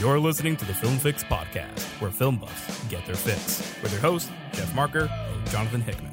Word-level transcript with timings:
You're 0.00 0.20
listening 0.20 0.56
to 0.58 0.64
the 0.64 0.74
Film 0.74 0.96
Fix 0.96 1.24
Podcast, 1.24 1.82
where 2.00 2.12
film 2.12 2.36
buffs 2.36 2.84
get 2.84 3.04
their 3.04 3.16
fix, 3.16 3.74
with 3.82 3.90
your 3.90 4.00
hosts, 4.00 4.30
Jeff 4.52 4.72
Marker 4.72 5.10
and 5.10 5.50
Jonathan 5.50 5.80
Hickman. 5.80 6.12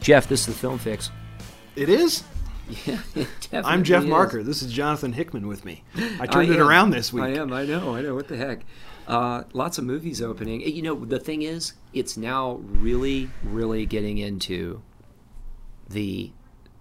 Jeff, 0.00 0.28
this 0.28 0.42
is 0.42 0.46
the 0.46 0.52
Film 0.52 0.78
Fix. 0.78 1.10
It 1.74 1.88
is? 1.88 2.22
Yeah, 2.84 3.00
it 3.14 3.28
I'm 3.52 3.82
Jeff 3.82 4.02
is. 4.02 4.10
Marker. 4.10 4.42
This 4.42 4.62
is 4.62 4.70
Jonathan 4.70 5.14
Hickman 5.14 5.48
with 5.48 5.64
me. 5.64 5.82
I 6.20 6.26
turned 6.26 6.52
I 6.52 6.54
it 6.54 6.60
around 6.60 6.90
this 6.90 7.10
week. 7.14 7.24
I 7.24 7.28
am. 7.30 7.50
I 7.50 7.64
know. 7.64 7.96
I 7.96 8.02
know. 8.02 8.14
What 8.14 8.28
the 8.28 8.36
heck? 8.36 8.60
Uh, 9.06 9.44
lots 9.54 9.78
of 9.78 9.84
movies 9.84 10.20
opening. 10.20 10.60
You 10.60 10.82
know, 10.82 11.02
the 11.02 11.18
thing 11.18 11.40
is, 11.40 11.72
it's 11.94 12.18
now 12.18 12.60
really, 12.62 13.30
really 13.42 13.86
getting 13.86 14.18
into 14.18 14.82
the 15.88 16.30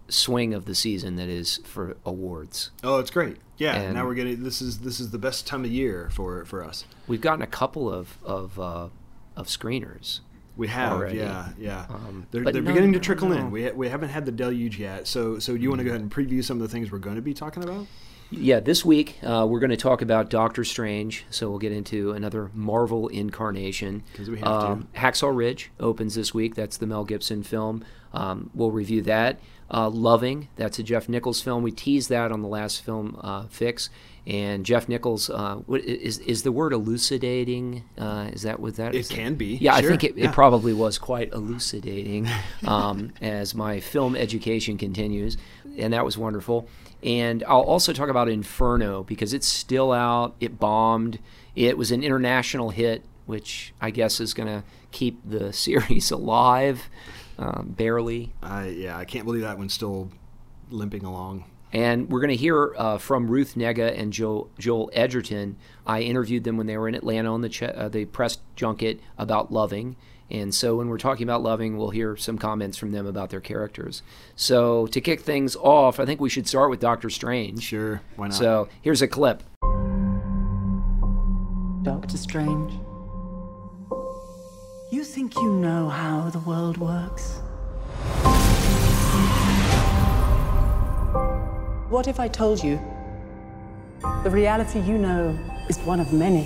swing 0.09 0.53
of 0.53 0.65
the 0.65 0.75
season 0.75 1.15
that 1.17 1.29
is 1.29 1.57
for 1.65 1.97
awards. 2.05 2.71
Oh, 2.83 2.99
it's 2.99 3.11
great. 3.11 3.37
Yeah, 3.57 3.75
And- 3.75 3.93
now 3.95 4.05
we're 4.05 4.13
getting 4.15 4.43
this 4.43 4.61
is 4.61 4.79
this 4.79 4.99
is 4.99 5.11
the 5.11 5.17
best 5.17 5.47
time 5.47 5.65
of 5.65 5.71
year 5.71 6.09
for 6.11 6.45
for 6.45 6.63
us. 6.63 6.85
We've 7.07 7.21
gotten 7.21 7.41
a 7.41 7.47
couple 7.47 7.91
of 7.91 8.17
of 8.23 8.59
uh, 8.59 8.87
of 9.35 9.47
screeners. 9.47 10.19
We 10.55 10.67
have, 10.69 10.93
Already. 10.93 11.17
yeah, 11.19 11.49
yeah. 11.59 11.85
Um, 11.89 12.25
they're 12.31 12.43
they're 12.43 12.61
no, 12.61 12.71
beginning 12.71 12.93
to 12.93 12.99
trickle 12.99 13.29
no. 13.29 13.35
in. 13.35 13.51
We 13.51 13.65
ha- 13.65 13.73
we 13.75 13.89
haven't 13.89 14.09
had 14.09 14.25
the 14.25 14.31
deluge 14.31 14.79
yet. 14.79 15.07
So 15.07 15.37
so 15.39 15.55
do 15.55 15.61
you 15.61 15.69
want 15.69 15.79
to 15.79 15.83
go 15.83 15.91
ahead 15.91 16.01
and 16.01 16.11
preview 16.11 16.43
some 16.43 16.57
of 16.57 16.61
the 16.63 16.69
things 16.69 16.91
we're 16.91 16.97
going 16.97 17.15
to 17.15 17.21
be 17.21 17.33
talking 17.33 17.63
about? 17.63 17.85
Yeah, 18.29 18.59
this 18.59 18.83
week 18.83 19.19
uh, 19.23 19.45
we're 19.49 19.59
going 19.59 19.69
to 19.69 19.77
talk 19.77 20.01
about 20.01 20.29
Doctor 20.29 20.63
Strange. 20.63 21.25
So 21.29 21.49
we'll 21.49 21.59
get 21.59 21.71
into 21.71 22.11
another 22.11 22.49
Marvel 22.53 23.07
incarnation. 23.07 24.03
we 24.17 24.39
have 24.39 24.43
to. 24.45 24.47
um, 24.49 24.87
Hacksaw 24.95 25.35
Ridge 25.35 25.71
opens 25.79 26.15
this 26.15 26.33
week. 26.33 26.55
That's 26.55 26.77
the 26.77 26.87
Mel 26.87 27.05
Gibson 27.05 27.43
film. 27.43 27.85
Um, 28.13 28.49
we'll 28.53 28.71
review 28.71 29.01
that. 29.03 29.39
Uh, 29.69 29.89
Loving, 29.89 30.47
that's 30.55 30.79
a 30.79 30.83
Jeff 30.83 31.09
Nichols 31.09 31.41
film. 31.41 31.61
We 31.63 31.71
teased 31.71 32.09
that 32.09 32.31
on 32.31 32.41
the 32.41 32.47
last 32.47 32.81
film 32.83 33.19
uh, 33.21 33.47
fix. 33.47 33.89
And 34.25 34.65
Jeff 34.65 34.89
Nichols, 34.89 35.29
uh, 35.29 35.55
what, 35.67 35.81
is 35.81 36.19
is 36.19 36.43
the 36.43 36.51
word 36.51 36.73
elucidating? 36.73 37.83
Uh, 37.97 38.29
is 38.33 38.41
that 38.41 38.59
what 38.59 38.75
that 38.75 38.93
It 38.93 38.99
is? 38.99 39.07
can 39.07 39.35
be, 39.35 39.55
Yeah, 39.55 39.73
I 39.75 39.81
think 39.81 40.03
it, 40.03 40.17
yeah. 40.17 40.25
it 40.29 40.33
probably 40.33 40.73
was 40.73 40.97
quite 40.97 41.31
elucidating 41.31 42.27
um, 42.67 43.13
as 43.21 43.55
my 43.55 43.79
film 43.79 44.17
education 44.17 44.77
continues, 44.77 45.37
and 45.77 45.93
that 45.93 46.03
was 46.03 46.17
wonderful. 46.17 46.67
And 47.01 47.41
I'll 47.47 47.61
also 47.61 47.93
talk 47.93 48.09
about 48.09 48.27
Inferno 48.27 49.03
because 49.03 49.33
it's 49.33 49.47
still 49.47 49.93
out. 49.93 50.35
It 50.41 50.59
bombed. 50.59 51.19
It 51.55 51.77
was 51.77 51.91
an 51.91 52.03
international 52.03 52.71
hit, 52.71 53.03
which 53.27 53.73
I 53.79 53.91
guess 53.91 54.19
is 54.19 54.33
going 54.33 54.47
to 54.47 54.63
keep 54.91 55.19
the 55.23 55.53
series 55.65 56.11
alive, 56.11 56.89
um, 57.37 57.73
barely. 57.77 58.33
I 58.41 58.67
yeah, 58.67 58.97
I 58.97 59.05
can't 59.05 59.25
believe 59.25 59.41
that 59.41 59.57
one's 59.57 59.73
still 59.73 60.09
limping 60.69 61.03
along. 61.03 61.45
And 61.73 62.09
we're 62.09 62.21
going 62.21 62.29
to 62.29 62.35
hear 62.35 62.73
uh, 62.77 62.97
from 62.97 63.29
Ruth 63.29 63.55
Negga 63.55 63.99
and 63.99 64.13
Joel, 64.13 64.49
Joel 64.57 64.89
Edgerton. 64.93 65.57
I 65.85 66.01
interviewed 66.01 66.45
them 66.45 66.55
when 66.55 66.65
they 66.65 66.77
were 66.77 66.87
in 66.87 66.95
Atlanta 66.95 67.33
on 67.33 67.41
the 67.41 67.49
ch- 67.49 67.63
uh, 67.63 67.89
the 67.89 68.05
press 68.05 68.37
junket 68.55 69.01
about 69.17 69.51
Loving. 69.51 69.97
And 70.29 70.53
so 70.53 70.75
when 70.75 70.87
we're 70.89 70.97
talking 70.97 71.23
about 71.23 71.41
Loving, 71.43 71.77
we'll 71.77 71.89
hear 71.89 72.15
some 72.17 72.37
comments 72.37 72.77
from 72.77 72.91
them 72.91 73.05
about 73.05 73.29
their 73.29 73.41
characters. 73.41 74.01
So 74.35 74.87
to 74.87 75.01
kick 75.01 75.21
things 75.21 75.55
off, 75.55 75.99
I 75.99 76.05
think 76.05 76.19
we 76.19 76.29
should 76.29 76.47
start 76.47 76.69
with 76.69 76.79
Doctor 76.79 77.09
Strange. 77.09 77.63
Sure, 77.63 78.01
why 78.15 78.27
not? 78.27 78.35
So 78.35 78.69
here's 78.81 79.01
a 79.01 79.07
clip. 79.07 79.43
Doctor 81.83 82.17
Strange. 82.17 82.73
You 84.89 85.03
think 85.03 85.35
you 85.35 85.51
know 85.51 85.89
how 85.89 86.29
the 86.29 86.39
world 86.39 86.77
works? 86.77 87.39
What 91.89 92.07
if 92.07 92.21
I 92.21 92.29
told 92.29 92.63
you 92.63 92.79
the 94.23 94.29
reality 94.29 94.79
you 94.79 94.97
know 94.97 95.37
is 95.67 95.77
one 95.79 95.99
of 95.99 96.13
many? 96.13 96.45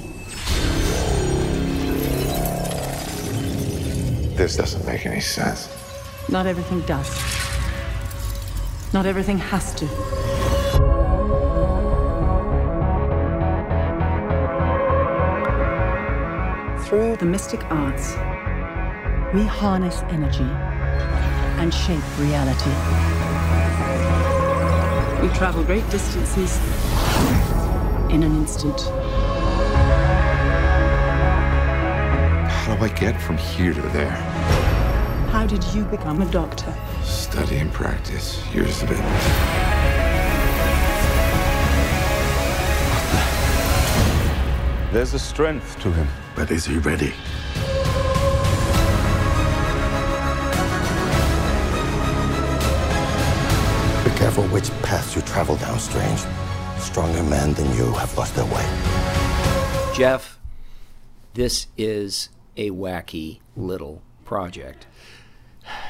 This 4.35 4.57
doesn't 4.57 4.87
make 4.87 5.05
any 5.05 5.21
sense. 5.21 5.69
Not 6.27 6.47
everything 6.47 6.81
does. 6.87 7.11
Not 8.91 9.05
everything 9.05 9.37
has 9.37 9.75
to. 9.75 9.85
Through 16.87 17.15
the 17.17 17.25
mystic 17.25 17.63
arts, 17.71 18.15
we 19.33 19.43
harness 19.45 20.01
energy 20.09 20.49
and 21.61 21.73
shape 21.73 22.03
reality. 22.19 22.69
We 25.21 25.33
travel 25.33 25.63
great 25.63 25.89
distances 25.89 26.57
in 28.11 28.23
an 28.23 28.35
instant. 28.35 28.81
How 32.51 32.75
do 32.75 32.83
I 32.83 32.89
get 32.89 33.21
from 33.21 33.37
here 33.37 33.73
to 33.73 33.81
there? 33.81 34.11
How 35.31 35.47
did 35.47 35.63
you 35.73 35.85
become 35.85 36.21
a 36.21 36.29
doctor? 36.29 36.75
Study 37.03 37.57
and 37.59 37.71
practice, 37.71 38.45
years 38.53 38.83
of 38.83 38.91
it. 38.91 38.97
There's 44.91 45.13
a 45.13 45.19
strength 45.19 45.79
to 45.83 45.91
him. 45.91 46.07
But 46.35 46.51
is 46.51 46.65
he 46.65 46.77
ready? 46.79 47.13
Careful 54.33 54.53
which 54.53 54.71
path 54.81 55.13
you 55.13 55.21
travel 55.23 55.57
down, 55.57 55.77
Strange. 55.77 56.21
Stronger 56.79 57.21
men 57.23 57.53
than 57.53 57.65
you 57.75 57.91
have 57.91 58.17
lost 58.17 58.33
their 58.33 58.45
way. 58.45 58.65
Jeff, 59.93 60.39
this 61.33 61.67
is 61.77 62.29
a 62.55 62.71
wacky 62.71 63.41
little 63.57 64.01
project. 64.23 64.87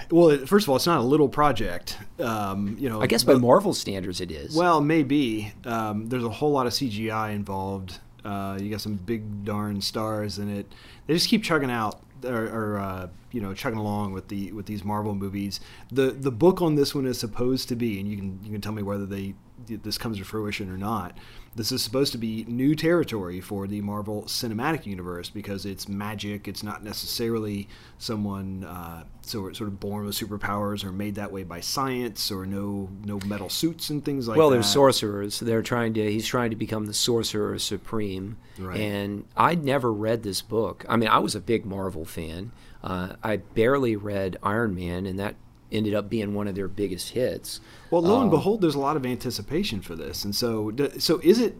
well, 0.09 0.35
first 0.47 0.66
of 0.66 0.69
all, 0.69 0.75
it's 0.75 0.88
not 0.88 1.01
a 1.01 1.03
little 1.03 1.30
project. 1.30 2.00
Um, 2.19 2.78
you 2.80 2.90
know, 2.90 3.00
I 3.00 3.06
guess 3.06 3.24
by 3.24 3.34
but- 3.34 3.41
Marvel 3.41 3.75
standards 3.75 4.22
it 4.22 4.31
is. 4.31 4.56
Well, 4.56 4.81
maybe. 4.81 5.53
Um, 5.63 6.07
there's 6.09 6.24
a 6.24 6.30
whole 6.30 6.51
lot 6.51 6.66
of 6.66 6.74
CGI 6.74 7.35
involved. 7.35 8.00
Uh, 8.25 8.57
you 8.59 8.72
got 8.72 8.81
some 8.81 8.96
big 8.96 9.46
darn 9.46 9.81
stars 9.81 10.40
in 10.40 10.50
it. 10.50 10.66
They 11.06 11.13
just 11.13 11.30
keep 11.30 11.44
chugging 11.44 11.69
out 11.69 12.01
or 12.26 12.78
uh, 12.78 13.08
you 13.32 13.42
know 13.42 13.54
chugging 13.54 13.80
along 13.80 14.14
with 14.14 14.28
the 14.28 14.52
with 14.52 14.66
these 14.66 14.84
Marvel 14.84 15.16
movies. 15.16 15.59
The 15.92 16.12
the 16.12 16.32
book 16.32 16.62
on 16.62 16.76
this 16.76 16.94
one 16.94 17.06
is 17.06 17.20
supposed 17.20 17.70
to 17.70 17.76
be, 17.76 18.00
and 18.00 18.09
you 18.09 18.18
can 18.18 18.40
you 18.44 18.52
can 18.52 18.62
tell 18.62 18.74
me 18.74 18.84
whether 18.84 19.06
they 19.06 19.36
this 19.68 19.98
comes 19.98 20.18
to 20.18 20.24
fruition 20.24 20.70
or 20.70 20.78
not. 20.78 21.18
This 21.53 21.73
is 21.73 21.84
supposed 21.84 22.13
to 22.13 22.17
be 22.17 22.45
new 22.47 22.75
territory 22.75 23.41
for 23.41 23.67
the 23.67 23.81
Marvel 23.81 24.23
Cinematic 24.23 24.85
Universe 24.85 25.29
because 25.29 25.66
it's 25.66 25.89
magic. 25.89 26.47
It's 26.47 26.63
not 26.63 26.81
necessarily 26.81 27.67
someone 27.97 28.63
uh, 28.63 29.03
sort 29.22 29.59
of 29.59 29.79
born 29.79 30.06
with 30.06 30.16
superpowers 30.16 30.85
or 30.85 30.94
made 30.94 31.16
that 31.16 31.31
way 31.31 31.44
by 31.44 31.59
science 31.59 32.31
or 32.31 32.45
no 32.45 32.89
no 33.03 33.19
metal 33.25 33.50
suits 33.50 33.89
and 33.89 34.03
things 34.03 34.29
like 34.29 34.38
well, 34.38 34.50
that. 34.50 34.56
they're 34.56 34.63
sorcerers. 34.63 35.41
They're 35.41 35.62
trying 35.62 35.94
to. 35.95 36.09
He's 36.09 36.25
trying 36.25 36.51
to 36.51 36.56
become 36.56 36.85
the 36.85 36.94
sorcerer 36.94 37.59
supreme. 37.59 38.38
Right. 38.57 38.79
And 38.79 39.25
I'd 39.35 39.66
never 39.66 39.91
read 39.91 40.23
this 40.23 40.41
book. 40.41 40.85
I 40.88 40.95
mean, 40.95 41.09
I 41.09 41.19
was 41.19 41.35
a 41.35 41.41
big 41.41 41.66
Marvel 41.66 42.06
fan. 42.06 42.53
Uh, 42.81 43.16
I 43.22 43.38
barely 43.38 43.97
read 43.97 44.38
Iron 44.41 44.73
Man, 44.73 45.06
and 45.06 45.19
that 45.19 45.35
ended 45.69 45.94
up 45.94 46.09
being 46.09 46.33
one 46.33 46.47
of 46.47 46.56
their 46.56 46.68
biggest 46.68 47.09
hits. 47.09 47.59
Well, 47.91 48.02
lo 48.02 48.16
and 48.16 48.24
Um, 48.24 48.29
behold, 48.29 48.62
there's 48.62 48.75
a 48.75 48.79
lot 48.79 48.97
of 48.97 49.06
anticipation 49.06 49.81
for 49.81 49.96
this, 49.96 50.24
and 50.25 50.35
so 50.35 50.72
so 50.97 51.19
is 51.24 51.40
it 51.40 51.57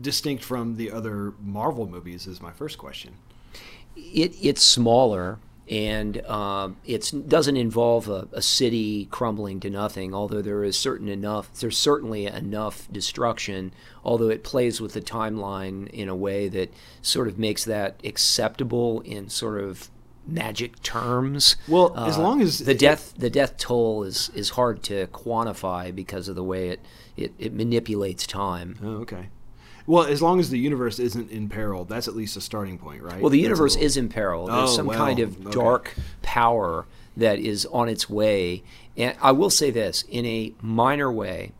distinct 0.00 0.42
from 0.42 0.76
the 0.76 0.90
other 0.90 1.34
Marvel 1.40 1.86
movies? 1.86 2.26
Is 2.26 2.40
my 2.40 2.50
first 2.50 2.78
question. 2.78 3.14
It 3.94 4.34
it's 4.40 4.62
smaller 4.62 5.38
and 5.68 6.24
um, 6.26 6.76
it 6.84 7.12
doesn't 7.26 7.56
involve 7.56 8.08
a, 8.08 8.28
a 8.32 8.40
city 8.40 9.06
crumbling 9.06 9.58
to 9.60 9.70
nothing. 9.70 10.14
Although 10.14 10.42
there 10.42 10.62
is 10.62 10.78
certain 10.78 11.08
enough, 11.08 11.52
there's 11.54 11.76
certainly 11.76 12.26
enough 12.26 12.88
destruction. 12.92 13.72
Although 14.04 14.28
it 14.28 14.44
plays 14.44 14.80
with 14.80 14.92
the 14.92 15.00
timeline 15.00 15.88
in 15.88 16.08
a 16.08 16.14
way 16.14 16.48
that 16.48 16.72
sort 17.02 17.26
of 17.26 17.38
makes 17.38 17.64
that 17.64 18.00
acceptable 18.04 19.00
in 19.00 19.28
sort 19.28 19.60
of 19.60 19.90
magic 20.26 20.82
terms. 20.82 21.56
Well, 21.68 21.96
as 21.96 22.18
long 22.18 22.40
as 22.40 22.58
the 22.60 22.74
death 22.74 23.14
the 23.16 23.30
death 23.30 23.56
toll 23.56 24.02
is 24.02 24.30
is 24.34 24.50
hard 24.50 24.82
to 24.84 25.06
quantify 25.08 25.94
because 25.94 26.28
of 26.28 26.34
the 26.36 26.44
way 26.44 26.70
it 26.70 26.80
it, 27.16 27.32
it 27.38 27.52
manipulates 27.54 28.26
time. 28.26 28.78
Oh, 28.82 28.96
okay. 29.02 29.28
Well, 29.86 30.04
as 30.04 30.20
long 30.20 30.40
as 30.40 30.50
the 30.50 30.58
universe 30.58 30.98
isn't 30.98 31.30
in 31.30 31.48
peril, 31.48 31.84
that's 31.84 32.08
at 32.08 32.16
least 32.16 32.36
a 32.36 32.40
starting 32.40 32.76
point, 32.76 33.02
right? 33.02 33.20
Well, 33.20 33.30
the 33.30 33.38
universe 33.38 33.74
little- 33.74 33.86
is 33.86 33.96
in 33.96 34.08
peril. 34.08 34.46
There's 34.46 34.70
Oh, 34.70 34.74
some 34.74 34.86
well, 34.86 34.98
kind 34.98 35.20
of 35.20 35.40
okay. 35.46 35.50
dark 35.52 35.94
power 36.22 36.86
that 37.16 37.38
is 37.38 37.66
on 37.66 37.88
its 37.88 38.10
way. 38.10 38.64
And 38.96 39.16
I 39.22 39.30
will 39.30 39.48
say 39.48 39.70
this 39.70 40.02
in 40.08 40.26
a 40.26 40.52
minor 40.60 41.10
way, 41.12 41.52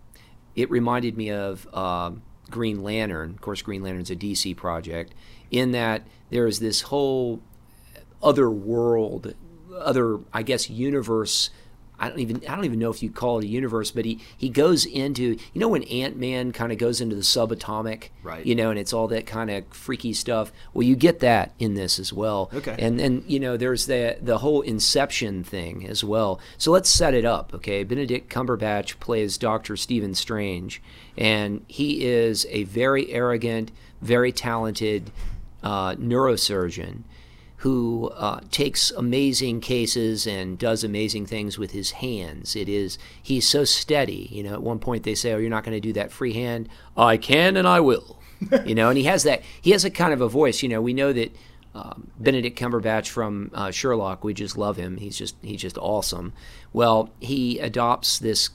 it 0.57 0.69
reminded 0.73 1.17
me 1.17 1.31
of 1.31 1.73
um, 1.73 2.23
Green 2.51 2.83
Lantern. 2.83 3.31
Of 3.31 3.41
course, 3.41 3.63
Green 3.63 3.83
Lantern's 3.85 4.11
a 4.11 4.17
DC 4.17 4.57
project, 4.57 5.15
in 5.53 5.71
that 5.71 6.03
there 6.31 6.49
is 6.49 6.59
this 6.59 6.81
whole 6.83 7.41
other 8.23 8.51
world, 8.51 9.35
other, 9.73 10.21
I 10.33 10.43
guess, 10.43 10.71
universe 10.71 11.51
I 11.99 12.09
don't 12.09 12.19
even 12.19 12.43
I 12.49 12.55
don't 12.55 12.65
even 12.65 12.79
know 12.79 12.91
if 12.91 13.03
you 13.03 13.11
call 13.11 13.39
it 13.39 13.45
a 13.45 13.49
universe, 13.49 13.91
but 13.91 14.05
he 14.05 14.21
he 14.37 14.49
goes 14.49 14.85
into 14.85 15.39
you 15.53 15.61
know 15.61 15.69
when 15.69 15.83
Ant 15.85 16.17
Man 16.17 16.53
kind 16.53 16.71
of 16.73 16.79
goes 16.79 17.01
into 17.01 17.17
the 17.17 17.23
subatomic, 17.23 18.11
Right. 18.23 18.45
You 18.45 18.55
know, 18.55 18.71
and 18.71 18.79
it's 18.79 18.93
all 18.93 19.09
that 19.09 19.27
kind 19.27 19.51
of 19.51 19.67
freaky 19.69 20.13
stuff. 20.13 20.53
Well, 20.75 20.83
you 20.83 20.97
get 20.97 21.21
that 21.21 21.53
in 21.59 21.75
this 21.75 21.99
as 21.99 22.13
well. 22.13 22.51
Okay. 22.53 22.77
And 22.79 23.01
and 23.01 23.25
you 23.27 23.41
know, 23.41 23.57
there's 23.57 23.87
the 23.87 24.19
the 24.21 24.39
whole 24.39 24.61
Inception 24.61 25.43
thing 25.43 25.87
as 25.87 26.05
well. 26.05 26.41
So 26.59 26.71
let's 26.71 26.91
set 26.91 27.15
it 27.15 27.25
up, 27.25 27.55
okay? 27.55 27.83
Benedict 27.85 28.31
Cumberbatch 28.31 28.99
plays 29.01 29.39
Doctor 29.39 29.77
Stephen 29.77 30.15
Strange, 30.15 30.83
and 31.17 31.65
he 31.67 32.05
is 32.05 32.47
a 32.51 32.65
very 32.65 33.11
arrogant, 33.11 33.71
very 34.03 34.33
talented 34.33 35.11
uh, 35.63 35.95
neurosurgeon 35.95 37.05
who 37.67 38.09
uh, 38.15 38.39
takes 38.53 38.93
amazing 38.93 39.61
cases 39.61 40.25
and 40.25 40.57
does 40.57 40.85
amazing 40.85 41.27
things 41.27 41.59
with 41.59 41.73
his 41.73 41.91
hands. 41.91 42.55
It 42.55 42.69
is 42.69 42.97
he's 43.21 43.45
so 43.45 43.65
steady. 43.65 44.29
You 44.31 44.45
know, 44.45 44.53
at 44.53 44.63
one 44.63 44.79
point 44.79 45.03
they 45.03 45.17
say, 45.17 45.33
"Oh, 45.33 45.39
you're 45.39 45.51
not 45.51 45.65
going 45.65 45.77
to 45.77 45.81
do 45.81 45.93
that 45.95 46.13
freehand." 46.13 46.69
I 46.97 47.17
can 47.17 47.57
and 47.57 47.67
I 47.67 47.81
will. 47.81 48.21
you 48.65 48.77
know, 48.77 48.89
and 48.89 48.97
he 48.97 49.03
has 49.03 49.25
that. 49.25 49.43
He 49.61 49.73
has 49.73 49.85
a 49.85 49.91
kind 49.91 50.13
of 50.13 50.21
a 50.21 50.29
voice. 50.29 50.63
You 50.63 50.69
know, 50.69 50.81
we 50.81 50.95
know 50.95 51.13
that 51.13 51.35
um, 51.75 52.13
Benedict 52.21 52.57
Cumberbatch 52.57 53.09
from 53.09 53.51
uh, 53.53 53.73
Sherlock. 53.73 54.23
We 54.23 54.33
just 54.33 54.57
love 54.57 54.77
him. 54.77 54.99
He's 54.99 55.19
just 55.19 55.35
he's 55.43 55.61
just 55.61 55.77
awesome. 55.77 56.35
Well, 56.73 57.11
he 57.19 57.59
adopts 57.59 58.21
this 58.21 58.51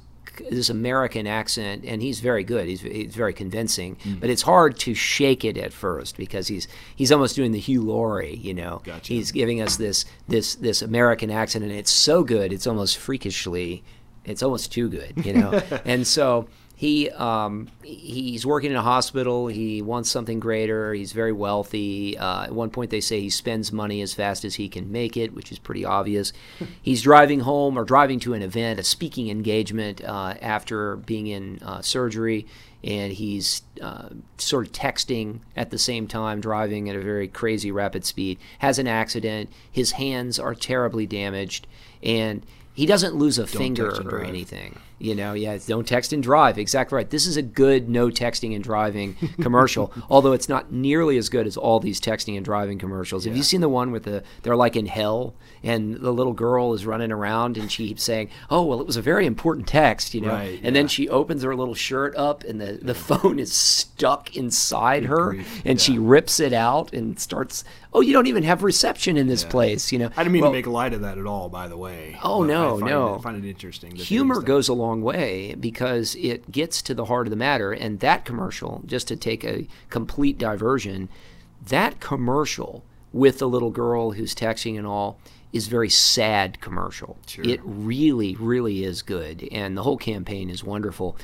this 0.50 0.70
American 0.70 1.28
accent, 1.28 1.84
and 1.86 2.02
he's 2.02 2.20
very 2.20 2.44
good. 2.44 2.68
He's, 2.68 2.82
he's 2.82 3.16
very 3.16 3.34
convincing, 3.34 3.96
mm. 3.98 4.20
but 4.20 4.30
it's 4.30 4.42
hard 4.42 4.78
to 4.80 4.94
shake 4.94 5.46
it 5.46 5.58
at 5.58 5.74
first 5.74 6.18
because 6.18 6.48
he's 6.48 6.68
he's 6.96 7.12
almost 7.12 7.36
doing 7.36 7.52
the 7.52 7.60
Hugh 7.60 7.82
Laurie. 7.82 8.36
You 8.36 8.54
know, 8.54 8.82
Gotcha. 8.84 9.14
he's 9.14 9.32
giving 9.32 9.62
us 9.62 9.78
this 9.78 10.06
this 10.28 10.56
this 10.56 10.82
American 10.82 11.30
accent, 11.32 11.64
and 11.64 11.74
it's 11.74 11.92
so 11.92 12.24
good. 12.24 12.52
It's 12.54 12.68
almost 12.68 12.98
freakishly. 12.98 13.84
It's 14.26 14.44
almost 14.44 14.72
too 14.72 14.90
good. 14.90 15.26
You 15.26 15.34
know, 15.34 15.52
and 15.86 16.06
so. 16.06 16.48
He 16.82 17.12
um, 17.12 17.68
he's 17.84 18.44
working 18.44 18.72
in 18.72 18.76
a 18.76 18.82
hospital. 18.82 19.46
He 19.46 19.84
wants 19.84 20.10
something 20.10 20.40
greater. 20.40 20.96
He's 20.96 21.12
very 21.12 21.32
wealthy. 21.32 22.18
Uh, 22.18 22.46
at 22.46 22.54
one 22.54 22.72
point, 22.72 22.90
they 22.90 23.02
say 23.02 23.22
he 23.22 23.30
spends 23.30 23.72
money 23.72 24.02
as 24.02 24.16
fast 24.16 24.44
as 24.44 24.56
he 24.56 24.68
can 24.68 24.92
make 24.92 25.16
it, 25.16 25.36
which 25.36 25.52
is 25.52 25.60
pretty 25.60 25.86
obvious. 25.86 26.34
he's 26.82 27.04
driving 27.04 27.42
home 27.42 27.78
or 27.78 27.84
driving 27.84 28.20
to 28.22 28.34
an 28.34 28.42
event, 28.42 28.80
a 28.80 28.84
speaking 28.84 29.30
engagement, 29.30 30.04
uh, 30.04 30.34
after 30.42 30.96
being 30.96 31.28
in 31.28 31.60
uh, 31.64 31.84
surgery, 31.84 32.48
and 32.84 33.14
he's 33.14 33.62
uh, 33.80 34.10
sort 34.40 34.66
of 34.66 34.74
texting 34.74 35.42
at 35.56 35.70
the 35.70 35.78
same 35.78 36.08
time, 36.08 36.42
driving 36.42 36.90
at 36.90 36.96
a 36.96 37.00
very 37.00 37.28
crazy 37.28 37.72
rapid 37.72 38.06
speed. 38.06 38.40
Has 38.58 38.80
an 38.80 38.88
accident. 38.88 39.52
His 39.72 39.92
hands 39.92 40.40
are 40.40 40.56
terribly 40.56 41.06
damaged, 41.06 41.68
and 42.02 42.44
he 42.74 42.88
doesn't 42.88 43.14
lose 43.14 43.38
a 43.38 43.46
finger 43.46 43.90
text 43.90 44.02
and 44.02 44.12
or 44.12 44.24
anything. 44.24 44.80
You 45.02 45.16
know, 45.16 45.34
yeah, 45.34 45.58
don't 45.66 45.88
text 45.88 46.14
and 46.14 46.22
drive. 46.22 46.58
Exactly 46.58 46.96
right. 46.96 47.10
This 47.10 47.26
is 47.26 47.38
a 47.38 47.42
good 47.42 47.90
no 47.90 48.08
texting 48.10 48.54
and 48.56 48.64
driving 48.64 49.16
commercial, 49.42 49.92
although 50.10 50.32
it's 50.34 50.48
not 50.48 50.72
nearly 50.72 51.18
as 51.18 51.30
good 51.30 51.48
as 51.48 51.58
all 51.58 51.80
these 51.80 52.00
texting 52.00 52.36
and 52.36 52.46
driving 52.46 52.78
commercials. 52.78 53.26
Have 53.26 53.36
you 53.36 53.44
seen 53.44 53.62
the 53.62 53.70
one 53.70 53.92
with 53.92 54.04
the 54.04 54.24
they're 54.44 54.56
like 54.56 54.76
in 54.76 54.86
hell 54.86 55.34
and 55.64 55.96
the 55.98 56.12
little 56.12 56.34
girl 56.34 56.74
is 56.74 56.86
running 56.86 57.12
around 57.12 57.58
and 57.58 57.72
she 57.72 57.88
keeps 57.88 58.04
saying, 58.04 58.30
"Oh, 58.50 58.64
well, 58.64 58.82
it 58.82 58.88
was 58.88 58.98
a 58.98 59.02
very 59.02 59.26
important 59.26 59.68
text," 59.68 60.14
you 60.14 60.22
know, 60.22 60.30
Right, 60.30 60.60
and 60.64 60.76
then 60.76 60.88
she 60.88 61.10
opens 61.10 61.44
her 61.44 61.56
little 61.56 61.76
shirt 61.76 62.16
up 62.16 62.44
and 62.44 62.60
the 62.62 62.80
the 62.82 62.96
phone 62.96 63.40
is 63.40 63.52
stuck 63.54 64.36
inside 64.36 65.06
her 65.06 65.32
grief, 65.32 65.62
and 65.66 65.80
she 65.80 65.98
rips 65.98 66.40
it 66.40 66.54
out 66.54 66.94
and 66.94 67.20
starts, 67.20 67.64
"Oh, 67.94 68.02
you 68.02 68.14
don't 68.14 68.28
even 68.28 68.44
have 68.44 68.64
reception 68.64 69.18
in 69.18 69.28
this 69.28 69.44
place," 69.44 69.92
you 69.92 70.00
know. 70.00 70.10
I 70.16 70.24
didn't 70.24 70.34
mean 70.34 70.42
Well, 70.42 70.52
to 70.52 70.58
make 70.58 70.68
light 70.68 70.94
of 70.94 71.02
that 71.02 71.18
at 71.18 71.26
all, 71.26 71.50
by 71.50 71.68
the 71.68 71.78
way. 71.78 72.18
Oh, 72.24 72.44
no, 72.44 72.78
I 72.78 72.80
find 72.80 72.92
no. 72.92 73.16
I 73.16 73.22
find 73.22 73.44
it 73.44 73.48
interesting. 73.48 73.96
humor 73.96 74.42
goes 74.42 74.70
a 74.70 74.74
long 74.92 75.02
way 75.02 75.56
because 75.60 76.16
it 76.16 76.52
gets 76.52 76.82
to 76.84 76.94
the 76.94 77.06
heart 77.06 77.28
of 77.28 77.32
the 77.32 77.38
matter. 77.38 77.72
And 77.72 78.00
that 78.00 78.26
commercial, 78.26 78.84
just 78.86 79.08
to 79.08 79.16
take 79.16 79.44
a 79.44 79.68
complete 79.90 80.38
diversion, 80.38 81.10
that 81.66 82.00
commercial 82.00 82.84
with 83.14 83.40
the 83.40 83.48
little 83.48 83.72
girl 83.72 84.12
who's 84.12 84.36
texting 84.36 84.78
and 84.78 84.88
all 84.88 85.20
is 85.54 85.68
very 85.68 85.90
sad 85.90 86.62
commercial. 86.62 87.18
It 87.50 87.60
really, 87.64 88.36
really 88.36 88.84
is 88.84 89.02
good, 89.02 89.48
and 89.52 89.78
the 89.78 89.84
whole 89.84 89.98
campaign 89.98 90.50
is 90.50 90.64
wonderful. 90.64 91.18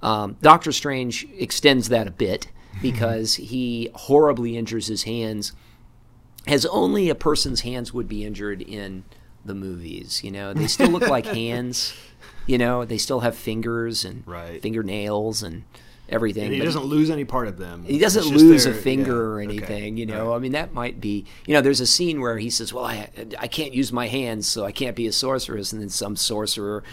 Um, 0.00 0.36
Doctor 0.42 0.70
Strange 0.70 1.26
extends 1.36 1.88
that 1.88 2.06
a 2.06 2.12
bit 2.12 2.48
because 2.82 3.36
he 3.36 3.90
horribly 3.94 4.56
injures 4.56 4.86
his 4.86 5.04
hands 5.04 5.52
as 6.46 6.66
only 6.66 7.08
a 7.08 7.14
person's 7.14 7.62
hands 7.62 7.94
would 7.94 8.06
be 8.06 8.24
injured 8.24 8.60
in 8.60 9.04
the 9.44 9.54
movies. 9.54 10.22
You 10.24 10.30
know, 10.30 10.52
they 10.54 10.66
still 10.66 10.88
look 10.90 11.08
like 11.08 11.26
hands. 11.42 11.94
You 12.46 12.58
know, 12.58 12.84
they 12.84 12.98
still 12.98 13.20
have 13.20 13.36
fingers 13.36 14.04
and 14.04 14.22
Right. 14.26 14.60
fingernails 14.60 15.42
and 15.42 15.64
everything. 16.08 16.44
And 16.44 16.54
he 16.54 16.60
doesn't 16.60 16.84
lose 16.84 17.08
any 17.10 17.24
part 17.24 17.48
of 17.48 17.56
them. 17.56 17.84
he 17.84 17.98
doesn't 17.98 18.26
lose 18.26 18.66
a 18.66 18.74
finger 18.74 19.12
yeah, 19.12 19.18
or 19.18 19.40
okay. 19.40 19.44
anything, 19.44 19.96
you 19.96 20.04
know. 20.06 20.28
Right. 20.30 20.36
I 20.36 20.38
mean, 20.40 20.52
that 20.52 20.74
might 20.74 21.00
be, 21.00 21.24
you 21.46 21.54
know, 21.54 21.62
there's 21.62 21.80
a 21.80 21.86
scene 21.86 22.20
where 22.20 22.36
he 22.38 22.50
says, 22.50 22.72
"Well, 22.74 22.84
I 22.84 23.08
I 23.38 23.46
can't 23.46 23.72
use 23.72 23.92
my 23.92 24.08
hands, 24.08 24.46
so 24.46 24.64
I 24.64 24.72
can't 24.72 24.94
be 24.96 25.06
a 25.06 25.12
sorceress," 25.12 25.72
and 25.72 25.80
then 25.80 25.88
some 25.88 26.16
sorcerer 26.16 26.84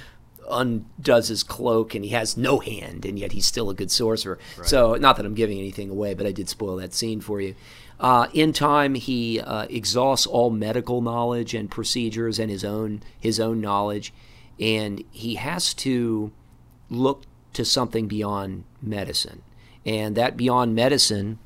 undoes 0.49 1.27
his 1.29 1.43
cloak 1.43 1.95
and 1.95 2.03
he 2.03 2.11
has 2.11 2.35
no 2.35 2.59
hand, 2.59 3.05
and 3.05 3.17
yet 3.17 3.31
he's 3.31 3.45
still 3.45 3.69
a 3.69 3.73
good 3.73 3.91
sorcerer. 3.91 4.37
So, 4.63 4.95
not 4.95 5.15
that 5.17 5.25
I'm 5.25 5.33
giving 5.35 5.57
anything 5.59 5.89
away, 5.89 6.13
but 6.13 6.25
I 6.25 6.31
did 6.31 6.49
spoil 6.49 6.75
that 6.77 6.93
scene 6.93 7.21
for 7.21 7.39
you. 7.41 7.55
Uh, 8.01 8.27
in 8.33 8.51
time, 8.51 8.95
he 8.95 9.39
uh, 9.39 9.67
exhausts 9.69 10.25
all 10.25 10.49
medical 10.49 11.01
knowledge 11.01 11.53
and 11.53 11.69
procedures 11.69 12.39
and 12.39 12.49
his 12.49 12.65
own 12.65 13.03
his 13.19 13.39
own 13.39 13.61
knowledge, 13.61 14.11
and 14.59 15.03
he 15.11 15.35
has 15.35 15.75
to 15.75 16.31
look 16.89 17.23
to 17.53 17.63
something 17.63 18.07
beyond 18.07 18.63
medicine, 18.81 19.43
and 19.85 20.15
that 20.17 20.35
beyond 20.35 20.73
medicine 20.73 21.37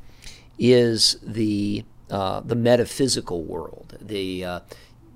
is 0.57 1.17
the 1.21 1.83
uh, 2.09 2.39
the 2.39 2.55
metaphysical 2.55 3.43
world, 3.43 3.97
the 3.99 4.45
uh, 4.45 4.59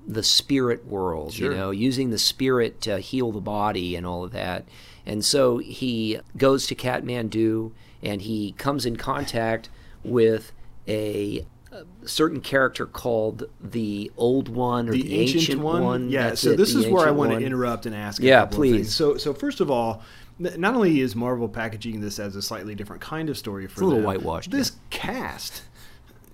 the 0.06 0.22
spirit 0.22 0.86
world. 0.86 1.38
You 1.38 1.54
know, 1.54 1.70
using 1.70 2.10
the 2.10 2.18
spirit 2.18 2.82
to 2.82 2.98
heal 2.98 3.32
the 3.32 3.40
body 3.40 3.96
and 3.96 4.06
all 4.06 4.24
of 4.24 4.32
that. 4.32 4.66
And 5.06 5.24
so 5.24 5.56
he 5.56 6.20
goes 6.36 6.66
to 6.66 6.74
Kathmandu, 6.74 7.72
and 8.02 8.20
he 8.20 8.52
comes 8.52 8.84
in 8.84 8.96
contact 8.96 9.70
with 10.04 10.52
a, 10.90 11.46
a 11.72 11.84
certain 12.08 12.40
character 12.40 12.86
called 12.86 13.44
the 13.60 14.10
Old 14.16 14.48
One 14.48 14.88
or 14.88 14.92
the, 14.92 15.02
the, 15.02 15.20
ancient, 15.20 15.60
one. 15.60 16.10
Yeah. 16.10 16.30
That's 16.30 16.40
So 16.40 16.50
it, 16.50 16.56
this 16.56 16.74
is 16.74 16.86
where 16.88 17.06
I 17.06 17.10
want 17.10 17.30
one. 17.30 17.40
to 17.40 17.46
interrupt 17.46 17.86
and 17.86 17.94
ask. 17.94 18.20
Yeah, 18.22 18.44
please. 18.46 18.94
So, 18.94 19.16
so 19.16 19.32
first 19.32 19.60
of 19.60 19.70
all, 19.70 20.02
not 20.38 20.74
only 20.74 21.00
is 21.00 21.14
Marvel 21.14 21.48
packaging 21.48 22.00
this 22.00 22.18
as 22.18 22.34
a 22.34 22.42
slightly 22.42 22.74
different 22.74 23.02
kind 23.02 23.28
of 23.28 23.36
story 23.36 23.66
for 23.66 23.82
a 23.82 23.84
little 23.84 23.98
them, 23.98 24.06
whitewashed, 24.06 24.50
This 24.50 24.72
cast, 24.88 25.62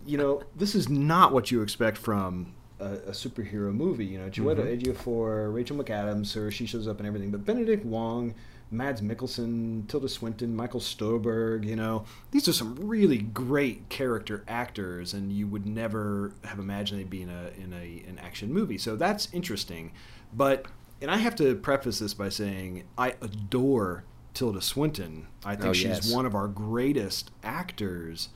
you 0.06 0.16
know, 0.16 0.42
this 0.54 0.74
is 0.74 0.88
not 0.88 1.32
what 1.32 1.50
you 1.50 1.60
expect 1.62 1.98
from 1.98 2.54
a, 2.78 2.84
a 2.84 3.10
superhero 3.10 3.74
movie. 3.74 4.04
You 4.04 4.20
know, 4.20 4.28
Chiwetel 4.30 4.58
Mm-hmm. 4.58 4.90
Ejiofor, 4.90 5.52
Rachel 5.52 5.76
McAdams, 5.76 6.36
or 6.36 6.50
she 6.50 6.66
shows 6.66 6.86
up 6.86 6.98
and 6.98 7.06
everything, 7.06 7.30
but 7.30 7.44
Benedict 7.44 7.84
Wong. 7.84 8.34
Mads 8.70 9.00
Mikkelsen, 9.00 9.86
Tilda 9.88 10.08
Swinton, 10.08 10.56
Michael 10.56 10.80
Stuhlbarg, 10.80 11.64
you 11.64 11.76
know, 11.76 12.04
these 12.32 12.48
are 12.48 12.52
some 12.52 12.74
really 12.76 13.18
great 13.18 13.88
character 13.88 14.44
actors, 14.48 15.14
and 15.14 15.32
you 15.32 15.46
would 15.46 15.66
never 15.66 16.32
have 16.44 16.58
imagined 16.58 16.98
they'd 17.00 17.08
be 17.10 17.22
in 17.22 17.30
a 17.30 17.50
in 17.56 17.72
a 17.72 18.08
an 18.08 18.18
action 18.18 18.52
movie. 18.52 18.78
So 18.78 18.96
that's 18.96 19.28
interesting. 19.32 19.92
But 20.32 20.66
and 21.00 21.10
I 21.10 21.18
have 21.18 21.36
to 21.36 21.54
preface 21.54 21.98
this 22.00 22.14
by 22.14 22.28
saying 22.28 22.84
I 22.98 23.14
adore 23.22 24.04
Tilda 24.34 24.60
Swinton. 24.60 25.28
I 25.44 25.54
think 25.54 25.66
Oh, 25.68 25.72
she's 25.72 25.84
yes. 25.86 26.12
one 26.12 26.26
of 26.26 26.34
our 26.34 26.48
greatest 26.48 27.30
actors. 27.44 28.30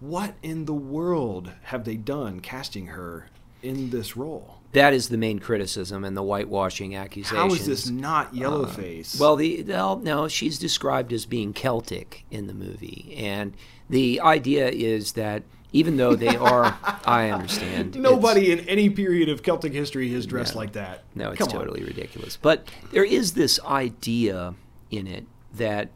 What 0.00 0.34
in 0.42 0.64
the 0.66 0.74
world 0.74 1.52
have 1.64 1.84
they 1.84 1.96
done 1.96 2.40
casting 2.40 2.86
her 2.86 3.28
in 3.62 3.90
this 3.90 4.16
role? 4.16 4.56
That 4.72 4.94
is 4.94 5.08
the 5.08 5.16
main 5.16 5.40
criticism 5.40 6.04
and 6.04 6.16
the 6.16 6.22
whitewashing 6.22 6.94
accusation. 6.94 7.36
How 7.36 7.48
is 7.48 7.66
this 7.66 7.88
not 7.88 8.34
Yellowface? 8.34 9.18
Well, 9.18 9.34
the 9.34 9.64
well, 9.64 9.98
no, 9.98 10.28
she's 10.28 10.58
described 10.58 11.12
as 11.12 11.26
being 11.26 11.52
Celtic 11.52 12.24
in 12.30 12.46
the 12.46 12.54
movie, 12.54 13.14
and 13.18 13.54
the 13.88 14.20
idea 14.20 14.68
is 14.68 15.12
that 15.12 15.42
even 15.72 15.96
though 15.96 16.14
they 16.14 16.36
are, 16.36 16.78
I 17.04 17.30
understand 17.30 17.96
Nobody 17.96 18.52
in 18.52 18.60
any 18.60 18.90
period 18.90 19.28
of 19.28 19.42
Celtic 19.42 19.72
history 19.72 20.12
has 20.12 20.26
dressed 20.26 20.54
like 20.54 20.72
that. 20.72 21.04
No, 21.14 21.30
it's 21.30 21.38
Come 21.38 21.48
on. 21.48 21.54
totally 21.54 21.84
ridiculous. 21.84 22.36
But 22.36 22.68
there 22.92 23.04
is 23.04 23.32
this 23.32 23.60
idea 23.64 24.54
in 24.90 25.06
it 25.06 25.26
that 25.54 25.90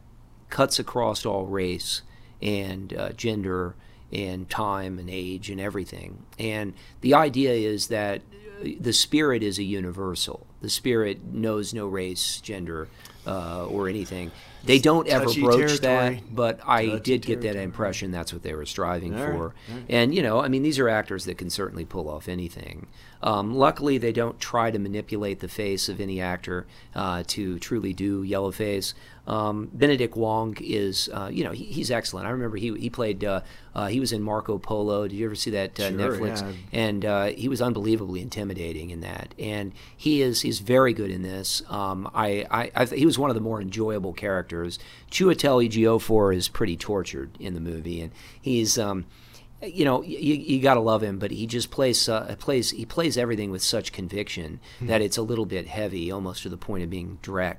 cuts 0.49 0.79
across 0.79 1.25
all 1.25 1.45
race 1.45 2.01
and 2.41 2.93
uh, 2.93 3.09
gender 3.11 3.75
and 4.11 4.49
time 4.49 4.99
and 4.99 5.09
age 5.09 5.49
and 5.49 5.59
everything. 5.59 6.25
And 6.39 6.73
the 7.01 7.13
idea 7.13 7.51
is 7.51 7.87
that 7.87 8.21
uh, 8.61 8.69
the 8.79 8.93
spirit 8.93 9.43
is 9.43 9.57
a 9.59 9.63
universal. 9.63 10.45
The 10.61 10.69
spirit 10.69 11.23
knows 11.23 11.73
no 11.73 11.87
race, 11.87 12.39
gender, 12.41 12.87
uh, 13.27 13.65
or 13.65 13.89
anything. 13.89 14.31
They 14.63 14.79
don't 14.79 15.07
ever 15.07 15.25
broach 15.25 15.79
territory. 15.79 16.15
that, 16.15 16.35
but 16.35 16.59
I 16.65 16.87
Touchy 16.87 16.99
did 17.01 17.21
get 17.25 17.41
that 17.41 17.55
impression 17.55 18.11
that's 18.11 18.33
what 18.33 18.41
they 18.41 18.53
were 18.53 18.65
striving 18.65 19.13
All 19.13 19.25
for. 19.25 19.47
right. 19.69 19.83
And 19.89 20.13
you 20.13 20.23
know, 20.23 20.41
I 20.41 20.47
mean, 20.47 20.63
these 20.63 20.79
are 20.79 20.89
actors 20.89 21.25
that 21.25 21.37
can 21.37 21.49
certainly 21.51 21.85
pull 21.85 22.09
off 22.09 22.27
anything. 22.27 22.87
Um, 23.23 23.55
luckily, 23.55 23.97
they 23.97 24.11
don't 24.11 24.39
try 24.39 24.71
to 24.71 24.77
manipulate 24.79 25.39
the 25.39 25.47
face 25.47 25.89
of 25.89 25.99
any 25.99 26.21
actor 26.21 26.67
uh, 26.93 27.23
to 27.27 27.57
truly 27.59 27.93
do 27.93 28.23
yellow 28.23 28.51
face. 28.51 28.93
Um, 29.27 29.71
Benedict 29.73 30.15
Wong 30.15 30.55
is, 30.61 31.09
uh, 31.11 31.29
you 31.33 31.43
know, 31.43 31.51
he, 31.51 31.63
he's 31.65 31.89
excellent. 31.89 32.27
I 32.27 32.29
remember 32.29 32.57
he 32.57 32.77
he 32.77 32.89
played. 32.91 33.23
Uh, 33.23 33.41
uh, 33.73 33.87
he 33.87 33.99
was 33.99 34.11
in 34.13 34.21
Marco 34.21 34.57
Polo. 34.59 35.07
Did 35.07 35.15
you 35.15 35.25
ever 35.25 35.33
see 35.35 35.49
that 35.51 35.79
uh, 35.79 35.89
Sure, 35.89 35.97
Netflix? 35.97 36.41
yeah. 36.41 36.51
and 36.79 37.05
uh, 37.05 37.25
he 37.25 37.49
was 37.49 37.61
unbelievably 37.61 38.21
intimidating 38.21 38.91
in 38.91 39.01
that. 39.01 39.33
And 39.39 39.73
he 39.97 40.21
is 40.21 40.41
he's 40.41 40.59
very 40.59 40.93
good 40.93 41.09
in 41.09 41.23
this. 41.23 41.63
Um, 41.69 42.09
I, 42.13 42.45
I, 42.51 42.71
I 42.75 42.85
he 42.85 43.05
was 43.07 43.17
one 43.17 43.31
of 43.31 43.35
the 43.35 43.41
more 43.41 43.59
enjoyable 43.59 44.13
characters. 44.13 44.77
Chiwetel 45.09 45.67
Ejiofor 45.67 46.35
is 46.35 46.47
pretty 46.47 46.77
tortured 46.77 47.31
in 47.39 47.55
the 47.55 47.61
movie, 47.61 48.01
and 48.01 48.11
he's. 48.39 48.77
You 49.61 49.85
know, 49.85 50.03
you, 50.03 50.35
you 50.35 50.61
got 50.61 50.75
to 50.75 50.81
love 50.81 51.01
him, 51.01 51.17
but 51.17 51.31
he 51.31 51.47
just 51.47 51.71
plays 51.71 52.09
uh, 52.09 52.35
plays 52.39 52.71
he 52.71 52.85
plays 52.85 53.17
everything 53.17 53.51
with 53.51 53.63
such 53.63 53.91
conviction 53.91 54.59
that 54.81 55.01
it's 55.01 55.17
a 55.17 55.21
little 55.21 55.45
bit 55.45 55.67
heavy, 55.67 56.11
almost 56.11 56.43
to 56.43 56.49
the 56.49 56.57
point 56.57 56.83
of 56.83 56.89
being 56.89 57.19
dreck. 57.23 57.57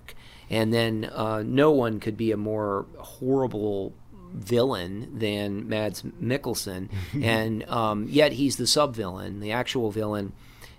And 0.50 0.72
then 0.72 1.10
uh, 1.12 1.42
no 1.44 1.70
one 1.72 1.98
could 1.98 2.16
be 2.16 2.30
a 2.32 2.36
more 2.36 2.86
horrible 2.98 3.94
villain 4.32 5.18
than 5.18 5.68
Mads 5.68 6.02
Mikkelsen, 6.02 6.90
and 7.22 7.68
um, 7.68 8.06
yet 8.08 8.32
he's 8.32 8.56
the 8.56 8.66
sub 8.66 8.94
villain, 8.94 9.40
the 9.40 9.52
actual 9.52 9.90
villain, 9.90 10.32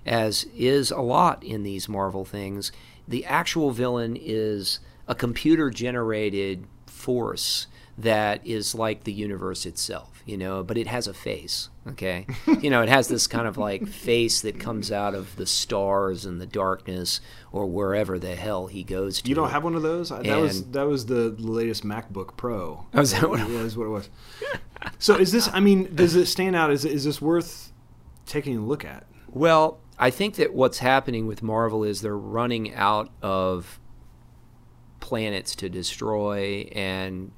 as 0.06 0.46
is 0.56 0.92
a 0.92 1.02
lot 1.02 1.44
in 1.44 1.64
these 1.64 1.90
Marvel 1.90 2.26
things. 2.26 2.72
The 3.08 3.26
actual 3.26 3.72
villain 3.72 4.18
is 4.20 4.80
a 5.08 5.16
computer 5.16 5.70
generated 5.70 6.66
force 6.86 7.68
that 8.00 8.46
is 8.46 8.76
like 8.76 9.04
the 9.06 9.12
universe 9.14 9.66
itself, 9.66 10.22
you 10.26 10.38
know, 10.38 10.62
but 10.64 10.78
it 10.78 10.86
has 10.86 11.08
a 11.08 11.14
face, 11.16 11.70
okay? 11.88 12.28
you 12.62 12.70
know, 12.70 12.84
it 12.84 12.90
has 12.90 13.08
this 13.08 13.26
kind 13.26 13.48
of 13.48 13.58
like 13.58 13.88
face 13.88 14.42
that 14.42 14.60
comes 14.60 14.92
out 14.92 15.16
of 15.16 15.36
the 15.36 15.48
stars 15.48 16.24
and 16.26 16.40
the 16.40 16.46
darkness 16.46 17.20
or 17.52 17.66
wherever 17.66 18.20
the 18.20 18.36
hell 18.36 18.68
he 18.68 18.84
goes 18.84 19.22
to. 19.22 19.30
You 19.30 19.34
don't 19.34 19.50
have 19.50 19.64
one 19.64 19.74
of 19.74 19.82
those? 19.82 20.12
I- 20.12 20.22
That 20.22 20.38
was 20.40 20.64
that 20.72 20.84
was 20.88 21.08
the 21.08 21.30
latest 21.40 21.84
MacBook 21.84 22.38
Pro. 22.38 22.86
Oh, 22.94 23.02
is 23.02 23.14
that 23.14 23.28
what 23.28 23.40
it 23.40 23.50
yeah, 23.50 23.64
that's 23.64 23.76
what 23.76 23.86
it 23.86 23.90
was. 23.90 24.10
So 25.00 25.16
is 25.16 25.32
this? 25.32 25.50
I 25.52 25.60
mean, 25.60 25.96
does 25.96 26.16
it 26.16 26.28
stand 26.28 26.56
out? 26.56 26.70
Is 26.72 26.86
is 26.86 27.04
this 27.04 27.20
worth 27.20 27.72
taking 28.28 28.58
a 28.58 28.62
look 28.62 28.86
at? 28.86 29.08
Well, 29.28 29.80
I 29.98 30.12
think 30.12 30.36
that 30.36 30.54
what's 30.54 30.78
happening 30.78 31.26
with 31.26 31.42
Marvel 31.42 31.84
is 31.84 32.02
they're 32.02 32.16
running 32.16 32.76
out 32.76 33.10
of 33.24 33.80
planets 35.00 35.56
to 35.56 35.70
destroy, 35.70 36.70
and 36.74 37.32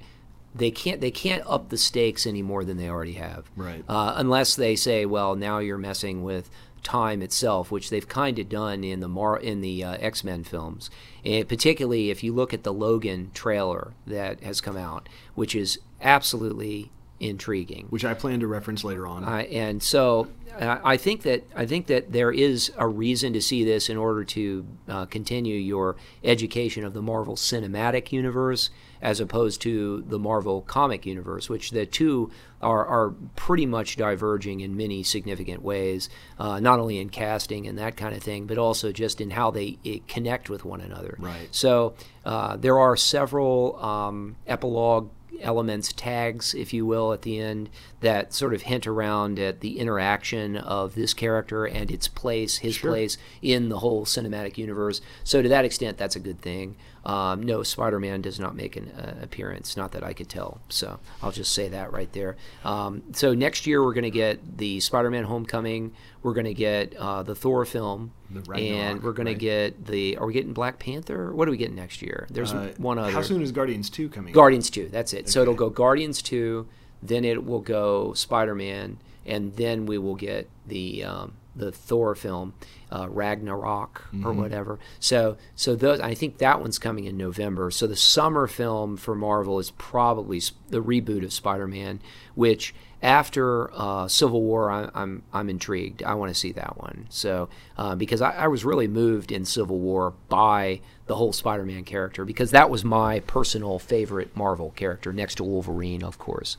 they 0.54 0.70
can't 0.70 1.00
they 1.00 1.10
can't 1.10 1.44
up 1.46 1.68
the 1.68 1.78
stakes 1.78 2.26
any 2.26 2.42
more 2.42 2.64
than 2.64 2.76
they 2.76 2.88
already 2.88 3.14
have. 3.14 3.50
Right. 3.56 3.84
Uh, 3.88 4.14
unless 4.16 4.56
they 4.56 4.76
say, 4.76 5.06
well, 5.06 5.36
now 5.36 5.58
you're 5.58 5.78
messing 5.78 6.22
with 6.22 6.50
time 6.82 7.22
itself, 7.22 7.70
which 7.70 7.90
they've 7.90 8.08
kind 8.08 8.38
of 8.38 8.48
done 8.48 8.82
in 8.84 9.00
the 9.00 9.08
Mar- 9.08 9.38
in 9.38 9.60
the 9.60 9.84
uh, 9.84 9.96
X 10.00 10.24
Men 10.24 10.44
films, 10.44 10.90
and 11.24 11.48
particularly 11.48 12.10
if 12.10 12.24
you 12.24 12.32
look 12.32 12.52
at 12.52 12.64
the 12.64 12.72
Logan 12.72 13.30
trailer 13.34 13.92
that 14.06 14.42
has 14.42 14.60
come 14.60 14.76
out, 14.76 15.08
which 15.34 15.54
is 15.54 15.78
absolutely 16.00 16.90
intriguing. 17.20 17.86
Which 17.90 18.04
I 18.04 18.14
plan 18.14 18.40
to 18.40 18.46
reference 18.46 18.82
later 18.82 19.06
on. 19.06 19.24
Uh, 19.24 19.44
and 19.50 19.82
so 19.82 20.28
uh, 20.58 20.78
I 20.82 20.96
think 20.96 21.22
that 21.22 21.44
I 21.54 21.66
think 21.66 21.86
that 21.86 22.12
there 22.12 22.32
is 22.32 22.72
a 22.76 22.88
reason 22.88 23.32
to 23.34 23.42
see 23.42 23.62
this 23.62 23.88
in 23.88 23.96
order 23.96 24.24
to 24.24 24.66
uh, 24.88 25.06
continue 25.06 25.56
your 25.56 25.96
education 26.24 26.84
of 26.84 26.94
the 26.94 27.02
Marvel 27.02 27.36
Cinematic 27.36 28.10
Universe 28.10 28.70
as 29.02 29.20
opposed 29.20 29.60
to 29.62 30.02
the 30.02 30.18
Marvel 30.18 30.62
Comic 30.62 31.06
Universe, 31.06 31.48
which 31.48 31.70
the 31.70 31.86
two 31.86 32.30
are, 32.60 32.84
are 32.84 33.10
pretty 33.36 33.66
much 33.66 33.96
diverging 33.96 34.60
in 34.60 34.76
many 34.76 35.02
significant 35.02 35.62
ways, 35.62 36.08
uh, 36.38 36.60
not 36.60 36.78
only 36.78 36.98
in 36.98 37.08
casting 37.08 37.66
and 37.66 37.78
that 37.78 37.96
kind 37.96 38.14
of 38.14 38.22
thing, 38.22 38.46
but 38.46 38.58
also 38.58 38.92
just 38.92 39.20
in 39.20 39.30
how 39.30 39.50
they 39.50 39.78
eh, 39.84 39.98
connect 40.06 40.50
with 40.50 40.64
one 40.64 40.80
another. 40.80 41.16
Right. 41.18 41.48
So 41.50 41.94
uh, 42.24 42.56
there 42.56 42.78
are 42.78 42.96
several 42.96 43.76
um, 43.82 44.36
epilogue 44.46 45.10
elements, 45.42 45.92
tags, 45.92 46.54
if 46.54 46.72
you 46.72 46.86
will, 46.86 47.12
at 47.12 47.22
the 47.22 47.38
end 47.38 47.70
that 48.00 48.32
sort 48.32 48.54
of 48.54 48.62
hint 48.62 48.86
around 48.86 49.38
at 49.38 49.60
the 49.60 49.78
interaction 49.78 50.56
of 50.56 50.94
this 50.94 51.14
character 51.14 51.64
and 51.64 51.90
its 51.90 52.08
place, 52.08 52.58
his 52.58 52.78
place 52.78 53.16
in 53.42 53.68
the 53.68 53.78
whole 53.78 54.04
cinematic 54.04 54.58
universe. 54.58 55.00
So 55.24 55.42
to 55.42 55.48
that 55.48 55.64
extent, 55.64 55.98
that's 55.98 56.16
a 56.16 56.20
good 56.20 56.40
thing. 56.40 56.76
Um, 57.04 57.42
no, 57.42 57.62
Spider-Man 57.62 58.20
does 58.20 58.38
not 58.38 58.54
make 58.54 58.76
an 58.76 58.90
uh, 58.90 59.14
appearance, 59.22 59.76
not 59.76 59.92
that 59.92 60.04
I 60.04 60.12
could 60.12 60.28
tell. 60.28 60.60
So 60.68 61.00
I'll 61.22 61.32
just 61.32 61.52
say 61.52 61.68
that 61.68 61.92
right 61.92 62.12
there. 62.12 62.36
Um, 62.64 63.02
so 63.12 63.32
next 63.34 63.66
year 63.66 63.82
we're 63.82 63.94
going 63.94 64.04
to 64.04 64.10
get 64.10 64.58
the 64.58 64.80
Spider-Man 64.80 65.24
Homecoming. 65.24 65.92
We're 66.22 66.34
going 66.34 66.44
to 66.46 66.54
get 66.54 66.94
uh, 66.96 67.22
the 67.22 67.34
Thor 67.34 67.64
film, 67.64 68.12
The 68.30 68.52
and 68.54 69.02
we're 69.02 69.12
going 69.12 69.26
right. 69.28 69.32
to 69.32 69.38
get 69.38 69.86
the. 69.86 70.18
Are 70.18 70.26
we 70.26 70.34
getting 70.34 70.52
Black 70.52 70.78
Panther? 70.78 71.32
What 71.32 71.48
are 71.48 71.50
we 71.50 71.56
getting 71.56 71.76
next 71.76 72.02
year? 72.02 72.26
There's 72.30 72.52
Uh, 72.52 72.74
one 72.76 72.98
other. 72.98 73.10
How 73.10 73.22
soon 73.22 73.40
is 73.40 73.50
Guardians 73.52 73.88
Two 73.88 74.10
coming? 74.10 74.34
Guardians 74.34 74.68
2, 74.68 74.88
that's 74.90 75.14
it. 75.14 75.28
So 75.30 75.40
it'll 75.40 75.54
go 75.54 75.70
Guardians 75.70 76.20
2, 76.20 76.66
then 77.02 77.24
it 77.24 77.44
will 77.46 77.60
go 77.62 78.12
Spider 78.12 78.54
Man, 78.54 78.98
and 79.24 79.56
then 79.56 79.86
we 79.86 79.96
will 79.96 80.16
get 80.16 80.50
the 80.66 81.02
um, 81.04 81.32
the 81.54 81.72
Thor 81.72 82.14
film, 82.14 82.54
uh, 82.92 83.08
Ragnarok 83.08 84.08
or 84.24 84.32
whatever. 84.32 84.78
So 84.98 85.36
so 85.54 85.74
those 85.74 86.00
I 86.00 86.14
think 86.14 86.38
that 86.38 86.60
one's 86.60 86.78
coming 86.78 87.04
in 87.04 87.16
November. 87.16 87.70
So 87.70 87.86
the 87.86 87.96
summer 87.96 88.46
film 88.46 88.96
for 88.96 89.14
Marvel 89.14 89.58
is 89.58 89.70
probably 89.72 90.40
the 90.68 90.82
reboot 90.82 91.24
of 91.24 91.32
Spider 91.32 91.66
Man, 91.66 92.00
which 92.34 92.74
after 93.02 93.70
uh, 93.72 94.08
Civil 94.08 94.42
War, 94.42 94.70
I, 94.70 94.90
I'm 94.94 95.22
I'm 95.32 95.48
intrigued. 95.48 96.02
I 96.02 96.14
want 96.14 96.32
to 96.32 96.38
see 96.38 96.52
that 96.52 96.76
one. 96.78 97.06
So 97.08 97.48
uh, 97.76 97.94
because 97.94 98.20
I, 98.20 98.32
I 98.32 98.48
was 98.48 98.64
really 98.64 98.88
moved 98.88 99.32
in 99.32 99.44
Civil 99.44 99.78
War 99.78 100.12
by 100.28 100.80
the 101.06 101.16
whole 101.16 101.32
Spider-Man 101.32 101.82
character 101.82 102.24
because 102.24 102.52
that 102.52 102.70
was 102.70 102.84
my 102.84 103.18
personal 103.20 103.80
favorite 103.80 104.36
Marvel 104.36 104.70
character 104.76 105.12
next 105.12 105.36
to 105.36 105.44
Wolverine, 105.44 106.04
of 106.04 106.18
course. 106.18 106.56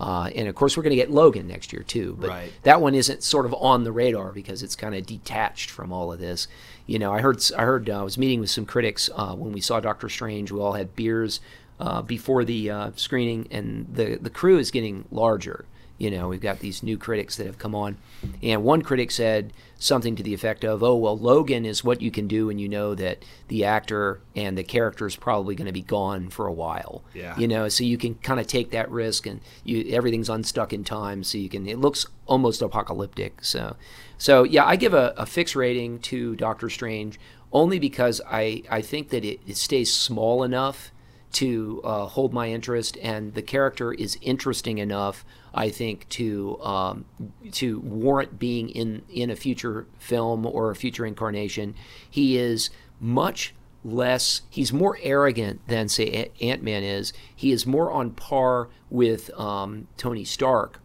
Uh, 0.00 0.30
and 0.34 0.48
of 0.48 0.54
course, 0.54 0.76
we're 0.76 0.82
going 0.82 0.90
to 0.90 0.96
get 0.96 1.10
Logan 1.10 1.46
next 1.46 1.72
year 1.72 1.82
too. 1.82 2.16
But 2.20 2.30
Right. 2.30 2.52
that 2.64 2.80
one 2.80 2.94
isn't 2.94 3.22
sort 3.22 3.46
of 3.46 3.54
on 3.54 3.84
the 3.84 3.92
radar 3.92 4.32
because 4.32 4.62
it's 4.62 4.74
kind 4.76 4.94
of 4.94 5.06
detached 5.06 5.70
from 5.70 5.92
all 5.92 6.12
of 6.12 6.18
this. 6.18 6.48
You 6.86 6.98
know, 6.98 7.12
I 7.12 7.20
heard 7.20 7.42
I 7.56 7.62
heard 7.62 7.88
uh, 7.88 8.00
I 8.00 8.02
was 8.02 8.18
meeting 8.18 8.40
with 8.40 8.50
some 8.50 8.66
critics 8.66 9.08
uh, 9.14 9.34
when 9.34 9.52
we 9.52 9.60
saw 9.60 9.80
Doctor 9.80 10.08
Strange. 10.08 10.50
We 10.50 10.60
all 10.60 10.72
had 10.72 10.94
beers 10.96 11.40
uh, 11.80 12.02
before 12.02 12.44
the 12.44 12.70
uh, 12.70 12.90
screening, 12.96 13.48
and 13.50 13.86
the 13.92 14.16
the 14.20 14.30
crew 14.30 14.58
is 14.58 14.70
getting 14.70 15.04
larger. 15.10 15.64
You 15.96 16.10
know, 16.10 16.28
we've 16.28 16.40
got 16.40 16.58
these 16.58 16.82
new 16.82 16.98
critics 16.98 17.36
that 17.36 17.46
have 17.46 17.58
come 17.58 17.74
on, 17.74 17.96
and 18.42 18.64
one 18.64 18.82
critic 18.82 19.12
said 19.12 19.52
something 19.78 20.16
to 20.16 20.24
the 20.24 20.34
effect 20.34 20.64
of, 20.64 20.82
"Oh, 20.82 20.96
well, 20.96 21.16
Logan 21.16 21.64
is 21.64 21.84
what 21.84 22.02
you 22.02 22.10
can 22.10 22.26
do 22.26 22.46
when 22.46 22.58
you 22.58 22.68
know 22.68 22.96
that 22.96 23.24
the 23.46 23.64
actor 23.64 24.20
and 24.34 24.58
the 24.58 24.64
character 24.64 25.06
is 25.06 25.14
probably 25.14 25.54
going 25.54 25.66
to 25.66 25.72
be 25.72 25.82
gone 25.82 26.30
for 26.30 26.46
a 26.46 26.52
while." 26.52 27.04
Yeah. 27.14 27.38
You 27.38 27.46
know, 27.46 27.68
so 27.68 27.84
you 27.84 27.96
can 27.96 28.16
kind 28.16 28.40
of 28.40 28.48
take 28.48 28.72
that 28.72 28.90
risk, 28.90 29.26
and 29.26 29.40
you 29.62 29.86
everything's 29.92 30.28
unstuck 30.28 30.72
in 30.72 30.82
time, 30.82 31.22
so 31.22 31.38
you 31.38 31.48
can. 31.48 31.68
It 31.68 31.78
looks 31.78 32.06
almost 32.26 32.60
apocalyptic. 32.60 33.44
So, 33.44 33.76
so 34.18 34.42
yeah, 34.42 34.64
I 34.64 34.74
give 34.74 34.94
a, 34.94 35.14
a 35.16 35.26
fixed 35.26 35.54
rating 35.54 36.00
to 36.00 36.34
Doctor 36.34 36.68
Strange 36.70 37.20
only 37.52 37.78
because 37.78 38.20
I 38.28 38.64
I 38.68 38.82
think 38.82 39.10
that 39.10 39.24
it, 39.24 39.40
it 39.46 39.56
stays 39.56 39.94
small 39.94 40.42
enough 40.42 40.90
to 41.34 41.80
uh, 41.84 42.06
hold 42.06 42.32
my 42.32 42.48
interest, 42.48 42.96
and 43.02 43.34
the 43.34 43.42
character 43.42 43.92
is 43.92 44.18
interesting 44.22 44.78
enough, 44.78 45.24
I 45.52 45.68
think, 45.68 46.08
to 46.10 46.60
um, 46.62 47.04
to 47.52 47.80
warrant 47.80 48.38
being 48.38 48.68
in 48.70 49.02
in 49.08 49.30
a 49.30 49.36
future 49.36 49.86
film 49.98 50.46
or 50.46 50.70
a 50.70 50.76
future 50.76 51.04
incarnation. 51.04 51.74
He 52.08 52.38
is 52.38 52.70
much 53.00 53.54
less. 53.84 54.42
He's 54.48 54.72
more 54.72 54.98
arrogant 55.02 55.66
than 55.68 55.88
say 55.88 56.30
Ant 56.40 56.62
Man 56.62 56.82
is. 56.82 57.12
He 57.34 57.52
is 57.52 57.66
more 57.66 57.90
on 57.90 58.12
par 58.12 58.68
with 58.88 59.30
um, 59.38 59.88
Tony 59.96 60.24
Stark 60.24 60.80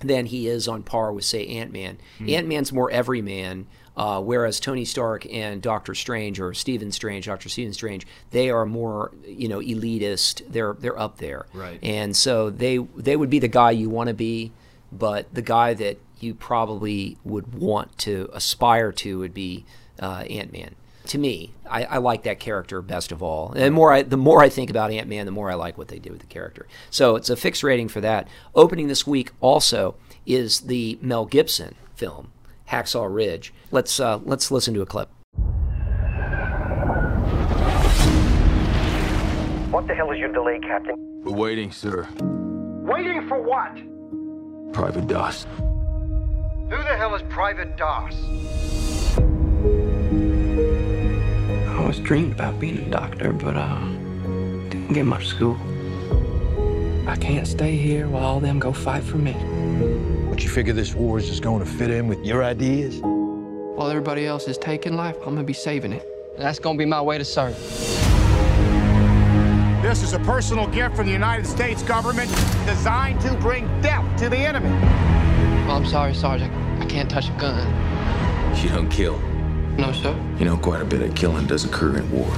than 0.00 0.26
he 0.26 0.46
is 0.48 0.68
on 0.68 0.82
par 0.82 1.12
with, 1.12 1.24
say, 1.24 1.46
Ant 1.46 1.72
Man. 1.72 1.98
Ant 2.28 2.46
Man's 2.46 2.72
more 2.72 2.90
everyman, 2.90 3.66
uh, 3.96 4.20
whereas 4.20 4.58
Tony 4.58 4.84
Stark 4.84 5.26
and 5.32 5.62
Doctor 5.62 5.94
Strange 5.94 6.40
or 6.40 6.52
Stephen 6.52 6.90
Strange, 6.90 7.26
Doctor 7.26 7.48
Stephen 7.48 7.72
Strange, 7.72 8.06
they 8.30 8.50
are 8.50 8.66
more, 8.66 9.12
you 9.24 9.48
know, 9.48 9.60
elitist. 9.60 10.42
They're 10.48 10.74
they're 10.74 10.98
up 10.98 11.18
there, 11.18 11.46
Right. 11.52 11.78
And 11.82 12.16
so 12.16 12.50
they 12.50 12.78
they 12.78 13.16
would 13.16 13.30
be 13.30 13.38
the 13.38 13.48
guy 13.48 13.70
you 13.70 13.88
want 13.88 14.08
to 14.08 14.14
be, 14.14 14.52
but 14.90 15.32
the 15.32 15.42
guy 15.42 15.74
that 15.74 15.98
you 16.18 16.34
probably 16.34 17.18
would 17.24 17.54
want 17.54 17.96
to 17.98 18.30
aspire 18.32 18.90
to 18.92 19.18
would 19.18 19.34
be 19.34 19.64
uh, 20.00 20.24
Ant 20.28 20.52
Man. 20.52 20.74
To 21.08 21.18
me, 21.18 21.52
I, 21.68 21.84
I 21.84 21.96
like 21.98 22.22
that 22.22 22.40
character 22.40 22.80
best 22.80 23.12
of 23.12 23.22
all. 23.22 23.52
And 23.52 23.74
more 23.74 23.92
I, 23.92 24.02
the 24.02 24.16
more 24.16 24.42
I 24.42 24.48
think 24.48 24.70
about 24.70 24.90
Ant 24.90 25.06
Man, 25.06 25.26
the 25.26 25.32
more 25.32 25.50
I 25.50 25.54
like 25.54 25.76
what 25.76 25.88
they 25.88 25.98
did 25.98 26.12
with 26.12 26.22
the 26.22 26.26
character. 26.26 26.66
So 26.90 27.14
it's 27.16 27.28
a 27.28 27.36
fixed 27.36 27.62
rating 27.62 27.88
for 27.88 28.00
that. 28.00 28.26
Opening 28.54 28.88
this 28.88 29.06
week 29.06 29.30
also 29.40 29.96
is 30.24 30.62
the 30.62 30.98
Mel 31.02 31.26
Gibson 31.26 31.74
film 31.94 32.30
Hacksaw 32.70 33.12
Ridge. 33.12 33.52
Let's 33.70 34.00
uh, 34.00 34.20
let's 34.24 34.50
listen 34.50 34.74
to 34.74 34.82
a 34.82 34.86
clip. 34.86 35.08
What 39.70 39.84
What 39.84 39.88
the 39.88 39.96
hell 39.96 40.12
is 40.12 40.18
your 40.18 40.32
delay, 40.32 40.58
Captain? 40.60 40.94
We're 41.24 41.34
waiting, 41.34 41.70
sir. 41.70 42.08
Waiting 42.86 43.28
for 43.28 43.38
what? 43.38 43.74
Private 44.72 45.06
Doss. 45.06 45.44
Who 45.58 46.70
the 46.70 46.96
hell 46.96 47.14
is 47.14 47.20
Private 47.28 47.76
Doss? 47.76 48.14
I 51.68 51.76
always 51.76 51.98
dreamed 51.98 52.32
about 52.32 52.58
being 52.58 52.78
a 52.78 52.88
doctor, 52.88 53.34
but 53.34 53.56
uh, 53.56 53.78
didn't 54.70 54.94
get 54.94 55.04
much 55.04 55.26
school. 55.26 55.58
I 57.06 57.16
can't 57.16 57.46
stay 57.46 57.76
here 57.76 58.08
while 58.08 58.24
all 58.24 58.40
them 58.40 58.58
go 58.58 58.72
fight 58.72 59.02
for 59.02 59.18
me. 59.18 59.34
But 60.44 60.50
you 60.50 60.54
figure 60.56 60.74
this 60.74 60.94
war 60.94 61.16
is 61.16 61.26
just 61.26 61.42
going 61.42 61.64
to 61.64 61.70
fit 61.70 61.90
in 61.90 62.06
with 62.06 62.22
your 62.22 62.44
ideas? 62.44 63.00
While 63.00 63.88
everybody 63.88 64.26
else 64.26 64.46
is 64.46 64.58
taking 64.58 64.94
life, 64.94 65.16
I'm 65.20 65.34
gonna 65.34 65.42
be 65.42 65.54
saving 65.54 65.94
it. 65.94 66.06
That's 66.36 66.58
gonna 66.58 66.76
be 66.76 66.84
my 66.84 67.00
way 67.00 67.16
to 67.16 67.24
serve. 67.24 67.58
This 69.80 70.02
is 70.02 70.12
a 70.12 70.18
personal 70.18 70.66
gift 70.66 70.96
from 70.96 71.06
the 71.06 71.12
United 71.12 71.46
States 71.46 71.82
government 71.82 72.30
designed 72.66 73.22
to 73.22 73.34
bring 73.36 73.64
death 73.80 74.04
to 74.18 74.28
the 74.28 74.36
enemy. 74.36 74.68
Well, 75.66 75.78
I'm 75.78 75.86
sorry, 75.86 76.12
Sergeant. 76.12 76.52
I 76.78 76.84
can't 76.84 77.10
touch 77.10 77.30
a 77.30 77.32
gun. 77.38 77.66
You 78.62 78.68
don't 78.68 78.90
kill. 78.90 79.18
No, 79.78 79.92
sir. 79.92 80.14
You 80.38 80.44
know, 80.44 80.58
quite 80.58 80.82
a 80.82 80.84
bit 80.84 81.00
of 81.00 81.14
killing 81.14 81.46
does 81.46 81.64
occur 81.64 81.96
in 81.96 82.10
war. 82.10 82.30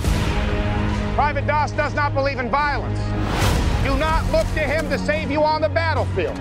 Private 1.16 1.48
Doss 1.48 1.72
does 1.72 1.94
not 1.94 2.14
believe 2.14 2.38
in 2.38 2.50
violence. 2.50 3.00
Do 3.82 3.96
not 3.98 4.24
look 4.30 4.46
to 4.54 4.60
him 4.60 4.88
to 4.90 4.96
save 4.96 5.28
you 5.28 5.42
on 5.42 5.60
the 5.60 5.68
battlefield. 5.68 6.40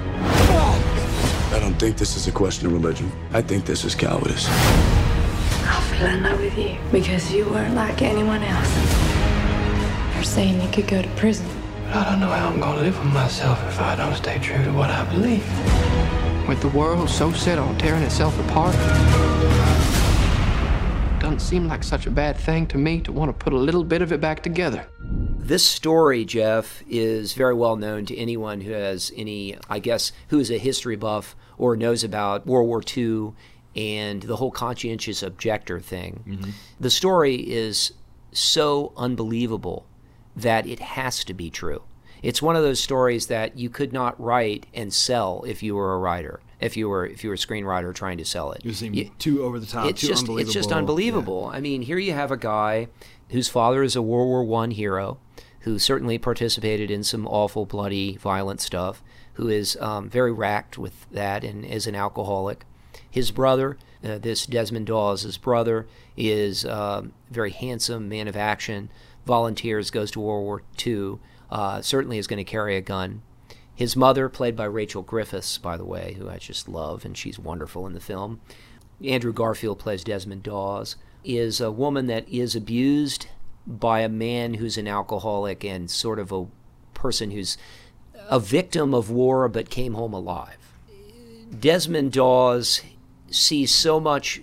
I 1.56 1.60
don't 1.60 1.76
think 1.76 1.96
this 1.96 2.18
is 2.18 2.28
a 2.28 2.34
question 2.34 2.68
of 2.68 2.74
religion. 2.74 3.10
I 3.32 3.42
think 3.42 3.64
this 3.66 3.86
is 3.86 3.96
cowardice. 3.96 4.46
I 4.50 5.82
fell 5.90 6.14
in 6.14 6.22
love 6.22 6.42
with 6.42 6.58
you 6.58 6.78
because 6.92 7.32
you 7.32 7.46
weren't 7.46 7.76
like 7.76 8.02
anyone 8.02 8.44
else. 8.44 8.70
You're 10.14 10.26
saying 10.26 10.62
you 10.62 10.68
could 10.68 10.86
go 10.86 11.02
to 11.02 11.08
prison. 11.16 11.48
But 11.86 11.96
I 11.96 12.12
don't 12.12 12.20
know 12.20 12.28
how 12.28 12.50
I'm 12.50 12.60
gonna 12.60 12.82
live 12.82 13.00
with 13.02 13.14
myself 13.14 13.58
if 13.70 13.80
I 13.80 13.96
don't 13.96 14.14
stay 14.16 14.38
true 14.40 14.66
to 14.66 14.72
what 14.74 14.90
I 14.90 15.06
believe. 15.06 15.48
With 16.46 16.60
the 16.60 16.68
world 16.78 17.10
so 17.10 17.32
set 17.32 17.58
on 17.58 17.78
tearing 17.78 18.04
itself 18.04 18.38
apart, 18.50 18.76
it 21.16 21.22
doesn't 21.22 21.40
seem 21.40 21.70
like 21.70 21.86
such 21.86 22.06
a 22.06 22.12
bad 22.12 22.36
thing 22.36 22.68
to 22.68 22.78
me 22.78 23.00
to 23.00 23.14
want 23.14 23.30
to 23.30 23.34
put 23.34 23.54
a 23.54 23.58
little 23.58 23.86
bit 23.86 24.02
of 24.02 24.12
it 24.12 24.20
back 24.20 24.44
together. 24.44 24.86
This 25.38 25.66
story, 25.66 26.26
Jeff, 26.26 26.84
is 26.90 27.34
very 27.34 27.54
well 27.54 27.76
known 27.76 28.06
to 28.08 28.18
anyone 28.18 28.62
who 28.62 28.72
has 28.72 29.12
any, 29.16 29.58
I 29.70 29.80
guess, 29.80 30.12
who 30.30 30.40
is 30.40 30.50
a 30.50 30.58
history 30.58 30.96
buff 30.96 31.36
or 31.58 31.76
knows 31.76 32.04
about 32.04 32.48
World 32.48 32.68
War 32.68 32.82
II 32.96 33.34
and 33.76 34.24
the 34.24 34.38
whole 34.38 34.52
conscientious 34.52 35.22
objector 35.22 35.80
thing. 35.80 36.24
Mm-hmm. 36.28 36.50
The 36.80 36.90
story 36.90 37.36
is 37.36 37.94
so 38.32 38.92
unbelievable 38.98 39.86
that 40.36 40.66
it 40.66 40.80
has 40.80 41.24
to 41.26 41.34
be 41.34 41.50
true. 41.50 41.84
It's 42.22 42.42
one 42.42 42.56
of 42.56 42.64
those 42.64 42.80
stories 42.80 43.28
that 43.28 43.58
you 43.58 43.70
could 43.70 43.94
not 43.94 44.20
write 44.20 44.66
and 44.74 44.94
sell 44.94 45.44
if 45.48 45.62
you 45.62 45.76
were 45.76 45.94
a 45.94 46.00
writer, 46.00 46.42
if 46.60 46.78
you 46.78 46.88
were 46.90 47.06
if 47.06 47.24
you 47.24 47.30
were 47.30 47.36
a 47.36 47.38
screenwriter 47.38 47.94
trying 47.94 48.18
to 48.18 48.26
sell 48.26 48.52
it. 48.52 48.64
You 48.64 49.12
too 49.20 49.44
over 49.44 49.60
the 49.60 49.66
top, 49.66 49.88
It's 49.88 50.02
too 50.02 50.08
just 50.08 50.22
unbelievable. 50.24 50.48
it's 50.50 50.54
just 50.54 50.72
unbelievable. 50.72 51.46
I 51.54 51.60
mean, 51.60 51.82
here 51.84 51.98
you 51.98 52.14
have 52.14 52.32
a 52.32 52.38
guy 52.38 52.88
whose 53.30 53.48
father 53.48 53.84
is 53.84 53.96
a 53.96 54.02
World 54.02 54.28
War 54.28 54.44
One 54.44 54.72
hero, 54.72 55.18
who 55.62 55.80
certainly 55.80 56.18
participated 56.18 56.90
in 56.92 57.04
some 57.04 57.28
awful, 57.28 57.66
bloody, 57.66 58.18
violent 58.18 58.62
stuff, 58.62 59.04
who 59.34 59.48
is 59.50 59.76
um, 59.82 60.10
very 60.10 60.32
racked 60.32 60.78
with 60.78 61.10
that 61.12 61.44
and 61.44 61.66
is 61.66 61.88
an 61.88 61.96
alcoholic. 61.96 62.66
His 63.10 63.32
brother, 63.32 63.78
uh, 64.04 64.18
this 64.18 64.46
Desmond 64.46 64.88
Doss' 64.88 65.24
his 65.24 65.38
brother, 65.38 65.88
is 66.18 66.66
um, 66.66 67.14
a 67.30 67.34
very 67.34 67.52
handsome 67.52 68.08
man 68.10 68.28
of 68.28 68.36
action, 68.36 68.90
volunteers, 69.26 69.90
goes 69.90 70.12
to 70.12 70.20
World 70.20 70.44
War 70.44 70.64
II, 70.86 71.18
uh, 71.50 71.82
certainly 71.82 72.18
is 72.18 72.28
going 72.28 72.38
to 72.38 72.44
carry 72.44 72.76
a 72.76 72.82
gun. 72.82 73.22
His 73.76 73.96
mother, 73.96 74.30
played 74.30 74.56
by 74.56 74.66
Rachel 74.66 75.02
Griffiths, 75.02 75.58
by 75.58 75.76
the 75.76 75.86
way, 75.86 76.16
who 76.18 76.30
I 76.30 76.38
just 76.38 76.70
love, 76.70 77.04
and 77.04 77.18
she's 77.18 77.38
wonderful 77.38 77.86
in 77.86 77.94
the 77.94 78.00
film. 78.00 78.40
Andrew 79.04 79.34
Garfield 79.34 79.80
plays 79.80 80.04
Desmond 80.04 80.44
Doss, 80.44 80.96
is 81.26 81.60
a 81.60 81.72
woman 81.72 82.08
that 82.08 82.28
is 82.30 82.56
abused 82.56 83.28
by 83.68 84.02
a 84.02 84.10
man 84.10 84.56
who's 84.56 84.78
an 84.78 84.88
alcoholic 84.88 85.66
and 85.66 85.90
sort 85.90 86.20
of 86.20 86.32
a 86.32 86.46
person 86.94 87.32
who's 87.32 87.58
a 88.30 88.40
victim 88.40 88.94
of 88.94 89.10
war 89.10 89.50
but 89.50 89.70
came 89.70 89.96
home 89.96 90.14
alive. 90.14 90.58
Desmond 91.60 92.14
Doss 92.14 92.82
sees 93.30 93.72
so 93.72 94.00
much 94.00 94.42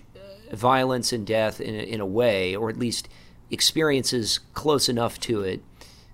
violence 0.51 1.11
and 1.11 1.25
death 1.25 1.59
in 1.59 1.73
a, 1.73 1.79
in 1.79 1.99
a 1.99 2.05
way, 2.05 2.55
or 2.55 2.69
at 2.69 2.77
least 2.77 3.09
experiences 3.49 4.39
close 4.53 4.87
enough 4.87 5.19
to 5.21 5.41
it, 5.41 5.63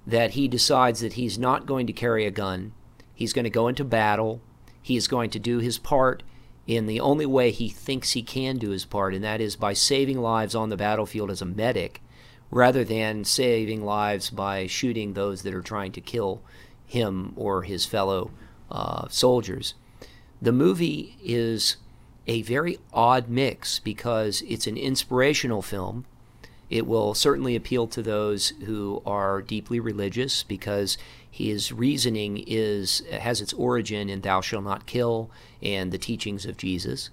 that 0.08 0.32
he 0.32 0.48
decides 0.48 1.02
that 1.02 1.14
he's 1.14 1.38
not 1.38 1.66
going 1.66 1.86
to 1.88 1.94
carry 1.94 2.26
a 2.26 2.32
gun. 2.32 2.72
He's 3.20 3.34
going 3.34 3.44
to 3.44 3.50
go 3.50 3.68
into 3.68 3.84
battle. 3.84 4.40
He 4.82 4.96
is 4.96 5.10
going 5.10 5.30
to 5.32 5.40
do 5.40 5.58
his 5.58 5.78
part 5.78 6.24
in 6.66 6.86
the 6.86 7.02
only 7.02 7.26
way 7.26 7.52
he 7.52 7.68
thinks 7.68 8.14
he 8.14 8.24
can 8.24 8.58
do 8.58 8.70
his 8.70 8.86
part, 8.86 9.14
and 9.14 9.22
that 9.26 9.42
is 9.42 9.58
by 9.58 9.74
saving 9.74 10.22
lives 10.22 10.56
on 10.56 10.70
the 10.70 10.78
battlefield 10.78 11.30
as 11.30 11.42
a 11.42 11.46
medic 11.46 12.02
rather 12.50 12.86
than 12.86 13.26
saving 13.26 13.84
lives 13.84 14.30
by 14.30 14.68
shooting 14.68 15.14
those 15.14 15.42
that 15.42 15.54
are 15.54 15.62
trying 15.62 15.92
to 15.92 16.00
kill 16.00 16.42
him 16.86 17.34
or 17.36 17.64
his 17.64 17.86
fellow 17.86 18.32
uh, 18.72 19.06
soldiers. 19.10 19.74
The 20.42 20.54
movie 20.54 21.18
is 21.22 21.76
a 22.26 22.42
very 22.44 22.80
odd 22.94 23.28
mix 23.28 23.80
because 23.80 24.44
it's 24.48 24.66
an 24.66 24.78
inspirational 24.78 25.62
film. 25.62 26.06
It 26.70 26.86
will 26.86 27.14
certainly 27.14 27.56
appeal 27.56 27.88
to 27.88 28.02
those 28.02 28.50
who 28.66 29.02
are 29.06 29.42
deeply 29.42 29.80
religious 29.80 30.44
because 30.44 30.98
his 31.30 31.72
reasoning 31.72 32.44
is 32.46 33.04
has 33.12 33.42
its 33.42 33.54
origin 33.54 34.10
in 34.10 34.22
"Thou 34.22 34.42
shalt 34.42 34.64
not 34.64 34.86
kill" 34.86 35.32
and 35.62 35.92
the 35.92 35.98
teachings 35.98 36.46
of 36.46 36.58
Jesus, 36.58 37.10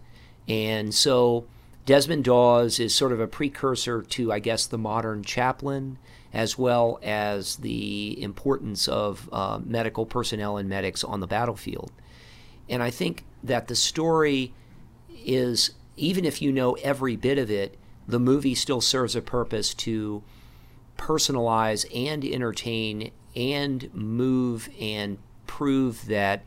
and 0.46 0.94
so 0.94 1.46
Desmond 1.86 2.24
Doss 2.24 2.80
is 2.80 2.94
sort 2.94 3.12
of 3.12 3.20
a 3.20 3.28
precursor 3.28 4.02
to, 4.02 4.32
I 4.32 4.40
guess, 4.40 4.66
the 4.66 4.76
modern 4.76 5.22
chaplain, 5.22 5.98
as 6.32 6.58
well 6.58 6.98
as 7.00 7.56
the 7.56 8.20
importance 8.20 8.88
of 8.88 9.28
uh, 9.32 9.60
medical 9.64 10.04
personnel 10.04 10.56
and 10.56 10.68
medics 10.68 11.04
on 11.04 11.20
the 11.20 11.28
battlefield. 11.28 11.92
And 12.68 12.82
I 12.82 12.90
think 12.90 13.24
that 13.44 13.68
the 13.68 13.76
story 13.76 14.52
is, 15.24 15.70
even 15.96 16.24
if 16.24 16.42
you 16.42 16.50
know 16.50 16.72
every 16.82 17.14
bit 17.14 17.38
of 17.38 17.52
it, 17.52 17.78
the 18.06 18.20
movie 18.20 18.54
still 18.54 18.80
serves 18.80 19.16
a 19.16 19.22
purpose 19.22 19.74
to 19.74 20.22
personalize 20.96 21.84
and 21.94 22.24
entertain 22.24 23.10
and 23.34 23.92
move 23.94 24.68
and 24.80 25.18
prove 25.46 26.06
that 26.06 26.42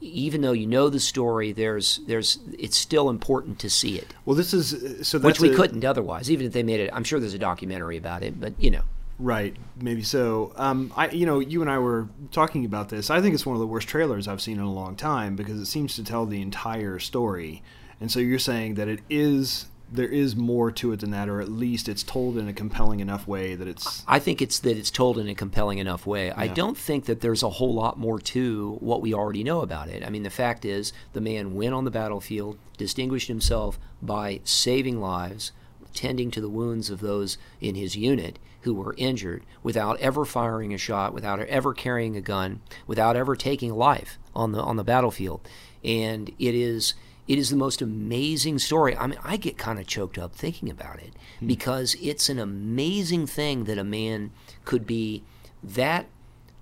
even 0.00 0.42
though 0.42 0.52
you 0.52 0.66
know 0.66 0.88
the 0.88 1.00
story, 1.00 1.52
there's 1.52 2.00
there's 2.06 2.38
it's 2.56 2.76
still 2.76 3.10
important 3.10 3.58
to 3.60 3.70
see 3.70 3.98
it. 3.98 4.14
Well, 4.24 4.36
this 4.36 4.54
is 4.54 5.06
so 5.06 5.18
which 5.18 5.40
we 5.40 5.50
a- 5.50 5.56
couldn't 5.56 5.84
otherwise. 5.84 6.30
Even 6.30 6.46
if 6.46 6.52
they 6.52 6.62
made 6.62 6.80
it, 6.80 6.90
I'm 6.92 7.04
sure 7.04 7.18
there's 7.18 7.34
a 7.34 7.38
documentary 7.38 7.96
about 7.96 8.22
it, 8.22 8.38
but 8.38 8.52
you 8.58 8.70
know. 8.70 8.82
Right, 9.20 9.56
maybe 9.74 10.04
so. 10.04 10.52
Um, 10.54 10.92
I, 10.96 11.08
you 11.08 11.26
know, 11.26 11.40
you 11.40 11.60
and 11.60 11.68
I 11.68 11.78
were 11.80 12.08
talking 12.30 12.64
about 12.64 12.88
this. 12.88 13.10
I 13.10 13.20
think 13.20 13.34
it's 13.34 13.44
one 13.44 13.56
of 13.56 13.60
the 13.60 13.66
worst 13.66 13.88
trailers 13.88 14.28
I've 14.28 14.40
seen 14.40 14.58
in 14.58 14.62
a 14.62 14.72
long 14.72 14.94
time 14.94 15.34
because 15.34 15.58
it 15.58 15.66
seems 15.66 15.96
to 15.96 16.04
tell 16.04 16.24
the 16.24 16.40
entire 16.40 17.00
story. 17.00 17.64
And 18.00 18.12
so 18.12 18.20
you're 18.20 18.38
saying 18.38 18.74
that 18.74 18.86
it 18.86 19.00
is 19.10 19.66
there 19.90 20.08
is 20.08 20.36
more 20.36 20.70
to 20.72 20.92
it 20.92 21.00
than 21.00 21.10
that, 21.12 21.28
or 21.28 21.40
at 21.40 21.50
least 21.50 21.88
it's 21.88 22.02
told 22.02 22.36
in 22.36 22.48
a 22.48 22.52
compelling 22.52 23.00
enough 23.00 23.26
way 23.26 23.54
that 23.54 23.66
it's. 23.66 24.04
I 24.06 24.18
think 24.18 24.42
it's 24.42 24.58
that 24.60 24.76
it's 24.76 24.90
told 24.90 25.18
in 25.18 25.28
a 25.28 25.34
compelling 25.34 25.78
enough 25.78 26.06
way. 26.06 26.30
I 26.32 26.48
don't 26.48 26.76
think 26.76 27.06
that 27.06 27.20
there's 27.20 27.42
a 27.42 27.50
whole 27.50 27.74
lot 27.74 27.98
more 27.98 28.18
to 28.18 28.76
what 28.80 29.00
we 29.00 29.14
already 29.14 29.42
know 29.42 29.60
about 29.60 29.88
it. 29.88 30.04
I 30.04 30.10
mean, 30.10 30.22
the 30.22 30.30
fact 30.30 30.64
is, 30.64 30.92
the 31.12 31.20
man 31.20 31.54
went 31.54 31.74
on 31.74 31.84
the 31.84 31.90
battlefield, 31.90 32.58
distinguished 32.76 33.28
himself 33.28 33.78
by 34.02 34.40
saving 34.44 35.00
lives, 35.00 35.52
tending 35.94 36.30
to 36.32 36.40
the 36.40 36.50
wounds 36.50 36.90
of 36.90 37.00
those 37.00 37.38
in 37.60 37.74
his 37.74 37.96
unit 37.96 38.38
who 38.62 38.74
were 38.74 38.94
injured 38.98 39.44
without 39.62 39.98
ever 40.00 40.24
firing 40.24 40.74
a 40.74 40.78
shot, 40.78 41.14
without 41.14 41.40
ever 41.40 41.72
carrying 41.72 42.16
a 42.16 42.20
gun, 42.20 42.60
without 42.86 43.16
ever 43.16 43.34
taking 43.34 43.74
life 43.74 44.18
on 44.34 44.52
the 44.52 44.60
on 44.60 44.76
the 44.76 44.84
battlefield. 44.84 45.48
And 45.82 46.28
it 46.38 46.54
is 46.54 46.94
it 47.28 47.38
is 47.38 47.50
the 47.50 47.56
most 47.56 47.82
amazing 47.82 48.58
story. 48.58 48.96
I 48.96 49.06
mean, 49.06 49.18
I 49.22 49.36
get 49.36 49.58
kind 49.58 49.78
of 49.78 49.86
choked 49.86 50.18
up 50.18 50.34
thinking 50.34 50.70
about 50.70 50.98
it 50.98 51.12
because 51.44 51.94
it's 52.00 52.30
an 52.30 52.38
amazing 52.38 53.26
thing 53.26 53.64
that 53.64 53.76
a 53.76 53.84
man 53.84 54.32
could 54.64 54.86
be 54.86 55.22
that 55.62 56.06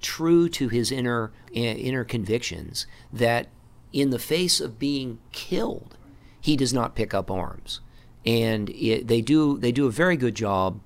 true 0.03 0.49
to 0.49 0.69
his 0.69 0.91
inner 0.91 1.33
inner 1.53 2.05
convictions 2.05 2.87
that 3.13 3.49
in 3.93 4.11
the 4.11 4.19
face 4.19 4.61
of 4.61 4.79
being 4.79 5.19
killed, 5.33 5.97
he 6.41 6.57
does 6.57 6.73
not 6.73 6.97
pick 6.97 7.15
up 7.15 7.31
arms. 7.31 7.81
And 8.27 8.69
it, 8.71 9.07
they 9.07 9.21
do 9.21 9.59
they 9.59 9.71
do 9.71 9.87
a 9.87 9.91
very 9.91 10.17
good 10.17 10.35
job 10.35 10.81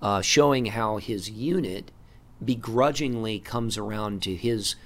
uh, 0.00 0.20
showing 0.20 0.66
how 0.66 0.98
his 0.98 1.28
unit 1.28 1.90
begrudgingly 2.44 3.40
comes 3.40 3.76
around 3.76 4.22
to 4.22 4.36
his 4.36 4.76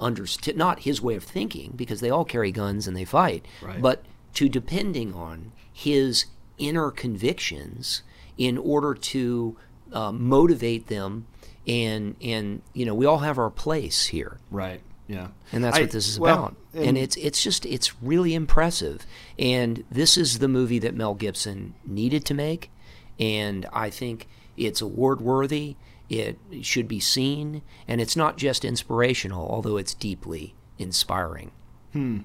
underst- 0.00 0.54
not 0.56 0.80
his 0.80 1.00
way 1.00 1.14
of 1.14 1.24
thinking 1.24 1.72
because 1.76 2.00
they 2.00 2.10
all 2.10 2.24
carry 2.24 2.52
guns 2.52 2.86
and 2.86 2.96
they 2.96 3.04
fight, 3.04 3.44
Right. 3.62 3.80
but 3.80 4.04
to 4.34 4.48
depending 4.48 5.14
on 5.14 5.52
his 5.72 6.26
inner 6.58 6.90
convictions 6.90 8.02
in 8.38 8.58
order 8.58 8.94
to 8.94 9.56
uh, 9.92 10.12
motivate 10.12 10.88
them 10.88 11.26
and 11.66 12.14
and 12.22 12.62
you 12.74 12.84
know 12.84 12.94
we 12.94 13.06
all 13.06 13.18
have 13.18 13.38
our 13.38 13.50
place 13.50 14.06
here. 14.06 14.38
Right. 14.50 14.80
Yeah. 15.08 15.28
And 15.52 15.62
that's 15.64 15.76
I- 15.78 15.82
what 15.82 15.90
this 15.92 16.08
is 16.08 16.18
well, 16.20 16.38
about. 16.38 16.56
And, 16.74 16.84
and- 16.88 16.98
it's 16.98 17.16
it's 17.16 17.42
just 17.42 17.64
it's 17.66 18.00
really 18.02 18.34
impressive. 18.34 19.06
And 19.38 19.84
this 19.90 20.16
is 20.16 20.38
the 20.40 20.48
movie 20.48 20.78
that 20.80 20.94
Mel 20.94 21.14
Gibson 21.14 21.74
needed 21.84 22.24
to 22.26 22.34
make, 22.34 22.70
and 23.18 23.66
I 23.72 23.90
think 23.90 24.28
it's 24.56 24.80
award 24.80 25.20
worthy. 25.20 25.76
It 26.08 26.38
should 26.62 26.86
be 26.86 27.00
seen, 27.00 27.62
and 27.88 28.00
it's 28.00 28.16
not 28.16 28.36
just 28.36 28.64
inspirational, 28.64 29.48
although 29.48 29.76
it's 29.76 29.94
deeply 29.94 30.54
inspiring. 30.78 31.50
Hmm. 31.92 32.20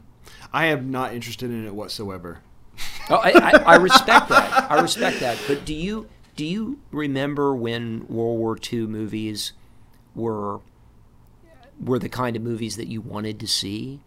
I 0.54 0.65
am 0.65 0.91
not 0.91 1.13
interested 1.13 1.50
in 1.50 1.65
it 1.65 1.74
whatsoever. 1.74 2.39
Oh, 3.10 3.15
I, 3.15 3.32
I, 3.32 3.52
I 3.63 3.76
respect 3.76 4.30
that. 4.30 4.72
I 4.72 4.82
respect 4.82 5.20
that. 5.20 5.38
But 5.48 5.65
do 5.65 5.74
you 5.74 6.08
do 6.36 6.46
you 6.46 6.80
remember 6.91 7.56
when 7.56 8.06
World 8.08 8.39
War 8.39 8.58
II 8.72 8.88
movies 8.88 9.54
were 10.15 10.62
were 11.80 12.00
the 12.00 12.10
kind 12.10 12.36
of 12.36 12.41
movies 12.41 12.78
that 12.78 12.88
you 12.88 13.02
wanted 13.02 13.39
to 13.39 13.48
see? 13.48 14.02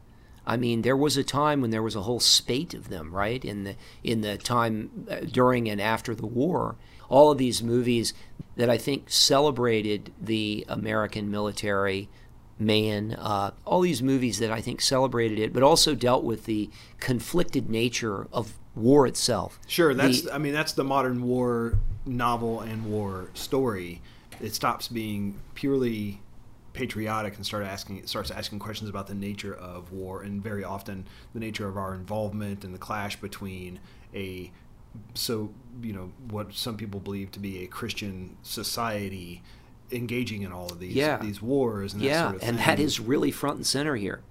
I 0.47 0.57
mean, 0.57 0.83
there 0.83 0.97
was 0.97 1.17
a 1.17 1.25
time 1.25 1.61
when 1.61 1.71
there 1.71 1.83
was 1.83 1.97
a 1.97 2.03
whole 2.03 2.21
spate 2.21 2.75
of 2.75 2.89
them, 2.89 3.15
right? 3.15 3.45
In 3.45 3.65
the 3.65 3.77
in 4.03 4.21
the 4.21 4.37
time 4.37 5.07
uh, 5.11 5.17
during 5.21 5.69
and 5.69 5.81
after 5.81 6.15
the 6.15 6.27
war, 6.27 6.77
all 7.09 7.31
of 7.31 7.38
these 7.38 7.62
movies 7.62 8.14
that 8.57 8.71
I 8.71 8.79
think 8.79 9.11
celebrated 9.11 10.12
the 10.21 10.64
American 10.69 11.31
military 11.31 12.09
man, 12.59 13.17
uh, 13.19 13.51
all 13.64 13.81
these 13.81 14.03
movies 14.03 14.38
that 14.38 14.51
I 14.51 14.61
think 14.61 14.81
celebrated 14.81 15.38
it, 15.38 15.53
but 15.53 15.62
also 15.62 15.95
dealt 15.95 16.23
with 16.25 16.45
the 16.45 16.71
conflicted 17.01 17.69
nature 17.69 18.29
of 18.33 18.55
war 18.75 19.07
itself. 19.07 19.59
Sure, 19.67 19.93
that's 19.95 20.23
The- 20.23 20.35
I 20.35 20.38
mean 20.38 20.53
that's 20.53 20.73
the 20.73 20.85
modern 20.85 21.23
war 21.23 21.79
novel 22.07 22.61
and 22.61 22.87
war 22.87 23.29
story. 23.35 24.01
It 24.40 24.55
stops 24.55 24.88
being 24.88 25.37
purely 25.55 26.21
patriotic 26.73 27.37
and 27.37 27.47
start 27.47 27.64
asking 27.64 27.99
it 27.99 28.09
starts 28.09 28.33
asking 28.33 28.59
questions 28.59 28.90
about 28.90 29.07
the 29.07 29.14
nature 29.14 29.55
of 29.55 29.93
war 29.93 30.23
and 30.23 30.43
very 30.43 30.64
often 30.64 31.07
the 31.33 31.38
nature 31.38 31.69
of 31.69 31.77
our 31.77 31.95
involvement 31.95 32.64
and 32.64 32.75
the 32.75 32.79
clash 32.79 33.14
between 33.21 33.79
a 34.12 34.51
so 35.15 35.51
you 35.83 35.93
know 35.93 36.13
what 36.31 36.55
some 36.55 36.77
people 36.77 37.01
believe 37.01 37.31
to 37.33 37.41
be 37.41 37.63
a 37.63 37.67
Christian 37.67 38.37
society 38.43 39.43
engaging 39.93 40.43
in 40.43 40.53
all 40.53 40.67
of 40.67 40.79
these 40.79 40.95
yeah. 40.95 41.19
these 41.19 41.41
wars 41.43 41.93
and 41.93 42.03
that 42.03 42.07
yeah, 42.07 42.31
sort 42.31 42.43
of 42.43 42.49
and 42.49 42.59
that 42.59 42.79
is 42.79 43.01
really 43.01 43.31
front 43.31 43.57
and 43.57 43.67
center 43.67 43.97
here, 43.97 44.23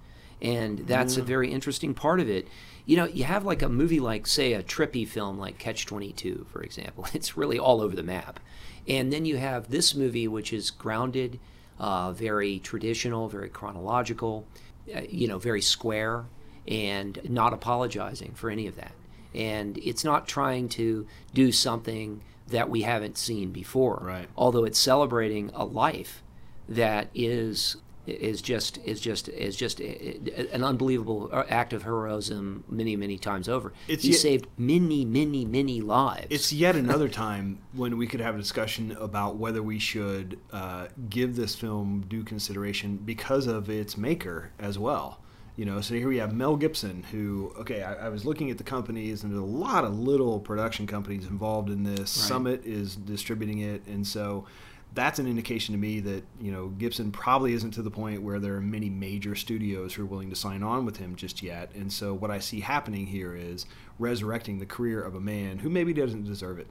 and 0.42 0.80
that's 0.80 1.16
a 1.16 1.22
very 1.22 1.50
interesting 1.50 1.94
part 1.94 2.20
of 2.20 2.28
it. 2.28 2.48
You 2.86 2.96
know, 2.98 3.06
you 3.06 3.24
have 3.24 3.44
like 3.46 3.62
a 3.62 3.68
movie 3.68 4.00
like, 4.00 4.26
say, 4.26 4.52
a 4.52 4.62
trippy 4.62 5.08
film 5.08 5.38
like 5.38 5.58
Catch 5.58 5.86
Twenty 5.86 6.12
Two, 6.12 6.46
for 6.50 6.62
example. 6.62 7.06
It's 7.14 7.36
really 7.36 7.58
all 7.58 7.80
over 7.80 7.96
the 7.96 8.02
map, 8.02 8.40
and 8.86 9.12
then 9.12 9.24
you 9.24 9.36
have 9.36 9.70
this 9.70 9.94
movie 9.94 10.28
which 10.28 10.52
is 10.52 10.70
grounded, 10.70 11.40
uh, 11.78 12.12
very 12.12 12.58
traditional, 12.58 13.28
very 13.28 13.48
chronological, 13.48 14.46
uh, 14.94 15.00
you 15.08 15.28
know, 15.28 15.38
very 15.38 15.62
square, 15.62 16.26
and 16.66 17.18
not 17.28 17.52
apologizing 17.52 18.32
for 18.34 18.50
any 18.50 18.66
of 18.66 18.76
that. 18.76 18.92
And 19.34 19.78
it's 19.78 20.04
not 20.04 20.28
trying 20.28 20.68
to 20.70 21.06
do 21.32 21.52
something 21.52 22.22
that 22.48 22.68
we 22.68 22.82
haven't 22.82 23.18
seen 23.18 23.50
before. 23.50 24.00
Right. 24.02 24.28
Although 24.36 24.64
it's 24.64 24.78
celebrating 24.78 25.50
a 25.54 25.64
life 25.64 26.22
that 26.68 27.08
is 27.14 27.76
is 28.06 28.42
just 28.42 28.78
is 28.84 29.00
just 29.00 29.28
is 29.30 29.56
just 29.56 29.80
eh, 29.80 30.14
eh, 30.36 30.44
an 30.52 30.62
unbelievable 30.62 31.30
uh, 31.32 31.44
act 31.48 31.72
of 31.72 31.82
heroism 31.82 32.64
many 32.68 32.96
many 32.96 33.16
times 33.16 33.48
over. 33.48 33.72
It's 33.88 34.02
he 34.02 34.10
yet- 34.10 34.18
saved 34.18 34.46
many 34.58 35.04
many 35.04 35.44
many 35.44 35.80
lives. 35.80 36.26
It's 36.30 36.52
yet 36.52 36.76
another 36.76 37.08
time 37.08 37.60
when 37.72 37.96
we 37.96 38.06
could 38.06 38.20
have 38.20 38.34
a 38.34 38.38
discussion 38.38 38.92
about 38.92 39.36
whether 39.36 39.62
we 39.62 39.78
should 39.78 40.38
uh, 40.52 40.88
give 41.08 41.36
this 41.36 41.54
film 41.54 42.04
due 42.08 42.24
consideration 42.24 42.98
because 42.98 43.46
of 43.46 43.70
its 43.70 43.96
maker 43.96 44.50
as 44.58 44.78
well. 44.78 45.20
You 45.56 45.64
know, 45.64 45.80
so 45.80 45.94
here 45.94 46.08
we 46.08 46.16
have 46.16 46.34
Mel 46.34 46.56
Gibson, 46.56 47.04
who 47.12 47.54
okay, 47.58 47.82
I, 47.82 48.06
I 48.06 48.08
was 48.08 48.24
looking 48.24 48.50
at 48.50 48.58
the 48.58 48.64
companies, 48.64 49.22
and 49.22 49.32
there's 49.32 49.40
a 49.40 49.44
lot 49.44 49.84
of 49.84 49.98
little 49.98 50.40
production 50.40 50.86
companies 50.86 51.26
involved 51.26 51.70
in 51.70 51.84
this. 51.84 52.00
Right. 52.00 52.08
Summit 52.08 52.64
is 52.64 52.96
distributing 52.96 53.60
it, 53.60 53.86
and 53.86 54.04
so 54.04 54.46
that's 54.94 55.18
an 55.18 55.26
indication 55.26 55.72
to 55.74 55.78
me 55.78 56.00
that 56.00 56.24
you 56.40 56.50
know 56.50 56.68
Gibson 56.68 57.12
probably 57.12 57.52
isn't 57.52 57.72
to 57.72 57.82
the 57.82 57.90
point 57.90 58.22
where 58.22 58.40
there 58.40 58.54
are 58.54 58.60
many 58.60 58.90
major 58.90 59.34
studios 59.34 59.94
who 59.94 60.02
are 60.02 60.06
willing 60.06 60.30
to 60.30 60.36
sign 60.36 60.62
on 60.62 60.84
with 60.84 60.96
him 60.96 61.14
just 61.14 61.42
yet. 61.42 61.70
And 61.74 61.92
so 61.92 62.14
what 62.14 62.30
I 62.30 62.38
see 62.40 62.60
happening 62.60 63.06
here 63.06 63.36
is 63.36 63.66
resurrecting 63.98 64.58
the 64.58 64.66
career 64.66 65.02
of 65.02 65.14
a 65.14 65.20
man 65.20 65.58
who 65.58 65.70
maybe 65.70 65.92
doesn't 65.92 66.24
deserve 66.24 66.58
it. 66.58 66.66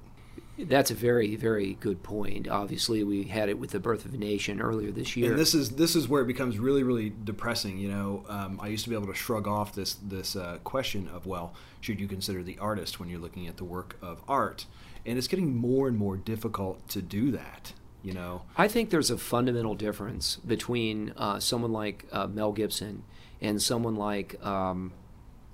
That's 0.58 0.92
a 0.92 0.96
very 0.96 1.36
very 1.36 1.74
good 1.80 2.04
point. 2.04 2.48
Obviously, 2.48 3.04
we 3.04 3.24
had 3.24 3.50
it 3.50 3.58
with 3.58 3.72
the 3.72 3.80
Birth 3.80 4.06
of 4.06 4.14
a 4.14 4.18
Nation 4.18 4.62
earlier 4.62 4.92
this 4.92 5.16
year. 5.16 5.32
And 5.32 5.40
this 5.40 5.54
is 5.54 5.72
this 5.72 5.96
is 5.96 6.08
where 6.08 6.22
it 6.22 6.28
becomes 6.28 6.60
really 6.60 6.84
really 6.84 7.12
depressing. 7.24 7.78
You 7.78 7.90
know, 7.90 8.26
um, 8.30 8.60
I 8.62 8.68
used 8.68 8.84
to 8.84 8.90
be 8.90 8.96
able 8.96 9.08
to 9.08 9.16
shrug 9.16 9.48
off 9.48 9.74
this 9.74 9.96
this 9.96 10.36
uh, 10.36 10.60
question 10.64 11.08
of 11.08 11.26
well, 11.26 11.54
should 11.82 12.00
you 12.00 12.08
consider 12.08 12.44
the 12.44 12.58
artist 12.60 13.00
when 13.00 13.10
you're 13.10 13.20
looking 13.20 13.48
at 13.48 13.58
the 13.58 13.66
work 13.66 13.98
of 14.02 14.22
art? 14.28 14.66
And 15.06 15.18
it's 15.18 15.28
getting 15.28 15.56
more 15.56 15.88
and 15.88 15.98
more 15.98 16.16
difficult 16.16 16.88
to 16.90 17.02
do 17.02 17.32
that. 17.32 17.74
You 18.04 18.14
know, 18.14 18.44
I 18.58 18.68
think 18.68 18.90
there's 18.90 19.10
a 19.10 19.18
fundamental 19.18 19.76
difference 19.76 20.36
between 20.36 21.14
uh, 21.16 21.40
someone 21.40 21.72
like 21.72 22.06
uh, 22.12 22.28
Mel 22.28 22.52
Gibson 22.52 23.04
and 23.42 23.62
someone 23.62 23.96
like 23.96 24.44
um, 24.46 24.92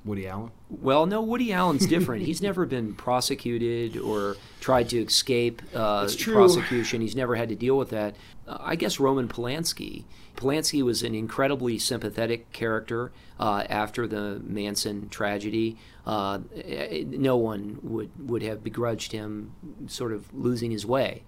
Woody 0.06 0.28
Allen. 0.28 0.52
Well, 0.70 1.06
no, 1.06 1.22
Woody 1.22 1.52
Allen's 1.52 1.86
different. 1.86 2.26
He's 2.26 2.42
never 2.50 2.66
been 2.66 2.96
prosecuted 2.96 3.98
or 3.98 4.38
tried 4.60 4.90
to 4.90 5.02
escape 5.02 5.62
uh, 5.76 6.08
prosecution. 6.22 7.02
He's 7.02 7.16
never 7.16 7.36
had 7.36 7.50
to 7.50 7.56
deal 7.56 7.78
with 7.78 7.90
that. 7.90 8.16
Uh, 8.48 8.58
I 8.62 8.76
guess 8.76 9.00
Roman 9.00 9.28
Polanski. 9.28 10.06
Polanski 10.36 10.82
was 10.82 11.04
an 11.04 11.14
incredibly 11.14 11.78
sympathetic 11.78 12.52
character 12.54 13.12
uh, 13.40 13.66
after 13.70 14.08
the 14.08 14.42
Manson 14.44 15.10
tragedy. 15.10 15.78
Uh, 16.06 16.40
no 17.06 17.36
one 17.36 17.80
would, 17.84 18.30
would 18.30 18.42
have 18.42 18.64
begrudged 18.64 19.12
him 19.12 19.54
sort 19.88 20.14
of 20.14 20.34
losing 20.34 20.72
his 20.72 20.86
way. 20.86 21.24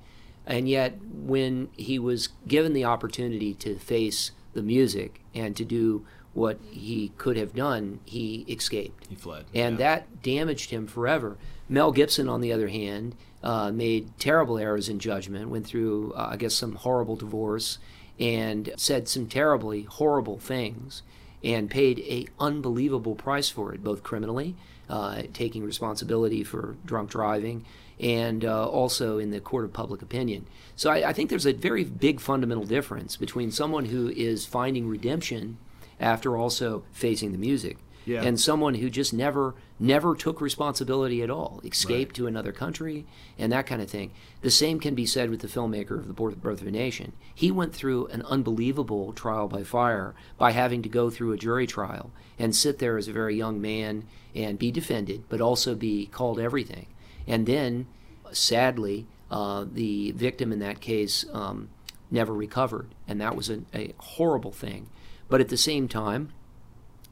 And 0.45 0.67
yet, 0.67 0.97
when 1.03 1.69
he 1.77 1.99
was 1.99 2.29
given 2.47 2.73
the 2.73 2.85
opportunity 2.85 3.53
to 3.55 3.77
face 3.77 4.31
the 4.53 4.63
music 4.63 5.21
and 5.35 5.55
to 5.55 5.65
do 5.65 6.05
what 6.33 6.59
he 6.69 7.11
could 7.17 7.37
have 7.37 7.53
done, 7.53 7.99
he 8.05 8.45
escaped. 8.47 9.05
He 9.07 9.15
fled. 9.15 9.45
And 9.53 9.77
that 9.79 10.21
damaged 10.21 10.69
him 10.69 10.87
forever. 10.87 11.37
Mel 11.67 11.91
Gibson, 11.91 12.29
on 12.29 12.41
the 12.41 12.53
other 12.53 12.69
hand, 12.69 13.15
uh, 13.43 13.71
made 13.71 14.17
terrible 14.19 14.57
errors 14.57 14.87
in 14.87 14.99
judgment, 14.99 15.49
went 15.49 15.65
through, 15.65 16.13
uh, 16.13 16.29
I 16.31 16.37
guess, 16.37 16.53
some 16.53 16.75
horrible 16.75 17.15
divorce, 17.15 17.79
and 18.19 18.71
said 18.77 19.07
some 19.07 19.27
terribly 19.27 19.83
horrible 19.83 20.37
things, 20.37 21.01
and 21.43 21.69
paid 21.69 21.99
a 21.99 22.27
unbelievable 22.39 23.15
price 23.15 23.49
for 23.49 23.73
it, 23.73 23.83
both 23.83 24.03
criminally, 24.03 24.55
uh, 24.89 25.23
taking 25.33 25.63
responsibility 25.63 26.43
for 26.43 26.75
drunk 26.85 27.09
driving, 27.09 27.65
and 27.99 28.45
uh, 28.45 28.67
also 28.67 29.17
in 29.17 29.31
the 29.31 29.39
court 29.39 29.65
of 29.65 29.73
public 29.73 30.01
opinion. 30.01 30.45
So 30.75 30.89
I, 30.89 31.09
I 31.09 31.13
think 31.13 31.29
there's 31.29 31.45
a 31.45 31.53
very 31.53 31.83
big 31.83 32.19
fundamental 32.19 32.65
difference 32.65 33.15
between 33.15 33.51
someone 33.51 33.85
who 33.85 34.09
is 34.09 34.45
finding 34.45 34.87
redemption 34.87 35.57
after 36.01 36.35
also 36.35 36.83
facing 36.91 37.31
the 37.31 37.37
music. 37.37 37.77
Yeah. 38.03 38.23
and 38.23 38.39
someone 38.39 38.73
who 38.73 38.89
just 38.89 39.13
never 39.13 39.53
never 39.79 40.15
took 40.15 40.41
responsibility 40.41 41.21
at 41.21 41.29
all 41.29 41.61
escaped 41.63 42.15
to 42.15 42.25
another 42.25 42.51
country 42.51 43.05
and 43.37 43.51
that 43.51 43.67
kind 43.67 43.79
of 43.79 43.91
thing. 43.91 44.11
The 44.41 44.49
same 44.49 44.79
can 44.79 44.95
be 44.95 45.05
said 45.05 45.29
with 45.29 45.41
the 45.41 45.47
filmmaker 45.47 45.99
of 45.99 46.07
the 46.07 46.13
birth 46.13 46.41
Birth 46.41 46.61
of 46.61 46.67
a 46.67 46.71
nation. 46.71 47.13
He 47.35 47.51
went 47.51 47.75
through 47.75 48.07
an 48.07 48.23
unbelievable 48.23 49.13
trial 49.13 49.47
by 49.47 49.63
fire 49.63 50.15
by 50.35 50.49
having 50.49 50.81
to 50.81 50.89
go 50.89 51.11
through 51.11 51.33
a 51.33 51.37
jury 51.37 51.67
trial 51.67 52.09
and 52.39 52.55
sit 52.55 52.79
there 52.79 52.97
as 52.97 53.07
a 53.07 53.13
very 53.13 53.35
young 53.35 53.61
man 53.61 54.07
and 54.33 54.57
be 54.57 54.71
defended 54.71 55.25
but 55.29 55.39
also 55.39 55.75
be 55.75 56.07
called 56.07 56.39
everything. 56.39 56.87
And 57.27 57.45
then 57.45 57.85
sadly 58.31 59.05
uh, 59.29 59.65
the 59.71 60.11
victim 60.13 60.51
in 60.51 60.57
that 60.57 60.81
case 60.81 61.23
um, 61.33 61.69
never 62.09 62.33
recovered. 62.33 62.87
And 63.07 63.21
that 63.21 63.35
was 63.35 63.51
a, 63.51 63.61
a 63.75 63.93
horrible 63.99 64.51
thing 64.51 64.87
but 65.31 65.41
at 65.41 65.49
the 65.49 65.57
same 65.57 65.87
time 65.87 66.31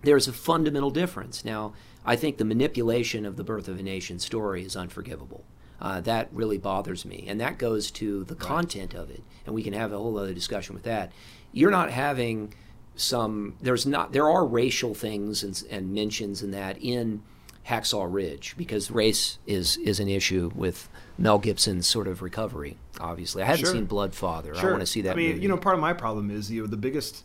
there's 0.04 0.28
a 0.28 0.34
fundamental 0.34 0.92
difference. 0.92 1.44
Now, 1.44 1.74
I 2.06 2.16
think 2.16 2.38
the 2.38 2.46
manipulation 2.46 3.26
of 3.26 3.36
the 3.36 3.44
birth 3.44 3.68
of 3.68 3.80
a 3.80 3.84
nation 3.84 4.20
story 4.20 4.64
is 4.64 4.76
unforgivable. 4.76 5.44
Uh, 5.82 6.00
that 6.02 6.30
really 6.32 6.58
bothers 6.58 7.06
me, 7.06 7.26
and 7.28 7.40
that 7.42 7.58
goes 7.58 7.90
to 7.92 8.24
the 8.26 8.36
content 8.36 8.94
of 8.94 9.10
it, 9.10 9.24
and 9.46 9.56
we 9.56 9.64
can 9.64 9.74
have 9.74 9.92
a 9.94 9.98
whole 9.98 10.18
other 10.18 10.34
discussion 10.34 10.74
with 10.76 10.84
that. 10.84 11.12
You're 11.54 11.72
not 11.72 11.90
having 11.92 12.54
some. 12.96 13.56
There's 13.62 13.86
not. 13.86 14.12
There 14.12 14.30
are 14.30 14.46
racial 14.46 14.94
things 14.94 15.42
and, 15.44 15.62
and 15.70 15.94
mentions 15.94 16.44
in 16.44 16.52
that 16.52 16.78
in 16.82 17.24
Hacksaw 17.68 18.08
Ridge 18.12 18.56
because 18.58 18.92
race 18.92 19.38
is 19.48 19.78
is 19.78 20.00
an 20.02 20.10
issue 20.10 20.52
with 20.54 20.90
Mel 21.18 21.40
Gibson's 21.40 21.88
sort 21.88 22.08
of 22.08 22.22
recovery. 22.22 22.78
Obviously, 23.00 23.42
I 23.44 23.46
haven't 23.46 23.66
Sure. 23.66 23.74
seen 23.74 23.88
Bloodfather. 23.88 24.56
I 24.56 24.60
Sure. 24.60 24.72
want 24.72 24.82
to 24.82 24.88
see 24.88 25.02
that. 25.02 25.14
I 25.14 25.16
mean, 25.16 25.30
movie. 25.30 25.42
you 25.44 25.48
know, 25.48 25.58
part 25.58 25.76
of 25.76 25.82
my 25.82 25.94
problem 25.94 26.30
is 26.30 26.52
you 26.52 26.62
know 26.62 26.68
the 26.68 26.78
biggest 26.78 27.24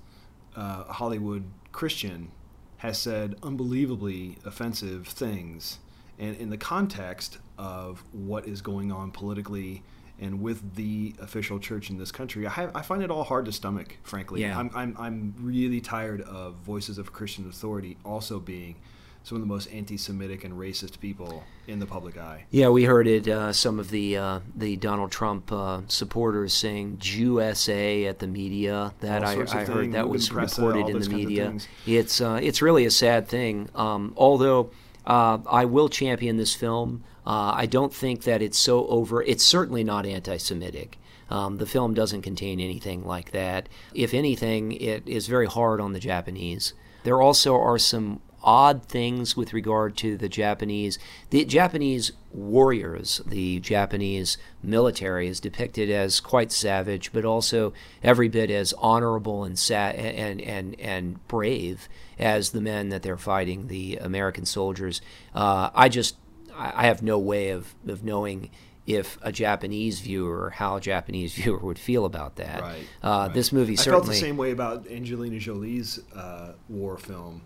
uh, 0.56 0.84
Hollywood 0.84 1.44
Christian 1.72 2.30
has 2.78 2.98
said 2.98 3.36
unbelievably 3.42 4.38
offensive 4.44 5.06
things, 5.06 5.78
and 6.18 6.36
in 6.36 6.50
the 6.50 6.58
context 6.58 7.38
of 7.58 8.04
what 8.12 8.46
is 8.46 8.60
going 8.60 8.92
on 8.92 9.10
politically 9.10 9.82
and 10.20 10.40
with 10.40 10.76
the 10.76 11.14
official 11.20 11.58
church 11.58 11.90
in 11.90 11.98
this 11.98 12.12
country, 12.12 12.46
I, 12.46 12.50
have, 12.50 12.76
I 12.76 12.82
find 12.82 13.02
it 13.02 13.10
all 13.10 13.24
hard 13.24 13.46
to 13.46 13.52
stomach. 13.52 13.96
Frankly, 14.04 14.42
Yeah. 14.42 14.58
I'm, 14.58 14.70
I'm 14.74 14.96
I'm 14.98 15.34
really 15.40 15.80
tired 15.80 16.20
of 16.20 16.54
voices 16.56 16.98
of 16.98 17.12
Christian 17.12 17.48
authority 17.48 17.96
also 18.04 18.38
being 18.38 18.76
some 19.24 19.36
of 19.36 19.42
the 19.42 19.48
most 19.48 19.66
anti-Semitic 19.72 20.44
and 20.44 20.54
racist 20.54 21.00
people 21.00 21.42
in 21.66 21.78
the 21.78 21.86
public 21.86 22.18
eye. 22.18 22.44
Yeah, 22.50 22.68
we 22.68 22.84
heard 22.84 23.08
it. 23.08 23.26
Uh, 23.26 23.54
some 23.54 23.80
of 23.80 23.90
the 23.90 24.18
uh, 24.18 24.40
the 24.54 24.76
Donald 24.76 25.10
Trump 25.10 25.50
uh, 25.50 25.80
supporters 25.88 26.52
saying 26.52 26.98
"USA" 27.02 28.04
at 28.04 28.18
the 28.18 28.26
media. 28.26 28.92
That 29.00 29.24
I, 29.24 29.32
I 29.32 29.64
heard 29.64 29.92
that 29.92 30.08
was 30.08 30.30
reported 30.30 30.88
in 30.88 31.00
the 31.00 31.08
media. 31.08 31.56
It's 31.86 32.20
uh, 32.20 32.38
it's 32.40 32.60
really 32.62 32.84
a 32.84 32.90
sad 32.90 33.26
thing. 33.26 33.70
Um, 33.74 34.12
although 34.16 34.70
uh, 35.06 35.38
I 35.50 35.64
will 35.64 35.88
champion 35.88 36.36
this 36.36 36.54
film. 36.54 37.02
Uh, 37.26 37.52
I 37.56 37.64
don't 37.64 37.92
think 37.92 38.24
that 38.24 38.42
it's 38.42 38.58
so 38.58 38.86
over. 38.88 39.22
It's 39.22 39.42
certainly 39.42 39.82
not 39.82 40.04
anti-Semitic. 40.04 40.98
Um, 41.30 41.56
the 41.56 41.64
film 41.64 41.94
doesn't 41.94 42.20
contain 42.20 42.60
anything 42.60 43.06
like 43.06 43.32
that. 43.32 43.70
If 43.94 44.12
anything, 44.12 44.72
it 44.72 45.08
is 45.08 45.26
very 45.26 45.46
hard 45.46 45.80
on 45.80 45.94
the 45.94 46.00
Japanese. 46.00 46.74
There 47.04 47.22
also 47.22 47.58
are 47.58 47.78
some 47.78 48.20
odd 48.44 48.84
things 48.84 49.36
with 49.36 49.52
regard 49.52 49.96
to 49.96 50.16
the 50.16 50.28
Japanese. 50.28 50.98
The 51.30 51.44
Japanese 51.44 52.12
warriors, 52.32 53.20
the 53.26 53.58
Japanese 53.60 54.38
military, 54.62 55.26
is 55.28 55.40
depicted 55.40 55.90
as 55.90 56.20
quite 56.20 56.52
savage, 56.52 57.12
but 57.12 57.24
also 57.24 57.72
every 58.02 58.28
bit 58.28 58.50
as 58.50 58.72
honorable 58.74 59.44
and 59.44 59.58
sa- 59.58 59.74
and 59.96 60.40
and 60.40 60.78
and 60.78 61.26
brave 61.26 61.88
as 62.18 62.50
the 62.50 62.60
men 62.60 62.90
that 62.90 63.02
they're 63.02 63.16
fighting, 63.16 63.66
the 63.68 63.96
American 63.96 64.44
soldiers. 64.46 65.00
Uh, 65.34 65.70
I 65.74 65.88
just 65.88 66.16
I 66.54 66.84
I 66.84 66.86
have 66.86 67.02
no 67.02 67.18
way 67.18 67.48
of, 67.50 67.74
of 67.88 68.04
knowing 68.04 68.50
if 68.86 69.16
a 69.22 69.32
Japanese 69.32 70.00
viewer, 70.00 70.44
or 70.44 70.50
how 70.50 70.76
a 70.76 70.80
Japanese 70.80 71.34
viewer 71.40 71.58
would 71.58 71.78
feel 71.78 72.04
about 72.04 72.36
that. 72.36 72.60
Right. 72.60 72.84
Uh, 73.02 73.28
This 73.28 73.50
movie 73.50 73.76
certainly. 73.76 74.02
I 74.02 74.04
felt 74.04 74.12
the 74.14 74.20
same 74.20 74.36
way 74.36 74.50
about 74.50 74.86
Angelina 74.90 75.38
Jolie's 75.38 76.00
uh, 76.14 76.52
war 76.68 76.98
film. 76.98 77.40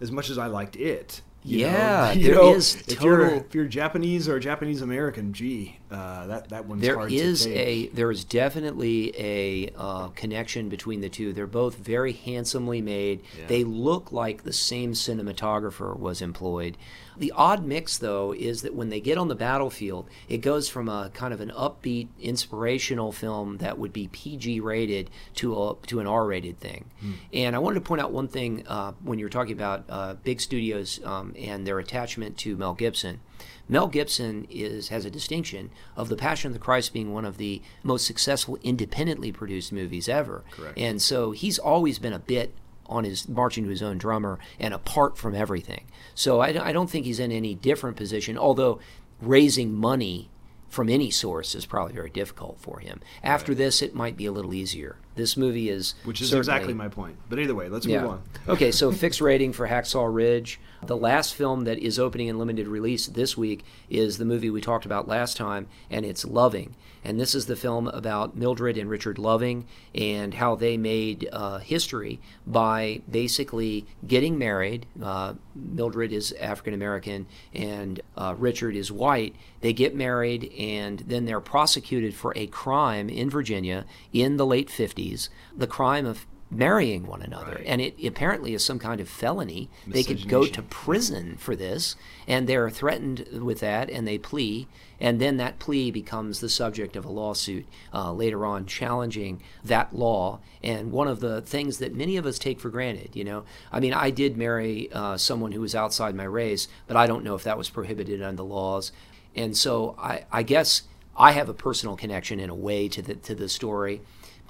As 0.00 0.10
much 0.12 0.30
as 0.30 0.38
I 0.38 0.46
liked 0.46 0.76
it, 0.76 1.22
you 1.44 1.58
Yeah, 1.60 2.12
know, 2.14 2.20
you 2.20 2.26
there 2.26 2.34
know, 2.36 2.54
is 2.54 2.76
if 2.88 3.00
you're 3.02 3.18
total- 3.26 3.38
if 3.40 3.54
you're 3.54 3.64
Japanese 3.66 4.28
or 4.28 4.38
Japanese 4.40 4.82
American, 4.82 5.32
gee, 5.32 5.78
uh, 5.90 6.26
that 6.26 6.48
that 6.50 6.66
one's 6.66 6.82
There 6.82 6.96
hard 6.96 7.12
is 7.12 7.44
to 7.44 7.48
take. 7.54 7.90
a 7.92 7.94
there 7.94 8.10
is 8.10 8.24
definitely 8.24 9.14
a 9.18 9.70
uh, 9.76 10.08
connection 10.08 10.68
between 10.68 11.00
the 11.00 11.08
two. 11.08 11.32
They're 11.32 11.46
both 11.46 11.76
very 11.76 12.12
handsomely 12.12 12.80
made. 12.82 13.22
They 13.48 13.64
look 13.64 14.12
like 14.12 14.42
the 14.44 14.52
same 14.52 14.92
cinematographer 14.92 15.96
was 15.98 16.20
employed. 16.22 16.76
The 17.18 17.32
odd 17.32 17.64
mix, 17.64 17.98
though, 17.98 18.32
is 18.32 18.62
that 18.62 18.74
when 18.74 18.90
they 18.90 19.00
get 19.00 19.18
on 19.18 19.28
the 19.28 19.34
battlefield, 19.34 20.08
it 20.28 20.38
goes 20.38 20.68
from 20.68 20.88
a 20.88 21.10
kind 21.12 21.34
of 21.34 21.40
an 21.40 21.50
upbeat, 21.50 22.08
inspirational 22.20 23.12
film 23.12 23.58
that 23.58 23.78
would 23.78 23.92
be 23.92 24.08
PG 24.08 24.60
rated 24.60 25.10
to 25.36 25.60
a 25.60 25.74
to 25.86 26.00
an 26.00 26.06
R 26.06 26.26
rated 26.26 26.60
thing. 26.60 26.84
Hmm. 27.00 27.12
And 27.32 27.56
I 27.56 27.58
wanted 27.58 27.76
to 27.76 27.80
point 27.80 28.00
out 28.00 28.12
one 28.12 28.28
thing 28.28 28.66
uh, 28.66 28.92
when 29.02 29.18
you're 29.18 29.28
talking 29.28 29.52
about 29.52 29.84
uh, 29.88 30.14
big 30.14 30.40
studios 30.40 31.00
um, 31.04 31.34
and 31.38 31.66
their 31.66 31.78
attachment 31.78 32.36
to 32.38 32.56
Mel 32.56 32.74
Gibson. 32.74 33.20
Mel 33.68 33.88
Gibson 33.88 34.46
is 34.48 34.88
has 34.88 35.04
a 35.04 35.10
distinction 35.10 35.70
of 35.96 36.08
The 36.08 36.16
Passion 36.16 36.48
of 36.48 36.54
the 36.54 36.60
Christ 36.60 36.92
being 36.92 37.12
one 37.12 37.24
of 37.24 37.36
the 37.36 37.60
most 37.82 38.06
successful 38.06 38.58
independently 38.62 39.32
produced 39.32 39.72
movies 39.72 40.08
ever. 40.08 40.44
Correct. 40.50 40.78
And 40.78 41.02
so 41.02 41.32
he's 41.32 41.58
always 41.58 41.98
been 41.98 42.12
a 42.12 42.18
bit 42.18 42.52
on 42.88 43.04
his 43.04 43.28
marching 43.28 43.64
to 43.64 43.70
his 43.70 43.82
own 43.82 43.98
drummer 43.98 44.38
and 44.58 44.72
apart 44.74 45.16
from 45.18 45.34
everything. 45.34 45.84
So 46.14 46.40
I, 46.40 46.52
don't- 46.52 46.66
I 46.66 46.72
don't 46.72 46.88
think 46.90 47.04
he's 47.06 47.20
in 47.20 47.32
any 47.32 47.54
different 47.54 47.96
position, 47.96 48.38
although 48.38 48.80
raising 49.20 49.74
money 49.74 50.30
from 50.68 50.88
any 50.88 51.10
source 51.10 51.54
is 51.54 51.64
probably 51.66 51.94
very 51.94 52.10
difficult 52.10 52.58
for 52.60 52.80
him. 52.80 53.00
After 53.22 53.54
this, 53.54 53.80
it 53.82 53.94
might 53.94 54.16
be 54.16 54.26
a 54.26 54.32
little 54.32 54.52
easier. 54.52 54.96
This 55.18 55.36
movie 55.36 55.68
is 55.68 55.94
which 56.04 56.20
is 56.20 56.32
exactly 56.32 56.72
my 56.72 56.88
point. 56.88 57.16
But 57.28 57.40
either 57.40 57.54
way, 57.54 57.68
let's 57.68 57.84
yeah. 57.84 58.02
move 58.02 58.10
on. 58.10 58.22
okay, 58.48 58.70
so 58.70 58.92
fixed 58.92 59.20
rating 59.20 59.52
for 59.52 59.66
Hacksaw 59.66 60.12
Ridge. 60.12 60.60
The 60.86 60.96
last 60.96 61.34
film 61.34 61.64
that 61.64 61.80
is 61.80 61.98
opening 61.98 62.28
in 62.28 62.38
limited 62.38 62.68
release 62.68 63.08
this 63.08 63.36
week 63.36 63.64
is 63.90 64.18
the 64.18 64.24
movie 64.24 64.48
we 64.48 64.60
talked 64.60 64.86
about 64.86 65.08
last 65.08 65.36
time, 65.36 65.66
and 65.90 66.06
it's 66.06 66.24
Loving. 66.24 66.76
And 67.04 67.18
this 67.18 67.34
is 67.34 67.46
the 67.46 67.56
film 67.56 67.88
about 67.88 68.36
Mildred 68.36 68.76
and 68.76 68.90
Richard 68.90 69.18
Loving 69.18 69.66
and 69.94 70.34
how 70.34 70.54
they 70.56 70.76
made 70.76 71.28
uh, 71.32 71.58
history 71.58 72.20
by 72.46 73.00
basically 73.10 73.86
getting 74.06 74.36
married. 74.36 74.84
Uh, 75.02 75.34
Mildred 75.54 76.12
is 76.12 76.32
African 76.32 76.74
American 76.74 77.26
and 77.54 78.00
uh, 78.16 78.34
Richard 78.36 78.76
is 78.76 78.92
white. 78.92 79.34
They 79.60 79.72
get 79.72 79.94
married 79.94 80.52
and 80.58 80.98
then 81.00 81.24
they're 81.24 81.40
prosecuted 81.40 82.14
for 82.14 82.32
a 82.36 82.46
crime 82.48 83.08
in 83.08 83.30
Virginia 83.30 83.86
in 84.12 84.36
the 84.36 84.46
late 84.46 84.68
50s, 84.68 85.07
the 85.56 85.66
crime 85.66 86.06
of 86.06 86.26
marrying 86.50 87.06
one 87.06 87.22
another. 87.22 87.62
And 87.66 87.80
it 87.80 88.02
apparently 88.04 88.54
is 88.54 88.64
some 88.64 88.78
kind 88.78 89.00
of 89.00 89.08
felony. 89.08 89.68
They 89.86 90.02
could 90.02 90.28
go 90.28 90.46
to 90.46 90.62
prison 90.62 91.36
for 91.36 91.54
this, 91.54 91.94
and 92.26 92.48
they're 92.48 92.70
threatened 92.70 93.26
with 93.32 93.60
that, 93.60 93.90
and 93.90 94.06
they 94.06 94.18
plea. 94.18 94.66
And 95.00 95.20
then 95.20 95.36
that 95.36 95.58
plea 95.58 95.90
becomes 95.90 96.40
the 96.40 96.48
subject 96.48 96.96
of 96.96 97.04
a 97.04 97.10
lawsuit 97.10 97.66
uh, 97.92 98.12
later 98.12 98.44
on 98.44 98.66
challenging 98.66 99.42
that 99.62 99.94
law. 99.94 100.40
And 100.62 100.90
one 100.90 101.06
of 101.06 101.20
the 101.20 101.42
things 101.42 101.78
that 101.78 101.94
many 101.94 102.16
of 102.16 102.26
us 102.26 102.38
take 102.38 102.60
for 102.60 102.70
granted, 102.70 103.14
you 103.14 103.24
know, 103.24 103.44
I 103.70 103.78
mean, 103.78 103.92
I 103.92 104.10
did 104.10 104.36
marry 104.36 104.90
uh, 104.92 105.16
someone 105.16 105.52
who 105.52 105.60
was 105.60 105.74
outside 105.74 106.14
my 106.14 106.24
race, 106.24 106.66
but 106.86 106.96
I 106.96 107.06
don't 107.06 107.24
know 107.24 107.34
if 107.34 107.44
that 107.44 107.58
was 107.58 107.70
prohibited 107.70 108.22
under 108.22 108.36
the 108.36 108.44
laws. 108.44 108.90
And 109.36 109.56
so 109.56 109.94
I, 109.98 110.24
I 110.32 110.42
guess 110.42 110.82
I 111.16 111.32
have 111.32 111.48
a 111.48 111.54
personal 111.54 111.96
connection 111.96 112.40
in 112.40 112.50
a 112.50 112.54
way 112.54 112.88
to 112.88 113.02
the 113.02 113.14
to 113.14 113.34
the 113.34 113.48
story. 113.48 114.00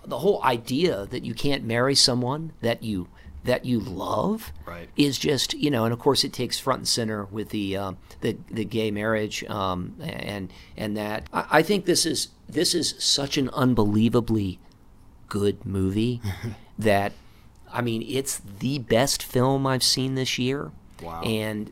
The 0.08 0.18
whole 0.18 0.42
idea 0.42 1.06
that 1.06 1.24
you 1.24 1.34
can't 1.34 1.64
marry 1.64 1.94
someone 1.94 2.52
that 2.60 2.82
you 2.82 3.08
that 3.44 3.64
you 3.64 3.78
love 3.80 4.52
Right. 4.66 4.88
is 4.96 5.18
just 5.18 5.54
you 5.54 5.70
know, 5.70 5.84
and 5.84 5.92
of 5.92 5.98
course 5.98 6.24
it 6.24 6.32
takes 6.32 6.58
front 6.58 6.80
and 6.80 6.88
center 6.88 7.24
with 7.26 7.50
the 7.50 7.76
uh, 7.76 7.92
the 8.20 8.36
the 8.50 8.64
gay 8.64 8.90
marriage 8.90 9.44
um, 9.44 9.94
and 10.00 10.52
and 10.76 10.96
that 10.96 11.28
I, 11.32 11.46
I 11.58 11.62
think 11.62 11.84
this 11.84 12.04
is 12.04 12.28
this 12.48 12.74
is 12.74 12.94
such 12.98 13.38
an 13.38 13.48
unbelievably 13.50 14.58
good 15.28 15.64
movie 15.64 16.20
that 16.78 17.12
I 17.72 17.80
mean 17.82 18.02
it's 18.06 18.40
the 18.60 18.78
best 18.78 19.22
film 19.22 19.66
I've 19.66 19.82
seen 19.82 20.14
this 20.14 20.38
year. 20.38 20.72
Wow. 21.02 21.22
And 21.22 21.70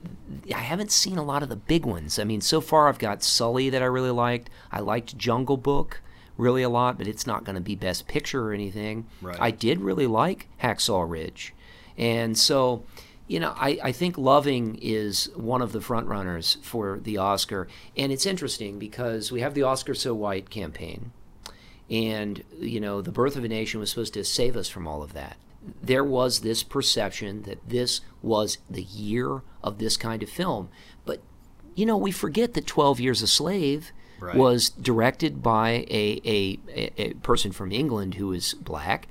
I 0.55 0.59
haven't 0.59 0.93
seen 0.93 1.19
a 1.19 1.25
lot 1.25 1.43
of 1.43 1.49
the 1.49 1.57
big 1.57 1.85
ones. 1.85 2.19
I 2.21 2.23
mean, 2.25 2.41
so 2.41 2.61
far 2.61 2.89
I've 2.89 3.01
got 3.01 3.25
Sully 3.25 3.69
that 3.71 3.83
I 3.83 3.87
really 3.87 4.11
liked. 4.13 4.51
I 4.71 4.79
liked 4.79 5.19
Jungle 5.19 5.57
Book 5.57 6.01
really 6.37 6.63
a 6.63 6.69
lot, 6.69 6.99
but 6.99 7.07
it's 7.07 7.27
not 7.27 7.45
going 7.45 7.57
to 7.57 7.63
be 7.63 7.75
Best 7.75 8.07
Picture 8.09 8.49
or 8.49 8.53
anything. 8.53 9.07
Right. 9.23 9.41
I 9.41 9.51
did 9.51 9.81
really 9.81 10.07
like 10.07 10.49
Hacksaw 10.63 11.09
Ridge. 11.09 11.55
And 11.97 12.37
so, 12.37 12.85
you 13.27 13.41
know, 13.41 13.55
I, 13.57 13.79
I 13.83 13.93
think 13.93 14.19
Loving 14.19 14.79
is 14.81 15.31
one 15.35 15.63
of 15.63 15.73
the 15.73 15.81
frontrunners 15.81 16.63
for 16.63 17.01
the 17.03 17.17
Oscar. 17.17 17.69
And 17.97 18.13
it's 18.13 18.27
interesting 18.27 18.79
because 18.79 19.33
we 19.33 19.41
have 19.41 19.55
the 19.55 19.63
Oscar 19.63 19.95
So 19.95 20.15
White 20.15 20.51
campaign. 20.51 21.13
And, 21.89 22.43
you 22.59 22.81
know, 22.81 23.01
The 23.01 23.13
Birth 23.13 23.37
of 23.37 23.45
a 23.45 23.49
Nation 23.49 23.81
was 23.81 23.91
supposed 23.91 24.15
to 24.15 24.25
save 24.25 24.57
us 24.57 24.69
from 24.69 24.87
all 24.87 25.03
of 25.03 25.13
that. 25.13 25.37
There 25.83 26.05
was 26.05 26.41
this 26.41 26.63
perception 26.63 27.43
that 27.43 27.69
this 27.69 28.01
was 28.23 28.59
the 28.69 28.83
year 28.83 29.43
of 29.63 29.79
this 29.79 29.97
kind 29.97 30.23
of 30.23 30.29
film. 30.29 30.69
But, 31.05 31.21
you 31.75 31.87
know, 31.87 31.97
we 31.97 32.13
forget 32.13 32.55
that 32.55 32.67
12 32.67 33.01
Years 33.01 33.23
a 33.23 33.27
Slave 33.27 33.93
Right. 34.21 34.37
was 34.37 34.71
directed 34.71 35.43
by 35.43 35.87
a, 35.91 36.21
a, 36.25 36.59
a, 36.97 37.15
person 37.15 37.53
from 37.53 37.73
England 37.73 38.15
who 38.15 38.33
is 38.33 38.55
black. 38.55 39.09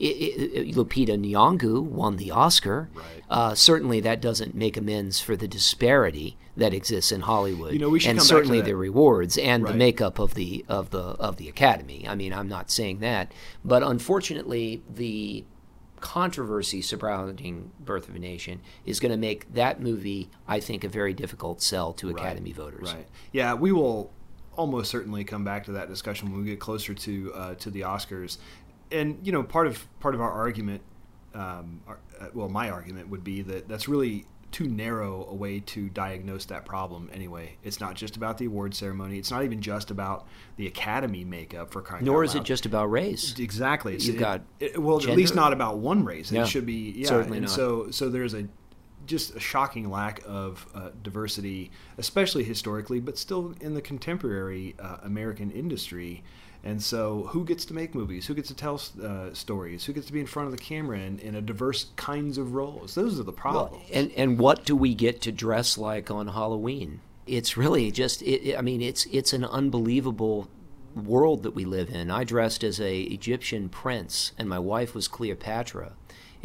I- 0.00 0.04
I- 0.04 0.72
Lupita 0.72 1.16
Nyong'o 1.18 1.82
won 1.82 2.16
the 2.16 2.30
Oscar. 2.30 2.88
Right. 2.94 3.04
Uh, 3.28 3.54
certainly, 3.54 4.00
that 4.00 4.20
doesn't 4.20 4.54
make 4.54 4.76
amends 4.76 5.20
for 5.20 5.36
the 5.36 5.48
disparity 5.48 6.36
that 6.56 6.72
exists 6.72 7.12
in 7.12 7.22
Hollywood, 7.22 7.72
You 7.72 7.78
know, 7.78 7.94
and 7.94 8.02
come 8.02 8.14
back 8.14 8.22
to 8.22 8.26
certainly 8.26 8.60
the 8.60 8.76
rewards 8.76 9.36
and 9.36 9.66
the 9.66 9.74
makeup 9.74 10.18
of 10.18 10.34
the 10.34 10.64
of 10.68 10.90
the 10.90 11.00
of 11.00 11.36
the 11.36 11.48
Academy. 11.48 12.06
I 12.08 12.14
mean, 12.14 12.32
I'm 12.32 12.48
not 12.48 12.70
saying 12.70 13.00
that, 13.00 13.32
but 13.64 13.82
unfortunately, 13.82 14.82
the 14.88 15.44
controversy 16.00 16.82
surrounding 16.82 17.72
Birth 17.80 18.08
of 18.08 18.14
a 18.14 18.18
Nation 18.18 18.60
is 18.84 19.00
going 19.00 19.12
to 19.12 19.18
make 19.18 19.52
that 19.54 19.80
movie, 19.80 20.30
I 20.46 20.60
think, 20.60 20.84
a 20.84 20.88
very 20.88 21.14
difficult 21.14 21.62
sell 21.62 21.92
to 21.94 22.10
Academy 22.10 22.52
voters. 22.52 22.92
Right. 22.92 23.06
Yeah, 23.32 23.54
we 23.54 23.72
will 23.72 24.12
almost 24.56 24.90
certainly 24.90 25.24
come 25.24 25.44
back 25.44 25.64
to 25.66 25.72
that 25.72 25.88
discussion 25.88 26.30
when 26.32 26.40
we 26.40 26.46
get 26.46 26.60
closer 26.60 26.94
to 26.94 27.32
uh, 27.34 27.54
to 27.56 27.70
the 27.70 27.82
Oscars. 27.82 28.38
And 28.90 29.18
you 29.22 29.32
know, 29.32 29.42
part 29.42 29.66
of 29.66 29.86
part 30.00 30.14
of 30.14 30.20
our 30.20 30.30
argument, 30.30 30.82
um, 31.34 31.80
our, 31.86 31.98
uh, 32.20 32.26
well, 32.34 32.48
my 32.48 32.70
argument 32.70 33.08
would 33.10 33.24
be 33.24 33.42
that 33.42 33.68
that's 33.68 33.88
really 33.88 34.26
too 34.52 34.68
narrow 34.68 35.26
a 35.28 35.34
way 35.34 35.58
to 35.60 35.88
diagnose 35.90 36.46
that 36.46 36.64
problem. 36.64 37.10
Anyway, 37.12 37.56
it's 37.64 37.80
not 37.80 37.94
just 37.96 38.16
about 38.16 38.38
the 38.38 38.46
award 38.46 38.74
ceremony. 38.74 39.18
It's 39.18 39.30
not 39.30 39.42
even 39.42 39.60
just 39.60 39.90
about 39.90 40.26
the 40.56 40.66
Academy 40.68 41.24
makeup 41.24 41.72
for 41.72 41.82
crying 41.82 42.04
Nor 42.04 42.22
is 42.24 42.34
it 42.36 42.44
just 42.44 42.64
about 42.64 42.86
race. 42.90 43.38
Exactly. 43.38 43.94
It's- 43.94 44.06
You've 44.06 44.16
it- 44.16 44.20
got 44.20 44.42
it- 44.60 44.80
well, 44.80 44.98
at 44.98 45.16
least 45.16 45.34
not 45.34 45.52
about 45.52 45.78
one 45.78 46.04
race. 46.04 46.30
Yeah, 46.32 46.42
It 46.42 46.48
should 46.48 46.64
be 46.64 46.94
yeah. 46.96 47.08
certainly 47.08 47.38
and 47.38 47.46
not. 47.48 47.54
so 47.54 47.90
so 47.90 48.08
there's 48.08 48.34
a 48.34 48.46
just 49.06 49.34
a 49.34 49.40
shocking 49.40 49.90
lack 49.90 50.22
of 50.26 50.66
uh, 50.74 50.90
diversity, 51.02 51.70
especially 51.98 52.44
historically, 52.44 53.00
but 53.00 53.18
still 53.18 53.54
in 53.60 53.74
the 53.74 53.82
contemporary 53.82 54.74
uh, 54.78 54.98
American 55.02 55.50
industry. 55.50 56.22
And 56.64 56.82
so, 56.82 57.28
who 57.30 57.44
gets 57.44 57.64
to 57.66 57.74
make 57.74 57.94
movies? 57.94 58.26
Who 58.26 58.34
gets 58.34 58.48
to 58.48 58.54
tell 58.54 58.80
uh, 59.00 59.32
stories? 59.34 59.84
Who 59.84 59.92
gets 59.92 60.08
to 60.08 60.12
be 60.12 60.18
in 60.18 60.26
front 60.26 60.46
of 60.46 60.52
the 60.52 60.62
camera 60.62 60.98
in, 60.98 61.20
in 61.20 61.36
a 61.36 61.40
diverse 61.40 61.86
kinds 61.94 62.38
of 62.38 62.54
roles? 62.54 62.96
Those 62.96 63.20
are 63.20 63.22
the 63.22 63.32
problems. 63.32 63.84
Well, 63.88 64.00
and 64.00 64.10
and 64.16 64.38
what 64.38 64.64
do 64.64 64.74
we 64.74 64.94
get 64.94 65.20
to 65.22 65.32
dress 65.32 65.78
like 65.78 66.10
on 66.10 66.28
Halloween? 66.28 67.00
It's 67.26 67.56
really 67.56 67.92
just. 67.92 68.20
It, 68.22 68.56
I 68.56 68.62
mean, 68.62 68.82
it's 68.82 69.06
it's 69.06 69.32
an 69.32 69.44
unbelievable 69.44 70.48
world 70.96 71.42
that 71.42 71.52
we 71.52 71.64
live 71.64 71.90
in. 71.90 72.10
I 72.10 72.24
dressed 72.24 72.64
as 72.64 72.80
a 72.80 73.00
Egyptian 73.02 73.68
prince, 73.68 74.32
and 74.38 74.48
my 74.48 74.58
wife 74.58 74.94
was 74.94 75.06
Cleopatra. 75.06 75.92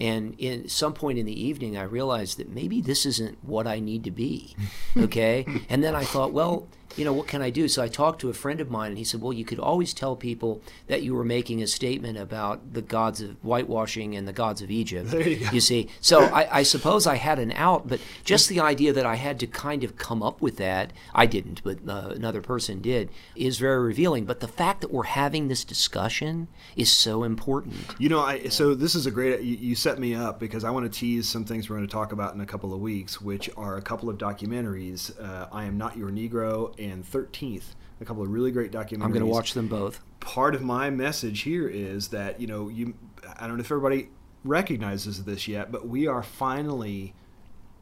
And 0.02 0.34
in 0.40 0.68
some 0.68 0.94
point 0.94 1.20
in 1.20 1.28
the 1.28 1.40
evening, 1.40 1.78
I 1.78 1.84
realized 1.84 2.40
that 2.40 2.50
maybe 2.50 2.82
this 2.82 3.06
isn't 3.06 3.38
what 3.44 3.68
I 3.68 3.80
need 3.80 4.04
to 4.06 4.12
be. 4.12 4.56
Okay. 4.98 5.46
and 5.70 5.84
then 5.84 5.96
I 5.96 6.04
thought, 6.04 6.34
well, 6.34 6.68
you 6.96 7.06
know, 7.06 7.14
what 7.14 7.28
can 7.28 7.42
I 7.42 7.50
do? 7.50 7.68
So 7.68 7.82
I 7.82 7.88
talked 7.88 8.22
to 8.22 8.30
a 8.30 8.34
friend 8.34 8.60
of 8.60 8.70
mine, 8.70 8.90
and 8.90 8.98
he 8.98 9.04
said, 9.04 9.22
well, 9.22 9.34
you 9.34 9.46
could 9.46 9.60
always 9.60 9.94
tell 9.94 10.16
people 10.16 10.62
that 10.88 11.04
you 11.04 11.14
were 11.14 11.24
making 11.24 11.62
a 11.62 11.68
statement 11.68 12.18
about 12.18 12.74
the 12.74 12.82
gods 12.82 13.22
of 13.22 13.32
whitewashing 13.42 14.16
and 14.16 14.28
the 14.28 14.34
gods 14.34 14.62
of 14.62 14.72
Egypt. 14.72 15.10
There 15.12 15.28
you, 15.28 15.38
go. 15.38 15.52
you 15.52 15.62
see. 15.62 15.90
So 16.00 16.22
I, 16.22 16.60
I 16.60 16.64
suppose 16.64 17.08
I 17.08 17.16
had 17.16 17.40
an 17.40 17.52
out, 17.54 17.88
but 17.88 18.00
just 18.24 18.50
the 18.50 18.60
idea 18.60 18.94
that 18.94 19.06
I 19.06 19.16
had 19.16 19.40
to 19.40 19.48
kind 19.48 19.84
of 19.84 19.98
come 19.98 20.22
up 20.22 20.42
with 20.42 20.58
that, 20.58 20.92
I 21.14 21.26
didn't, 21.26 21.64
but 21.64 21.80
uh, 21.88 22.10
another 22.16 22.42
person 22.42 22.82
did, 22.82 23.10
is 23.36 23.58
very 23.58 23.80
revealing. 23.80 24.26
But 24.26 24.40
the 24.40 24.48
fact 24.48 24.82
that 24.82 24.92
we're 24.92 25.04
having 25.04 25.48
this 25.48 25.64
discussion 25.64 26.48
is 26.76 26.92
so 26.92 27.24
important. 27.24 27.76
You 28.00 28.10
know, 28.10 28.22
I, 28.22 28.50
so 28.50 28.76
this 28.76 28.96
is 28.96 29.06
a 29.06 29.12
great, 29.12 29.42
you, 29.42 29.56
you 29.58 29.76
set 29.76 30.00
me 30.00 30.16
up 30.16 30.40
because 30.40 30.64
I 30.64 30.70
want 30.72 30.92
to 30.92 31.00
tease 31.00 31.28
some 31.28 31.46
things 31.46 31.70
we're 31.70 31.78
going 31.78 31.88
to 31.88 31.94
talk 31.94 32.12
about 32.12 32.34
in 32.34 32.42
a 32.42 32.46
couple 32.46 32.74
of 32.74 32.80
weeks, 32.80 33.22
which 33.22 33.50
are 33.58 33.78
a 33.78 33.82
couple 33.82 34.10
of 34.10 34.18
documentaries 34.18 35.20
uh, 35.22 35.48
I 35.52 35.66
Am 35.66 35.78
Not 35.78 35.98
Your 35.98 36.10
Negro 36.10 36.78
and 36.82 37.06
13th. 37.06 37.76
A 38.00 38.06
couple 38.06 38.24
of 38.24 38.30
really 38.30 38.52
great 38.52 38.72
documentaries. 38.72 39.04
I'm 39.04 39.12
going 39.12 39.26
to 39.26 39.28
watch 39.28 39.54
them 39.54 39.68
both. 39.68 40.02
Part 40.20 40.56
of 40.56 40.62
my 40.62 40.90
message 40.90 41.42
here 41.42 41.68
is 41.68 42.08
that, 42.10 42.42
you 42.42 42.48
know, 42.48 42.68
you 42.68 42.96
I 43.40 43.48
don't 43.48 43.58
know 43.58 43.62
if 43.62 43.72
everybody 43.72 44.10
recognizes 44.44 45.24
this 45.24 45.48
yet, 45.48 45.72
but 45.72 45.88
we 45.88 46.08
are 46.08 46.24
finally 46.24 47.14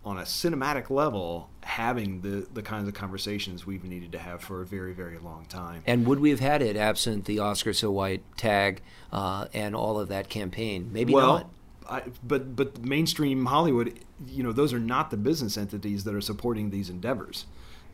on 0.06 0.18
a 0.18 0.24
cinematic 0.24 0.90
level 0.90 1.50
having 1.62 2.22
the 2.22 2.48
the 2.54 2.62
kinds 2.62 2.88
of 2.88 2.94
conversations 2.94 3.66
we've 3.66 3.84
needed 3.84 4.12
to 4.12 4.18
have 4.18 4.42
for 4.42 4.62
a 4.62 4.66
very 4.66 4.94
very 4.94 5.18
long 5.18 5.46
time. 5.46 5.84
And 5.86 6.06
would 6.08 6.20
we 6.20 6.30
have 6.30 6.40
had 6.40 6.62
it 6.62 6.76
absent 6.76 7.26
the 7.26 7.40
Oscar 7.40 7.74
so 7.74 7.92
white 7.92 8.24
tag 8.38 8.82
uh, 9.12 9.48
and 9.54 9.76
all 9.76 10.00
of 10.00 10.10
that 10.10 10.30
campaign? 10.30 10.90
Maybe 10.92 11.14
well, 11.14 11.28
not. 11.28 11.50
I, 11.90 12.04
but 12.24 12.56
but 12.56 12.84
mainstream 12.84 13.46
Hollywood, 13.46 14.00
you 14.28 14.44
know, 14.44 14.52
those 14.52 14.74
are 14.74 14.80
not 14.80 15.12
the 15.12 15.18
business 15.18 15.58
entities 15.58 16.04
that 16.04 16.14
are 16.14 16.22
supporting 16.22 16.70
these 16.70 16.90
endeavors. 16.90 17.46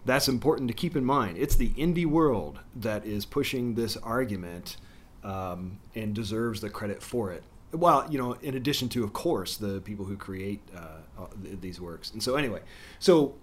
That's 0.05 0.27
important 0.27 0.67
to 0.69 0.73
keep 0.73 0.95
in 0.95 1.03
mind. 1.03 1.37
It's 1.37 1.55
the 1.55 1.69
indie 1.69 2.05
world 2.05 2.59
that 2.75 3.05
is 3.05 3.25
pushing 3.25 3.75
this 3.75 3.97
argument 3.97 4.77
um, 5.23 5.79
and 5.95 6.13
deserves 6.13 6.61
the 6.61 6.69
credit 6.69 7.01
for 7.01 7.31
it. 7.31 7.43
Well, 7.71 8.07
you 8.09 8.17
know, 8.17 8.33
in 8.33 8.55
addition 8.55 8.87
to, 8.89 9.03
of 9.03 9.13
course, 9.13 9.57
the 9.57 9.81
people 9.81 10.05
who 10.05 10.15
create 10.15 10.61
uh, 10.75 11.25
these 11.59 11.81
works. 11.81 12.11
And 12.11 12.21
so, 12.21 12.35
anyway, 12.35 12.61
so 12.99 13.35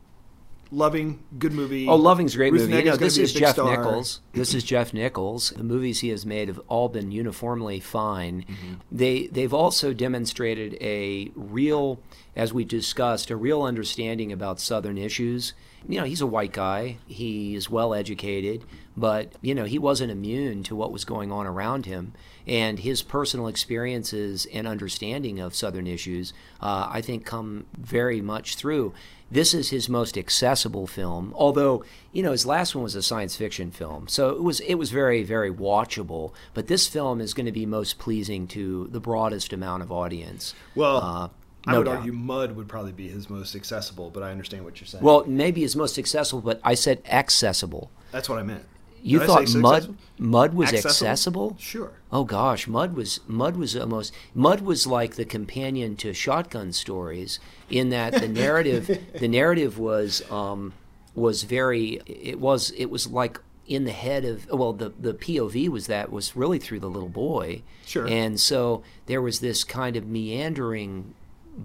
Loving, 0.73 1.23
good 1.39 1.53
movie. 1.53 1.87
Oh, 1.87 1.97
Loving's 1.97 2.33
a 2.35 2.39
great 2.39 2.53
Ruth 2.55 2.63
movie. 2.63 2.73
Negga's 2.73 2.85
You 2.85 2.91
know, 2.93 2.97
this 2.97 3.19
is 3.19 3.35
Jeff 3.35 3.53
star. 3.53 3.77
Nichols. 3.77 4.21
This 4.33 4.55
is 4.55 4.65
Jeff 4.65 4.95
Nichols. 4.95 5.51
The 5.51 5.63
movies 5.63 6.01
he 6.01 6.09
has 6.09 6.25
made 6.25 6.49
have 6.49 6.61
all 6.67 6.89
been 6.89 7.13
uniformly 7.13 7.79
fine. 7.79 8.47
Mm-hmm. 8.49 8.75
They 8.91 9.27
they've 9.27 9.53
also 9.53 9.93
demonstrated 9.93 10.79
a 10.81 11.31
real, 11.35 12.01
as 12.35 12.55
we 12.55 12.65
discussed, 12.65 13.31
a 13.31 13.37
real 13.37 13.63
understanding 13.63 14.33
about 14.33 14.61
Southern 14.61 14.97
issues. 14.97 15.53
You 15.89 15.99
know, 16.01 16.05
he's 16.05 16.21
a 16.21 16.27
white 16.27 16.53
guy. 16.53 16.99
He 17.07 17.55
is 17.55 17.69
well 17.69 17.93
educated, 17.95 18.65
but 18.97 19.33
you 19.41 19.55
know, 19.55 19.65
he 19.65 19.79
wasn't 19.79 20.13
immune 20.13 20.63
to 20.65 20.77
what 20.77 20.93
was 20.93 21.05
going 21.05 21.33
on 21.33 21.47
around 21.47 21.87
him. 21.87 22.13
And 22.47 22.81
his 22.81 23.03
personal 23.03 23.47
experiences 23.47 24.47
and 24.53 24.67
understanding 24.67 25.39
of 25.39 25.55
Southern 25.55 25.87
issues, 25.87 26.33
uh, 26.61 26.89
I 26.91 27.01
think, 27.01 27.25
come 27.25 27.67
very 27.79 28.21
much 28.21 28.57
through. 28.57 28.93
This 29.31 29.55
is 29.55 29.71
his 29.71 29.89
most 29.89 30.19
accessible 30.19 30.87
film, 30.87 31.33
although 31.37 31.85
you 32.13 32.23
know 32.23 32.33
his 32.33 32.45
last 32.45 32.75
one 32.75 32.85
was 32.85 32.95
a 32.95 33.03
science 33.03 33.35
fiction 33.35 33.71
film, 33.71 34.07
so 34.07 34.31
it 34.31 34.43
was 34.43 34.61
it 34.61 34.75
was 34.75 34.91
very 34.91 35.23
very 35.23 35.51
watchable. 35.51 36.33
But 36.53 36.67
this 36.67 36.87
film 36.87 37.21
is 37.21 37.33
going 37.33 37.47
to 37.47 37.53
be 37.53 37.65
most 37.65 37.99
pleasing 37.99 38.47
to 38.49 38.89
the 38.93 39.01
broadest 39.01 39.53
amount 39.55 39.83
of 39.85 39.91
audience. 39.91 40.55
Well, 40.75 40.97
Uh, 40.99 41.29
I 41.67 41.73
no 41.73 41.79
would 41.79 41.85
doubt. 41.85 41.97
argue 41.99 42.13
Mud 42.13 42.57
would 42.57 42.69
probably 42.69 42.93
be 42.93 43.09
his 43.09 43.31
most 43.31 43.55
accessible, 43.55 44.11
but 44.11 44.23
I 44.23 44.31
understand 44.31 44.65
what 44.65 44.81
you're 44.81 44.87
saying. 44.89 45.05
Well, 45.05 45.25
maybe 45.27 45.61
his 45.63 45.77
most 45.77 45.99
accessible, 45.99 46.41
but 46.43 46.61
I 46.65 46.75
said 46.75 47.03
accessible. 47.07 47.91
that's 48.11 48.29
what 48.29 48.39
I 48.39 48.43
meant. 48.43 48.65
You 49.05 49.19
Did 49.19 49.27
thought 49.27 49.49
mud 49.57 49.83
successful? 49.83 49.97
mud 50.19 50.55
was 50.55 50.69
Accessible? 50.73 50.89
accessible? 51.09 51.57
Sure. 51.59 51.93
Oh 52.13 52.23
gosh, 52.25 52.69
mud 52.69 52.95
was 52.95 53.19
mud 53.27 53.57
was 53.57 53.75
almost 53.77 54.15
mud 54.33 54.61
was 54.61 54.87
like 54.87 55.17
the 55.17 55.25
companion 55.25 55.97
to 55.97 56.13
shotgun 56.15 56.73
stories 56.73 57.41
in 57.69 57.91
that 57.91 58.13
the 58.13 58.29
narrative 58.43 58.87
the 59.19 59.27
narrative 59.27 59.77
was 59.77 60.23
um, 60.31 60.73
was 61.17 61.43
very 61.43 62.01
it 62.07 62.39
was 62.39 62.71
it 62.77 62.87
was 62.91 63.09
like 63.09 63.41
in 63.67 63.85
the 63.87 63.91
head 63.93 64.25
of 64.25 64.49
well 64.51 64.73
the 64.73 64.91
the 65.01 65.15
POV 65.15 65.69
was 65.69 65.89
that 65.89 66.13
was 66.13 66.37
really 66.37 66.61
through 66.61 66.79
the 66.81 66.91
little 66.91 67.09
boy 67.09 67.63
Sure. 67.85 68.07
and 68.07 68.39
so 68.39 68.85
there 69.07 69.21
was 69.21 69.41
this 69.41 69.65
kind 69.65 69.97
of 69.97 70.07
meandering 70.07 71.15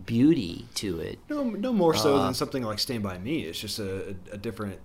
beauty 0.06 0.65
to 0.76 1.00
it 1.00 1.19
No, 1.30 1.43
no 1.43 1.71
more 1.73 1.93
so 1.95 2.17
Uh, 2.17 2.26
than 2.26 2.34
something 2.34 2.63
like 2.63 2.80
Stand 2.80 3.04
by 3.04 3.17
Me. 3.17 3.41
It's 3.43 3.60
just 3.60 3.80
a, 3.80 4.15
a 4.32 4.38
different 4.38 4.80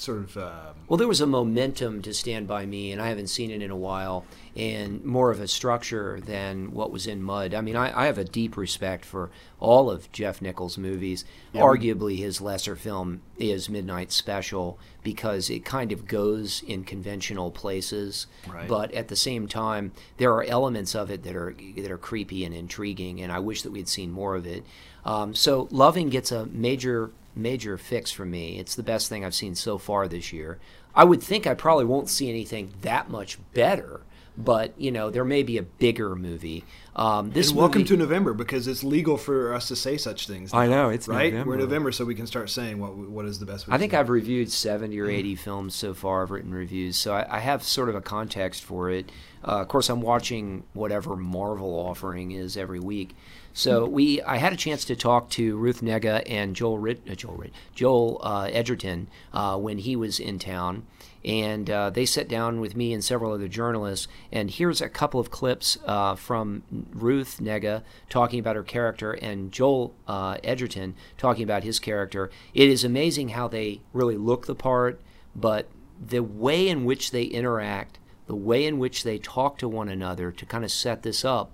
sort 0.00 0.18
of. 0.18 0.36
Um, 0.36 0.74
Well, 0.88 0.96
there 0.96 1.08
was 1.08 1.20
a 1.20 1.26
momentum 1.26 2.02
to 2.02 2.14
Stand 2.14 2.46
By 2.48 2.64
Me, 2.66 2.92
and 2.92 3.00
I 3.02 3.08
haven't 3.08 3.26
seen 3.28 3.50
it 3.50 3.60
in 3.62 3.70
a 3.70 3.76
while, 3.76 4.24
and 4.56 5.04
more 5.04 5.30
of 5.30 5.40
a 5.40 5.46
structure 5.48 6.20
than 6.20 6.72
what 6.72 6.90
was 6.90 7.06
in 7.06 7.22
Mud. 7.22 7.52
I 7.54 7.60
mean, 7.60 7.76
I, 7.76 8.02
I 8.02 8.06
have 8.06 8.18
a 8.18 8.24
deep 8.24 8.56
respect 8.56 9.04
for 9.04 9.30
all 9.60 9.90
of 9.90 10.10
Jeff 10.12 10.40
Nichols' 10.40 10.78
movies. 10.78 11.24
Yeah. 11.52 11.60
Arguably, 11.62 12.16
his 12.18 12.40
lesser 12.40 12.74
film 12.76 13.20
is 13.38 13.68
Midnight 13.68 14.10
Special 14.12 14.78
because 15.02 15.50
it 15.50 15.64
kind 15.64 15.92
of 15.92 16.06
goes 16.06 16.62
in 16.66 16.84
conventional 16.84 17.50
places, 17.50 18.26
Right. 18.48 18.68
but 18.68 18.92
at 18.92 19.08
the 19.08 19.16
same 19.16 19.46
time, 19.48 19.92
there 20.16 20.32
are 20.32 20.44
elements 20.44 20.94
of 20.94 21.10
it 21.10 21.22
that 21.24 21.36
are 21.36 21.54
that 21.76 21.90
are 21.90 21.98
creepy 21.98 22.44
and 22.44 22.54
intriguing, 22.54 23.20
and 23.20 23.30
I 23.30 23.38
wish 23.38 23.62
that 23.62 23.72
we'd 23.72 23.88
seen 23.88 24.10
more 24.10 24.36
of 24.36 24.46
it. 24.46 24.64
Um, 25.04 25.34
so, 25.34 25.68
Loving 25.70 26.08
gets 26.10 26.32
a 26.32 26.46
major 26.46 27.10
major 27.38 27.78
fix 27.78 28.10
for 28.10 28.24
me. 28.24 28.58
It's 28.58 28.74
the 28.74 28.82
best 28.82 29.08
thing 29.08 29.24
I've 29.24 29.34
seen 29.34 29.54
so 29.54 29.78
far 29.78 30.08
this 30.08 30.32
year. 30.32 30.58
I 30.94 31.04
would 31.04 31.22
think 31.22 31.46
I 31.46 31.54
probably 31.54 31.84
won't 31.84 32.08
see 32.08 32.28
anything 32.28 32.72
that 32.82 33.08
much 33.08 33.38
better, 33.54 34.00
but 34.36 34.72
you 34.80 34.90
know 34.90 35.10
there 35.10 35.24
may 35.24 35.42
be 35.42 35.58
a 35.58 35.62
bigger 35.62 36.14
movie. 36.16 36.64
Um, 36.96 37.30
this 37.30 37.50
and 37.50 37.58
welcome 37.58 37.82
movie- 37.82 37.90
to 37.90 37.96
November 37.96 38.32
because 38.34 38.66
it's 38.66 38.82
legal 38.82 39.16
for 39.16 39.54
us 39.54 39.68
to 39.68 39.76
say 39.76 39.96
such 39.96 40.26
things. 40.26 40.52
I 40.52 40.66
know, 40.66 40.88
it's 40.88 41.06
right. 41.06 41.32
November. 41.32 41.48
We're 41.50 41.54
in 41.54 41.60
November, 41.60 41.92
so 41.92 42.04
we 42.04 42.16
can 42.16 42.26
start 42.26 42.50
saying 42.50 42.80
what 42.80 42.96
what 42.96 43.24
is 43.26 43.38
the 43.38 43.46
best. 43.46 43.66
I 43.68 43.78
think. 43.78 43.94
I've 43.94 44.08
reviewed 44.10 44.50
70 44.50 44.98
or 44.98 45.08
80 45.08 45.36
films 45.36 45.74
so 45.76 45.94
far. 45.94 46.22
I've 46.24 46.30
written 46.32 46.52
reviews, 46.52 46.96
so 46.96 47.14
I, 47.14 47.36
I 47.36 47.38
have 47.40 47.62
sort 47.62 47.88
of 47.88 47.94
a 47.94 48.00
context 48.00 48.64
for 48.64 48.90
it. 48.90 49.12
Uh, 49.44 49.60
of 49.60 49.68
course, 49.68 49.88
I'm 49.88 50.00
watching 50.00 50.64
whatever 50.72 51.14
Marvel 51.14 51.74
offering 51.74 52.32
is 52.32 52.56
every 52.56 52.80
week. 52.80 53.14
So 53.52 53.86
we, 53.86 54.22
I 54.22 54.36
had 54.36 54.52
a 54.52 54.56
chance 54.56 54.84
to 54.84 54.94
talk 54.94 55.30
to 55.30 55.56
Ruth 55.56 55.80
Negga 55.80 56.22
and 56.26 56.54
Joel 56.54 56.80
uh, 56.88 57.14
Joel 57.14 57.44
Joel 57.74 58.20
uh, 58.22 58.48
Edgerton 58.52 59.08
uh, 59.32 59.56
when 59.58 59.78
he 59.78 59.96
was 59.96 60.20
in 60.20 60.38
town, 60.38 60.86
and 61.24 61.68
uh, 61.68 61.90
they 61.90 62.06
sat 62.06 62.28
down 62.28 62.60
with 62.60 62.76
me 62.76 62.92
and 62.92 63.02
several 63.02 63.32
other 63.32 63.48
journalists. 63.48 64.06
And 64.30 64.50
here's 64.50 64.80
a 64.80 64.88
couple 64.88 65.18
of 65.18 65.30
clips 65.30 65.76
uh, 65.84 66.14
from 66.14 66.62
Ruth 66.92 67.38
Negga 67.42 67.82
talking 68.08 68.38
about 68.38 68.56
her 68.56 68.62
character 68.62 69.12
and 69.12 69.50
Joel 69.50 69.94
uh, 70.06 70.36
Edgerton 70.44 70.94
talking 71.16 71.42
about 71.42 71.64
his 71.64 71.80
character. 71.80 72.30
It 72.54 72.68
is 72.68 72.84
amazing 72.84 73.30
how 73.30 73.48
they 73.48 73.80
really 73.92 74.16
look 74.16 74.46
the 74.46 74.54
part, 74.54 75.00
but 75.34 75.68
the 76.00 76.22
way 76.22 76.68
in 76.68 76.84
which 76.84 77.10
they 77.10 77.24
interact, 77.24 77.98
the 78.26 78.36
way 78.36 78.64
in 78.64 78.78
which 78.78 79.02
they 79.02 79.18
talk 79.18 79.58
to 79.58 79.68
one 79.68 79.88
another 79.88 80.30
to 80.30 80.46
kind 80.46 80.64
of 80.64 80.70
set 80.70 81.02
this 81.02 81.24
up, 81.24 81.50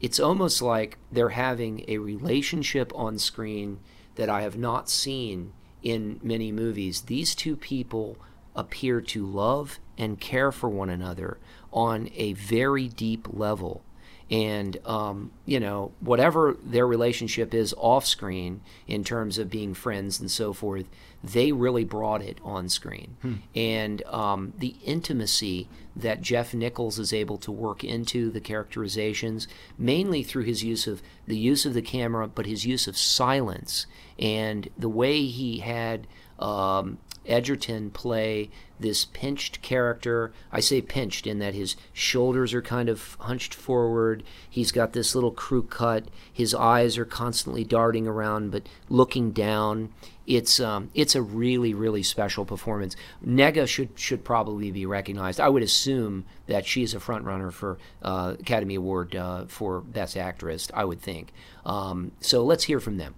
it's 0.00 0.20
almost 0.20 0.62
like 0.62 0.98
they're 1.10 1.30
having 1.30 1.84
a 1.88 1.98
relationship 1.98 2.92
on 2.94 3.18
screen 3.18 3.80
that 4.14 4.28
I 4.28 4.42
have 4.42 4.56
not 4.56 4.88
seen 4.88 5.52
in 5.82 6.20
many 6.22 6.52
movies. 6.52 7.02
These 7.02 7.34
two 7.34 7.56
people 7.56 8.16
appear 8.54 9.00
to 9.00 9.26
love 9.26 9.78
and 9.96 10.20
care 10.20 10.52
for 10.52 10.68
one 10.68 10.90
another 10.90 11.38
on 11.72 12.10
a 12.14 12.32
very 12.34 12.88
deep 12.88 13.28
level. 13.30 13.82
And 14.30 14.76
um, 14.86 15.30
you 15.46 15.58
know 15.58 15.92
whatever 16.00 16.56
their 16.62 16.86
relationship 16.86 17.54
is 17.54 17.74
off 17.78 18.04
screen 18.04 18.60
in 18.86 19.02
terms 19.04 19.38
of 19.38 19.48
being 19.50 19.72
friends 19.74 20.20
and 20.20 20.30
so 20.30 20.52
forth 20.52 20.86
they 21.24 21.50
really 21.50 21.84
brought 21.84 22.22
it 22.22 22.38
on 22.44 22.68
screen 22.68 23.16
Hmm. 23.22 23.34
and 23.54 24.02
um, 24.06 24.52
the 24.58 24.74
intimacy 24.84 25.68
that 25.96 26.20
jeff 26.20 26.52
nichols 26.54 26.98
is 26.98 27.12
able 27.12 27.38
to 27.38 27.50
work 27.50 27.82
into 27.82 28.30
the 28.30 28.40
characterizations 28.40 29.48
mainly 29.78 30.22
through 30.22 30.44
his 30.44 30.62
use 30.62 30.86
of 30.86 31.02
the 31.26 31.36
use 31.38 31.64
of 31.66 31.74
the 31.74 31.82
camera 31.82 32.28
but 32.28 32.46
his 32.46 32.66
use 32.66 32.86
of 32.86 32.96
silence 32.96 33.86
and 34.18 34.68
the 34.78 34.88
way 34.88 35.24
he 35.26 35.58
had 35.60 36.06
um, 36.38 36.98
Edgerton 37.28 37.90
play 37.90 38.50
this 38.80 39.04
pinched 39.04 39.60
character. 39.62 40.32
I 40.52 40.60
say 40.60 40.80
pinched 40.80 41.26
in 41.26 41.38
that 41.40 41.54
his 41.54 41.76
shoulders 41.92 42.54
are 42.54 42.62
kind 42.62 42.88
of 42.88 43.16
hunched 43.20 43.54
forward. 43.54 44.22
He's 44.48 44.72
got 44.72 44.92
this 44.92 45.14
little 45.14 45.30
crew 45.30 45.62
cut. 45.62 46.04
His 46.32 46.54
eyes 46.54 46.96
are 46.96 47.04
constantly 47.04 47.64
darting 47.64 48.06
around 48.06 48.50
but 48.50 48.68
looking 48.88 49.32
down. 49.32 49.92
It's 50.26 50.60
um, 50.60 50.90
it's 50.94 51.14
a 51.14 51.22
really 51.22 51.72
really 51.72 52.02
special 52.02 52.44
performance. 52.44 52.96
Negga 53.26 53.66
should 53.66 53.90
should 53.98 54.24
probably 54.24 54.70
be 54.70 54.86
recognized. 54.86 55.40
I 55.40 55.48
would 55.48 55.62
assume 55.62 56.24
that 56.46 56.66
she's 56.66 56.94
a 56.94 57.00
front 57.00 57.24
runner 57.24 57.50
for 57.50 57.78
uh, 58.02 58.34
Academy 58.38 58.74
Award 58.74 59.16
uh, 59.16 59.46
for 59.46 59.80
Best 59.80 60.16
Actress. 60.16 60.68
I 60.74 60.84
would 60.84 61.00
think. 61.00 61.32
Um, 61.64 62.12
so 62.20 62.44
let's 62.44 62.64
hear 62.64 62.78
from 62.80 62.98
them. 62.98 63.14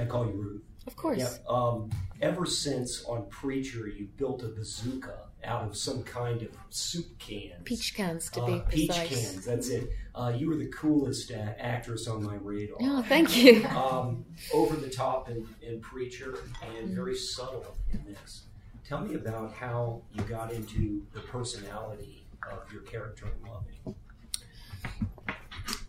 I 0.00 0.04
call 0.06 0.26
you 0.26 0.32
Ruth? 0.32 0.62
Of 0.86 0.96
course. 0.96 1.38
Um, 1.48 1.90
ever 2.20 2.44
since 2.46 3.04
on 3.04 3.26
Preacher, 3.30 3.86
you 3.88 4.08
built 4.16 4.42
a 4.42 4.48
bazooka 4.48 5.14
out 5.44 5.64
of 5.64 5.76
some 5.76 6.02
kind 6.04 6.42
of 6.42 6.48
soup 6.70 7.18
cans. 7.18 7.54
Peach 7.64 7.94
cans, 7.94 8.30
to 8.30 8.40
Uh, 8.42 8.46
be 8.46 8.62
peach 8.68 8.88
precise. 8.88 9.08
cans. 9.32 9.44
That's 9.44 9.68
it. 9.68 9.90
Uh, 10.14 10.32
you 10.36 10.48
were 10.48 10.56
the 10.56 10.68
coolest 10.68 11.30
uh, 11.32 11.34
actress 11.58 12.06
on 12.06 12.22
my 12.22 12.34
radar. 12.36 12.76
Oh, 12.80 13.02
thank 13.02 13.36
you. 13.36 13.64
Um, 13.76 14.24
over 14.54 14.76
the 14.76 14.88
top 14.90 15.28
in, 15.30 15.46
in 15.62 15.80
Preacher 15.80 16.38
and 16.62 16.86
Mm-hmm. 16.88 16.94
very 16.94 17.16
subtle 17.16 17.76
in 17.92 18.04
this. 18.04 18.42
Tell 18.88 19.00
me 19.00 19.14
about 19.14 19.52
how 19.52 20.02
you 20.14 20.22
got 20.24 20.52
into 20.52 21.02
the 21.12 21.20
personality 21.20 22.24
of 22.50 22.72
your 22.72 22.82
character 22.82 23.26
in 23.26 23.50
Loving. 23.50 23.96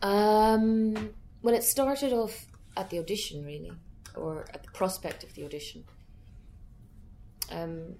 Um, 0.02 1.10
well, 1.42 1.54
it 1.56 1.64
started 1.64 2.14
off 2.14 2.46
at 2.76 2.90
the 2.90 3.00
audition, 3.00 3.46
really, 3.46 3.72
or 4.16 4.46
at 4.54 4.64
the 4.64 4.72
prospect 4.72 5.24
of 5.24 5.34
the 5.34 5.46
audition. 5.46 5.84
Um, 7.52 7.96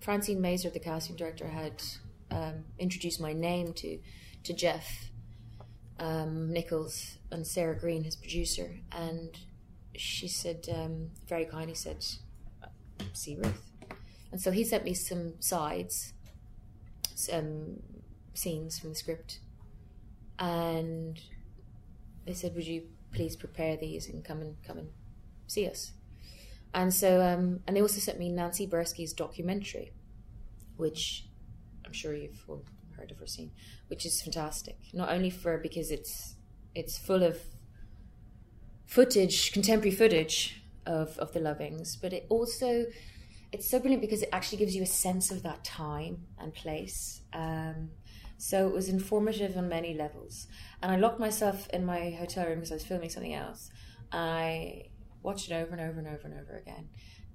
Francine 0.00 0.40
Maisler, 0.40 0.72
the 0.72 0.80
casting 0.80 1.16
director, 1.16 1.48
had 1.48 1.82
um, 2.30 2.64
introduced 2.78 3.20
my 3.20 3.32
name 3.32 3.72
to 3.74 3.98
to 4.44 4.52
Jeff 4.52 5.10
um, 5.98 6.52
Nichols 6.52 7.18
and 7.30 7.46
Sarah 7.46 7.78
Green, 7.78 8.02
his 8.02 8.16
producer, 8.16 8.80
and 8.90 9.38
she 9.94 10.26
said 10.26 10.68
um, 10.74 11.10
very 11.28 11.44
kindly 11.44 11.74
said, 11.74 12.04
"See 13.12 13.36
Ruth," 13.36 13.70
and 14.32 14.40
so 14.40 14.50
he 14.50 14.64
sent 14.64 14.84
me 14.84 14.94
some 14.94 15.34
sides, 15.40 16.14
some 17.14 17.82
scenes 18.34 18.78
from 18.78 18.90
the 18.90 18.96
script, 18.96 19.38
and 20.38 21.20
they 22.26 22.34
said, 22.34 22.54
"Would 22.56 22.66
you 22.66 22.82
please 23.12 23.36
prepare 23.36 23.76
these 23.76 24.08
and 24.08 24.24
come 24.24 24.40
and 24.40 24.56
come 24.66 24.78
and 24.78 24.88
see 25.52 25.68
us?" 25.68 25.92
And 26.74 26.92
so, 26.92 27.20
um, 27.20 27.60
and 27.66 27.76
they 27.76 27.82
also 27.82 28.00
sent 28.00 28.18
me 28.18 28.30
Nancy 28.30 28.66
Buirski's 28.66 29.12
documentary, 29.12 29.92
which 30.76 31.26
I'm 31.84 31.92
sure 31.92 32.14
you've 32.14 32.44
all 32.48 32.64
heard 32.96 33.10
of 33.10 33.20
or 33.20 33.26
seen, 33.26 33.52
which 33.88 34.06
is 34.06 34.22
fantastic. 34.22 34.78
Not 34.92 35.10
only 35.10 35.30
for 35.30 35.58
because 35.58 35.90
it's 35.90 36.36
it's 36.74 36.96
full 36.96 37.22
of 37.22 37.38
footage, 38.86 39.52
contemporary 39.52 39.94
footage 39.94 40.62
of 40.86 41.18
of 41.18 41.32
the 41.32 41.40
Lovings, 41.40 41.96
but 42.00 42.12
it 42.12 42.26
also 42.28 42.86
it's 43.52 43.68
so 43.68 43.78
brilliant 43.78 44.00
because 44.00 44.22
it 44.22 44.30
actually 44.32 44.58
gives 44.58 44.74
you 44.74 44.82
a 44.82 44.86
sense 44.86 45.30
of 45.30 45.42
that 45.42 45.62
time 45.62 46.26
and 46.38 46.54
place. 46.54 47.20
Um, 47.34 47.90
so 48.38 48.66
it 48.66 48.72
was 48.72 48.88
informative 48.88 49.56
on 49.56 49.68
many 49.68 49.94
levels. 49.94 50.48
And 50.82 50.90
I 50.90 50.96
locked 50.96 51.20
myself 51.20 51.68
in 51.68 51.84
my 51.84 52.10
hotel 52.10 52.46
room 52.46 52.56
because 52.56 52.72
I 52.72 52.74
was 52.74 52.84
filming 52.84 53.10
something 53.10 53.34
else. 53.34 53.70
I 54.10 54.86
watched 55.22 55.50
it 55.50 55.54
over 55.54 55.72
and 55.72 55.80
over 55.80 55.98
and 55.98 56.08
over 56.08 56.26
and 56.26 56.40
over 56.40 56.56
again. 56.56 56.88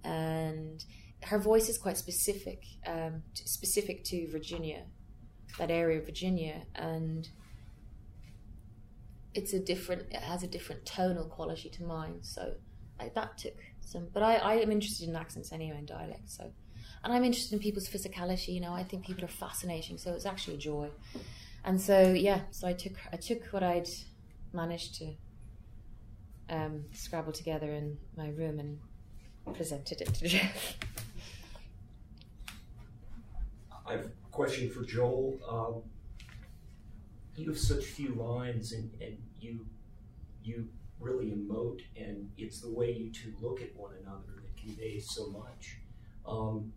And 0.03 0.83
her 1.23 1.39
voice 1.39 1.69
is 1.69 1.77
quite 1.77 1.97
specific, 1.97 2.63
um, 2.85 3.23
specific 3.33 4.03
to 4.05 4.27
Virginia, 4.29 4.83
that 5.57 5.71
area 5.71 5.99
of 5.99 6.05
Virginia, 6.05 6.63
and 6.75 7.27
it's 9.33 9.53
a 9.53 9.59
different. 9.59 10.03
It 10.11 10.21
has 10.21 10.43
a 10.43 10.47
different 10.47 10.85
tonal 10.85 11.25
quality 11.25 11.69
to 11.69 11.83
mine. 11.83 12.19
So 12.21 12.53
I, 12.99 13.11
that 13.15 13.37
took 13.37 13.55
some. 13.81 14.07
But 14.13 14.23
I, 14.23 14.35
I 14.35 14.53
am 14.55 14.71
interested 14.71 15.09
in 15.09 15.15
accents 15.15 15.51
anyway 15.51 15.77
and 15.77 15.87
dialect. 15.87 16.29
So, 16.29 16.51
and 17.03 17.13
I'm 17.13 17.23
interested 17.23 17.53
in 17.53 17.59
people's 17.59 17.87
physicality. 17.87 18.49
You 18.49 18.61
know, 18.61 18.73
I 18.73 18.83
think 18.83 19.05
people 19.05 19.25
are 19.25 19.29
fascinating. 19.29 19.97
So 19.97 20.13
it's 20.13 20.25
actually 20.25 20.55
a 20.55 20.59
joy. 20.59 20.89
And 21.63 21.79
so 21.81 22.13
yeah, 22.13 22.41
so 22.51 22.67
I 22.67 22.73
took 22.73 22.93
I 23.11 23.17
took 23.17 23.43
what 23.47 23.63
I'd 23.63 23.89
managed 24.53 24.95
to 24.95 25.13
um, 26.49 26.85
together 27.33 27.71
in 27.71 27.97
my 28.15 28.29
room 28.29 28.59
and 28.59 28.79
presented 29.55 30.01
it 30.01 30.13
to 30.13 30.27
Jeff. 30.27 30.77
I 33.85 33.93
have 33.93 34.05
a 34.05 34.09
question 34.31 34.69
for 34.69 34.83
Joel. 34.83 35.39
Um, 35.49 35.81
you 37.35 37.49
have 37.49 37.59
such 37.59 37.85
few 37.85 38.13
lines, 38.15 38.73
and, 38.73 38.89
and 39.01 39.17
you 39.39 39.65
you 40.43 40.67
really 40.99 41.27
emote, 41.27 41.81
and 41.95 42.29
it's 42.37 42.61
the 42.61 42.69
way 42.69 42.91
you 42.91 43.11
two 43.11 43.33
look 43.41 43.61
at 43.61 43.75
one 43.75 43.91
another 44.01 44.41
that 44.41 44.57
conveys 44.57 45.09
so 45.09 45.27
much. 45.27 45.77
Um, 46.27 46.73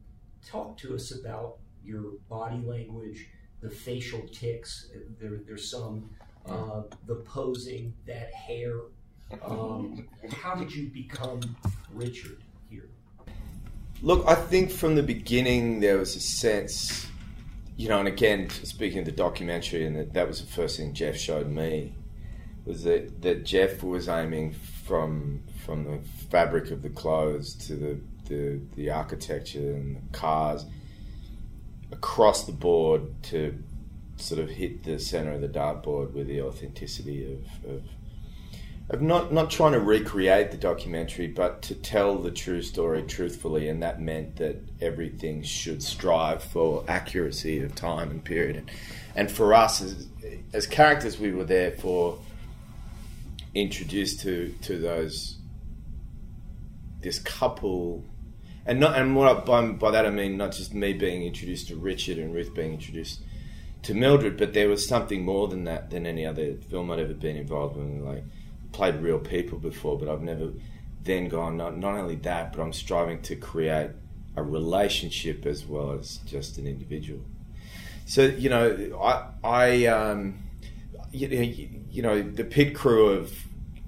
talk 0.47 0.77
to 0.79 0.95
us 0.95 1.13
about 1.13 1.57
your 1.83 2.13
body 2.29 2.63
language, 2.65 3.27
the 3.61 3.71
facial 3.71 4.21
tics. 4.33 4.91
There, 5.19 5.41
there's 5.47 5.71
some 5.71 6.11
uh, 6.47 6.83
the 7.07 7.17
posing, 7.17 7.95
that 8.07 8.33
hair. 8.33 8.81
Um, 9.43 10.09
how 10.33 10.55
did 10.55 10.75
you 10.75 10.89
become 10.89 11.41
Richard 11.93 12.43
here? 12.69 12.89
Look, 14.03 14.27
I 14.27 14.35
think 14.35 14.71
from 14.71 14.95
the 14.95 15.03
beginning 15.03 15.81
there 15.81 15.99
was 15.99 16.17
a 16.17 16.21
sense, 16.21 17.07
you 17.77 17.89
know, 17.89 17.99
and 17.99 18.09
again, 18.09 18.51
speaking 18.51 19.01
of 19.01 19.05
the 19.05 19.13
documentary, 19.13 19.87
and 19.87 19.97
that, 19.97 20.15
that 20.15 20.27
was 20.27 20.41
the 20.41 20.51
first 20.51 20.77
thing 20.77 20.95
Jeff 20.95 21.17
showed 21.17 21.49
me, 21.49 21.95
was 22.65 22.85
that, 22.85 23.23
that 23.23 23.45
Jeff 23.45 23.83
was 23.83 24.09
aiming 24.09 24.55
from 24.87 25.43
from 25.65 25.85
the 25.85 25.99
fabric 26.31 26.71
of 26.71 26.83
the 26.83 26.89
clothes 26.89 27.55
to 27.55 27.77
the, 27.77 28.01
the, 28.29 28.61
the 28.75 28.91
architecture 28.91 29.75
and 29.75 29.97
the 29.97 30.19
cars 30.19 30.65
across 31.93 32.45
the 32.45 32.53
board 32.53 33.03
to 33.23 33.57
sort 34.17 34.41
of 34.41 34.49
hit 34.49 34.83
the 34.85 34.99
center 34.99 35.33
of 35.33 35.41
the 35.41 35.49
dartboard 35.49 36.13
with 36.13 36.27
the 36.27 36.41
authenticity 36.41 37.33
of, 37.33 37.71
of 37.71 37.83
of 38.91 39.01
not 39.01 39.33
not 39.33 39.51
trying 39.51 39.73
to 39.73 39.81
recreate 39.81 40.51
the 40.51 40.57
documentary, 40.57 41.29
but 41.29 41.63
to 41.63 41.77
tell 41.77 42.19
the 42.19 42.31
true 42.33 42.61
story 42.61 43.03
truthfully, 43.03 43.69
and 43.69 43.83
that 43.85 44.01
meant 44.01 44.37
that 44.37 44.57
everything 44.81 45.45
should 45.45 45.81
strive 45.81 46.43
for 46.43 46.85
accuracy 46.89 47.61
of 47.63 47.75
time 47.77 48.11
and 48.11 48.25
period. 48.25 48.57
And, 48.57 48.71
and 49.15 49.31
for 49.31 49.55
us 49.55 49.81
as 49.81 50.09
as 50.53 50.67
characters, 50.67 51.21
we 51.21 51.31
were 51.31 51.45
there 51.45 51.71
for 51.71 52.19
introduced 53.55 54.21
to 54.23 54.55
to 54.63 54.77
those 54.79 55.39
this 57.01 57.21
couple. 57.21 58.05
And 58.67 58.79
not, 58.79 58.99
and 58.99 59.17
what 59.17 59.27
I, 59.27 59.41
by, 59.41 59.67
by 59.73 59.91
that 59.93 60.05
I 60.05 60.11
mean 60.11 60.37
not 60.37 60.53
just 60.53 60.75
me 60.75 60.93
being 60.93 61.23
introduced 61.23 61.69
to 61.69 61.77
Richard 61.77 62.19
and 62.19 62.35
Ruth 62.35 62.55
being 62.55 62.75
introduced 62.75 63.23
to 63.83 63.95
Mildred, 63.95 64.37
but 64.37 64.53
there 64.53 64.69
was 64.69 64.87
something 64.87 65.25
more 65.25 65.49
than 65.49 65.65
that 65.65 65.91
than 65.91 66.07
any 66.07 66.27
other 66.27 66.57
film 66.69 66.91
I'd 66.91 66.99
ever 66.99 67.15
been 67.15 67.37
involved 67.37 67.77
in. 67.77 68.05
Like 68.05 68.25
played 68.73 68.97
real 68.97 69.19
people 69.19 69.59
before, 69.59 69.99
but 69.99 70.09
I've 70.09 70.23
never 70.23 70.53
then 71.03 71.29
gone 71.29 71.57
not 71.57 71.77
not 71.79 71.95
only 71.95 72.17
that, 72.17 72.53
but 72.53 72.63
I'm 72.63 72.73
striving 72.73 73.23
to 73.23 73.37
create 73.37 73.91
a 74.37 74.43
relationship 74.43 75.47
as 75.47 75.67
well 75.67 75.93
as 75.93 76.19
just 76.19 76.59
an 76.59 76.67
individual. 76.67 77.21
So 78.07 78.23
you 78.23 78.49
know, 78.49 79.01
I 79.03 79.27
I 79.43 79.87
um, 79.87 80.43
you, 81.13 81.29
you 81.91 82.03
know 82.03 82.23
the 82.23 82.45
pit 82.45 82.75
crew 82.75 83.09
of 83.11 83.33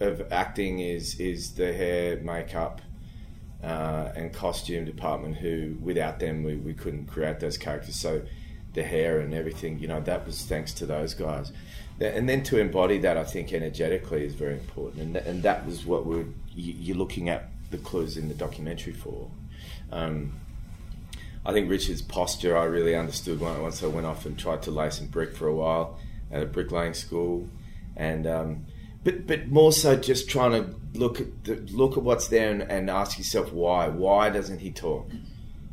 of 0.01 0.33
acting 0.33 0.81
is 0.81 1.19
is 1.21 1.55
the 1.55 1.73
hair, 1.73 2.19
makeup, 2.21 2.81
uh, 3.63 4.13
and 4.15 4.33
costume 4.33 4.85
department. 4.85 5.37
Who 5.37 5.77
without 5.81 6.19
them 6.19 6.43
we, 6.43 6.57
we 6.57 6.75
couldn't 6.75 7.07
create 7.07 7.41
those 7.41 7.59
characters. 7.59 7.97
So 7.97 8.23
the 8.75 8.83
hair 8.83 9.21
and 9.21 9.35
everything, 9.35 9.79
you 9.79 9.89
know, 9.89 10.01
that 10.01 10.27
was 10.27 10.43
thanks 10.45 10.73
to 10.75 10.87
those 10.87 11.15
guys. 11.15 11.53
And 12.03 12.29
then 12.29 12.43
to 12.45 12.59
embody 12.59 12.99
that, 12.99 13.17
I 13.17 13.25
think 13.25 13.53
energetically 13.53 14.25
is 14.25 14.35
very 14.35 14.55
important, 14.55 15.03
and 15.03 15.17
and 15.17 15.43
that 15.43 15.67
was 15.67 15.87
what 15.87 16.07
we're 16.07 16.27
you're 16.55 16.97
looking 16.97 17.29
at 17.29 17.51
the 17.71 17.79
clues 17.79 18.17
in 18.17 18.29
the 18.29 18.35
documentary 18.35 18.93
for. 18.93 19.31
Um, 19.91 20.35
I 21.45 21.53
think 21.53 21.69
Richard's 21.69 22.03
posture 22.03 22.57
I 22.57 22.65
really 22.65 22.95
understood 22.95 23.41
once 23.41 23.83
I 23.83 23.87
went 23.87 24.07
off 24.07 24.27
and 24.27 24.39
tried 24.39 24.63
to 24.63 24.71
lay 24.71 24.91
some 24.91 25.07
brick 25.07 25.35
for 25.35 25.49
a 25.49 25.55
while 25.55 25.99
at 26.31 26.43
a 26.43 26.47
bricklaying 26.47 26.95
school, 26.95 27.49
and 27.97 28.27
um, 28.27 28.67
but 29.05 29.27
but 29.27 29.49
more 29.49 29.73
so 29.73 29.97
just 29.97 30.31
trying 30.31 30.53
to 30.53 30.75
look 30.99 31.21
at 31.21 31.45
the, 31.45 31.57
look 31.73 31.97
at 31.97 32.03
what's 32.03 32.29
there 32.29 32.51
and, 32.51 32.63
and 32.63 32.89
ask 32.91 33.19
yourself 33.19 33.53
why. 33.53 33.89
Why 33.89 34.31
doesn't 34.31 34.61
he 34.61 34.71
talk? 34.71 35.11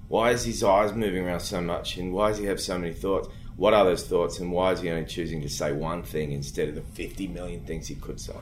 Why 0.07 0.31
is 0.31 0.43
his 0.45 0.63
eyes 0.63 0.93
moving 0.93 1.25
around 1.25 1.41
so 1.41 1.61
much, 1.61 1.97
and 1.97 2.13
why 2.13 2.29
does 2.29 2.39
he 2.39 2.45
have 2.45 2.59
so 2.59 2.77
many 2.77 2.93
thoughts? 2.93 3.29
What 3.59 3.73
are 3.73 3.83
those 3.83 4.07
thoughts, 4.07 4.39
and 4.39 4.53
why 4.53 4.71
is 4.71 4.79
he 4.79 4.89
only 4.89 5.05
choosing 5.05 5.41
to 5.41 5.49
say 5.49 5.73
one 5.73 6.01
thing 6.01 6.31
instead 6.31 6.69
of 6.69 6.75
the 6.75 6.81
fifty 6.81 7.27
million 7.27 7.65
things 7.65 7.89
he 7.89 7.95
could 7.95 8.17
say? 8.21 8.37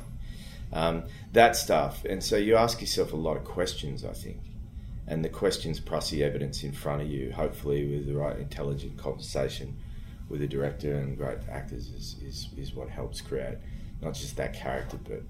Um, 0.71 1.05
that 1.33 1.55
stuff, 1.55 2.05
and 2.05 2.23
so 2.23 2.37
you 2.37 2.55
ask 2.55 2.81
yourself 2.81 3.13
a 3.13 3.15
lot 3.15 3.35
of 3.35 3.43
questions, 3.43 4.05
I 4.05 4.13
think, 4.13 4.37
and 5.07 5.25
the 5.25 5.29
questions 5.29 5.79
plus 5.79 6.11
the 6.11 6.23
evidence 6.23 6.63
in 6.63 6.71
front 6.71 7.01
of 7.01 7.07
you, 7.07 7.31
hopefully 7.31 7.89
with 7.89 8.05
the 8.05 8.13
right 8.13 8.37
intelligent 8.37 8.95
conversation 8.97 9.75
with 10.29 10.41
the 10.41 10.47
director 10.47 10.95
and 10.97 11.17
great 11.17 11.39
actors, 11.49 11.87
is, 11.89 12.17
is, 12.23 12.49
is 12.55 12.75
what 12.75 12.89
helps 12.89 13.19
create 13.19 13.57
not 14.01 14.13
just 14.13 14.37
that 14.37 14.53
character, 14.53 14.99
but 15.03 15.23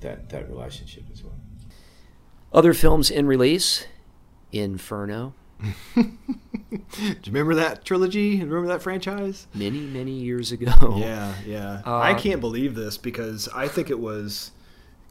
that 0.00 0.28
that 0.28 0.50
relationship 0.50 1.04
as 1.10 1.24
well. 1.24 1.40
Other 2.52 2.74
films 2.74 3.10
in 3.10 3.26
release, 3.26 3.86
Inferno. 4.52 5.32
Do 5.96 6.02
you 7.00 7.14
remember 7.26 7.54
that 7.56 7.84
trilogy? 7.84 8.38
Remember 8.40 8.68
that 8.68 8.82
franchise? 8.82 9.46
Many, 9.54 9.80
many 9.80 10.12
years 10.12 10.52
ago. 10.52 10.72
Yeah, 10.98 11.34
yeah. 11.46 11.82
Uh, 11.86 11.98
I 11.98 12.14
can't 12.14 12.40
believe 12.40 12.74
this 12.74 12.98
because 12.98 13.48
I 13.54 13.68
think 13.68 13.90
it 13.90 13.98
was, 13.98 14.50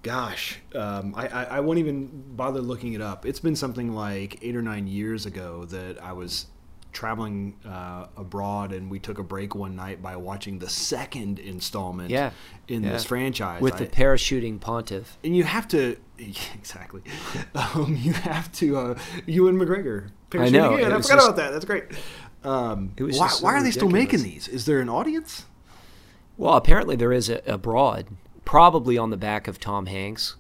gosh, 0.03 0.59
um, 0.75 1.13
I, 1.15 1.27
I, 1.27 1.43
I 1.43 1.59
won't 1.61 1.79
even 1.79 2.09
bother 2.35 2.61
looking 2.61 2.93
it 2.93 3.01
up. 3.01 3.25
It's 3.25 3.39
been 3.39 3.55
something 3.55 3.93
like 3.93 4.39
eight 4.41 4.55
or 4.55 4.61
nine 4.61 4.87
years 4.87 5.25
ago 5.25 5.65
that 5.65 6.01
I 6.01 6.13
was 6.13 6.47
traveling 6.93 7.55
uh, 7.67 8.07
abroad 8.15 8.71
and 8.71 8.89
we 8.89 8.97
took 8.97 9.19
a 9.19 9.23
break 9.23 9.53
one 9.53 9.75
night 9.75 10.01
by 10.01 10.15
watching 10.15 10.57
the 10.57 10.69
second 10.69 11.37
installment 11.37 12.09
Yeah. 12.09 12.31
in 12.67 12.83
yeah. 12.83 12.93
this 12.93 13.03
franchise. 13.05 13.61
With 13.61 13.75
I- 13.75 13.79
the 13.79 13.87
parachuting 13.87 14.59
pontiff. 14.59 15.17
and 15.23 15.35
you 15.35 15.43
have 15.43 15.67
to 15.69 15.97
exactly 16.17 17.01
um, 17.55 17.95
you 18.01 18.13
have 18.13 18.51
to 18.53 18.77
uh, 18.77 18.99
Ewan 19.27 19.57
McGregor 19.57 20.09
I 20.33 20.49
know, 20.49 20.75
again. 20.75 20.91
I 20.91 20.95
forgot 20.97 21.01
just- 21.01 21.27
about 21.27 21.35
that 21.37 21.51
that's 21.51 21.65
great 21.65 21.85
um, 22.43 22.93
why, 22.97 23.27
so 23.27 23.43
why 23.43 23.53
are 23.55 23.63
they 23.63 23.71
still 23.71 23.89
making 23.89 24.23
these 24.23 24.47
is 24.47 24.65
there 24.65 24.79
an 24.79 24.89
audience 24.89 25.45
Well, 26.37 26.53
apparently 26.55 26.95
there 26.95 27.11
is 27.11 27.29
a, 27.29 27.41
abroad, 27.47 28.07
probably 28.45 28.97
on 28.97 29.09
the 29.09 29.17
back 29.17 29.47
of 29.47 29.59
Tom 29.59 29.87
Hanks. 29.87 30.35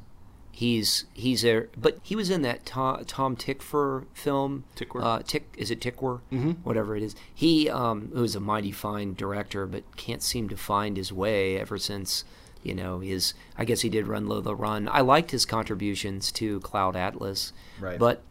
He's 0.51 1.05
he's 1.13 1.43
a 1.45 1.65
but 1.75 1.97
he 2.01 2.15
was 2.15 2.29
in 2.29 2.41
that 2.43 2.65
Tom, 2.65 3.03
Tom 3.05 3.35
Tykwer 3.35 4.05
film. 4.13 4.63
Tykwer? 4.75 5.03
uh, 5.03 5.21
Tick 5.25 5.53
is 5.57 5.69
it 5.69 5.79
Tykwer? 5.81 6.21
Mhm. 6.31 6.57
Whatever 6.63 6.95
it 6.95 7.03
is. 7.03 7.15
He 7.33 7.69
um, 7.69 8.11
who's 8.13 8.35
a 8.35 8.39
mighty 8.39 8.71
fine 8.71 9.13
director, 9.13 9.65
but 9.67 9.83
can't 9.97 10.23
seem 10.23 10.49
to 10.49 10.57
find 10.57 10.97
his 10.97 11.11
way 11.13 11.59
ever 11.59 11.77
since. 11.77 12.23
You 12.63 12.73
know, 12.73 12.99
his 12.99 13.33
I 13.57 13.65
guess 13.65 13.81
he 13.81 13.89
did 13.89 14.07
Run 14.07 14.27
Lola 14.27 14.53
Run. 14.55 14.87
I 14.91 15.01
liked 15.01 15.29
his 15.31 15.45
contributions 15.45 16.31
to 16.33 16.59
Cloud 16.61 16.95
Atlas, 16.95 17.53
Right. 17.79 17.99
But 17.99 18.23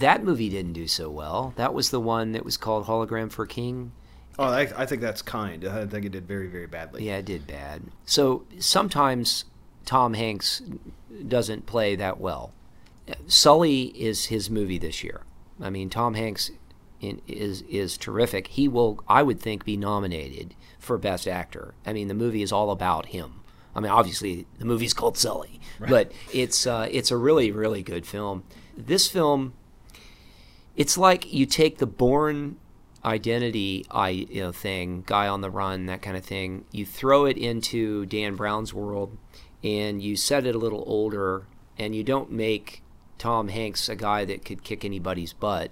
that 0.00 0.24
movie 0.24 0.48
didn't 0.48 0.72
do 0.72 0.86
so 0.86 1.10
well. 1.10 1.52
That 1.56 1.74
was 1.74 1.90
the 1.90 2.00
one 2.00 2.32
that 2.32 2.44
was 2.44 2.56
called 2.56 2.86
Hologram 2.86 3.30
for 3.30 3.46
King. 3.46 3.92
oh 4.38 4.44
I, 4.44 4.68
I 4.76 4.86
think 4.86 5.00
that's 5.00 5.22
kind 5.22 5.64
I 5.66 5.86
think 5.86 6.04
it 6.04 6.12
did 6.12 6.26
very 6.26 6.48
very 6.48 6.66
badly 6.66 7.06
Yeah, 7.06 7.18
it 7.18 7.24
did 7.24 7.46
bad. 7.46 7.82
So 8.04 8.44
sometimes 8.58 9.44
Tom 9.84 10.14
Hanks 10.14 10.62
doesn't 11.26 11.66
play 11.66 11.96
that 11.96 12.20
well. 12.20 12.52
Sully 13.26 13.84
is 13.84 14.26
his 14.26 14.50
movie 14.50 14.78
this 14.78 15.04
year. 15.04 15.22
I 15.60 15.70
mean, 15.70 15.88
Tom 15.88 16.14
Hanks 16.14 16.50
in, 17.00 17.22
is 17.26 17.62
is 17.62 17.96
terrific. 17.96 18.48
He 18.48 18.68
will, 18.68 19.02
I 19.08 19.22
would 19.22 19.40
think, 19.40 19.64
be 19.64 19.76
nominated 19.76 20.54
for 20.78 20.98
Best 20.98 21.28
Actor. 21.28 21.74
I 21.86 21.92
mean, 21.92 22.08
the 22.08 22.14
movie 22.14 22.42
is 22.42 22.52
all 22.52 22.70
about 22.70 23.06
him. 23.06 23.40
I 23.74 23.80
mean, 23.80 23.92
obviously, 23.92 24.46
the 24.58 24.64
movie's 24.64 24.94
called 24.94 25.16
Sully, 25.16 25.60
but 25.78 26.10
it's 26.32 26.66
uh, 26.66 26.88
it's 26.90 27.10
a 27.10 27.16
really 27.16 27.50
really 27.52 27.82
good 27.82 28.06
film. 28.06 28.42
This 28.76 29.08
film, 29.08 29.54
it's 30.76 30.98
like 30.98 31.32
you 31.32 31.46
take 31.46 31.78
the 31.78 31.86
Bourne 31.86 32.56
identity 33.04 33.86
I 33.90 34.10
you 34.10 34.42
know 34.42 34.52
thing, 34.52 35.04
guy 35.06 35.28
on 35.28 35.40
the 35.40 35.50
run, 35.50 35.86
that 35.86 36.02
kind 36.02 36.16
of 36.16 36.24
thing. 36.24 36.64
You 36.72 36.84
throw 36.84 37.24
it 37.24 37.38
into 37.38 38.04
Dan 38.06 38.34
Brown's 38.34 38.74
world, 38.74 39.16
and 39.62 40.02
you 40.02 40.16
set 40.16 40.46
it 40.46 40.54
a 40.54 40.58
little 40.58 40.84
older, 40.86 41.46
and 41.78 41.94
you 41.94 42.02
don't 42.02 42.30
make 42.30 42.82
Tom 43.18 43.48
Hanks 43.48 43.88
a 43.88 43.96
guy 43.96 44.24
that 44.24 44.44
could 44.44 44.62
kick 44.62 44.84
anybody's 44.84 45.32
butt. 45.32 45.70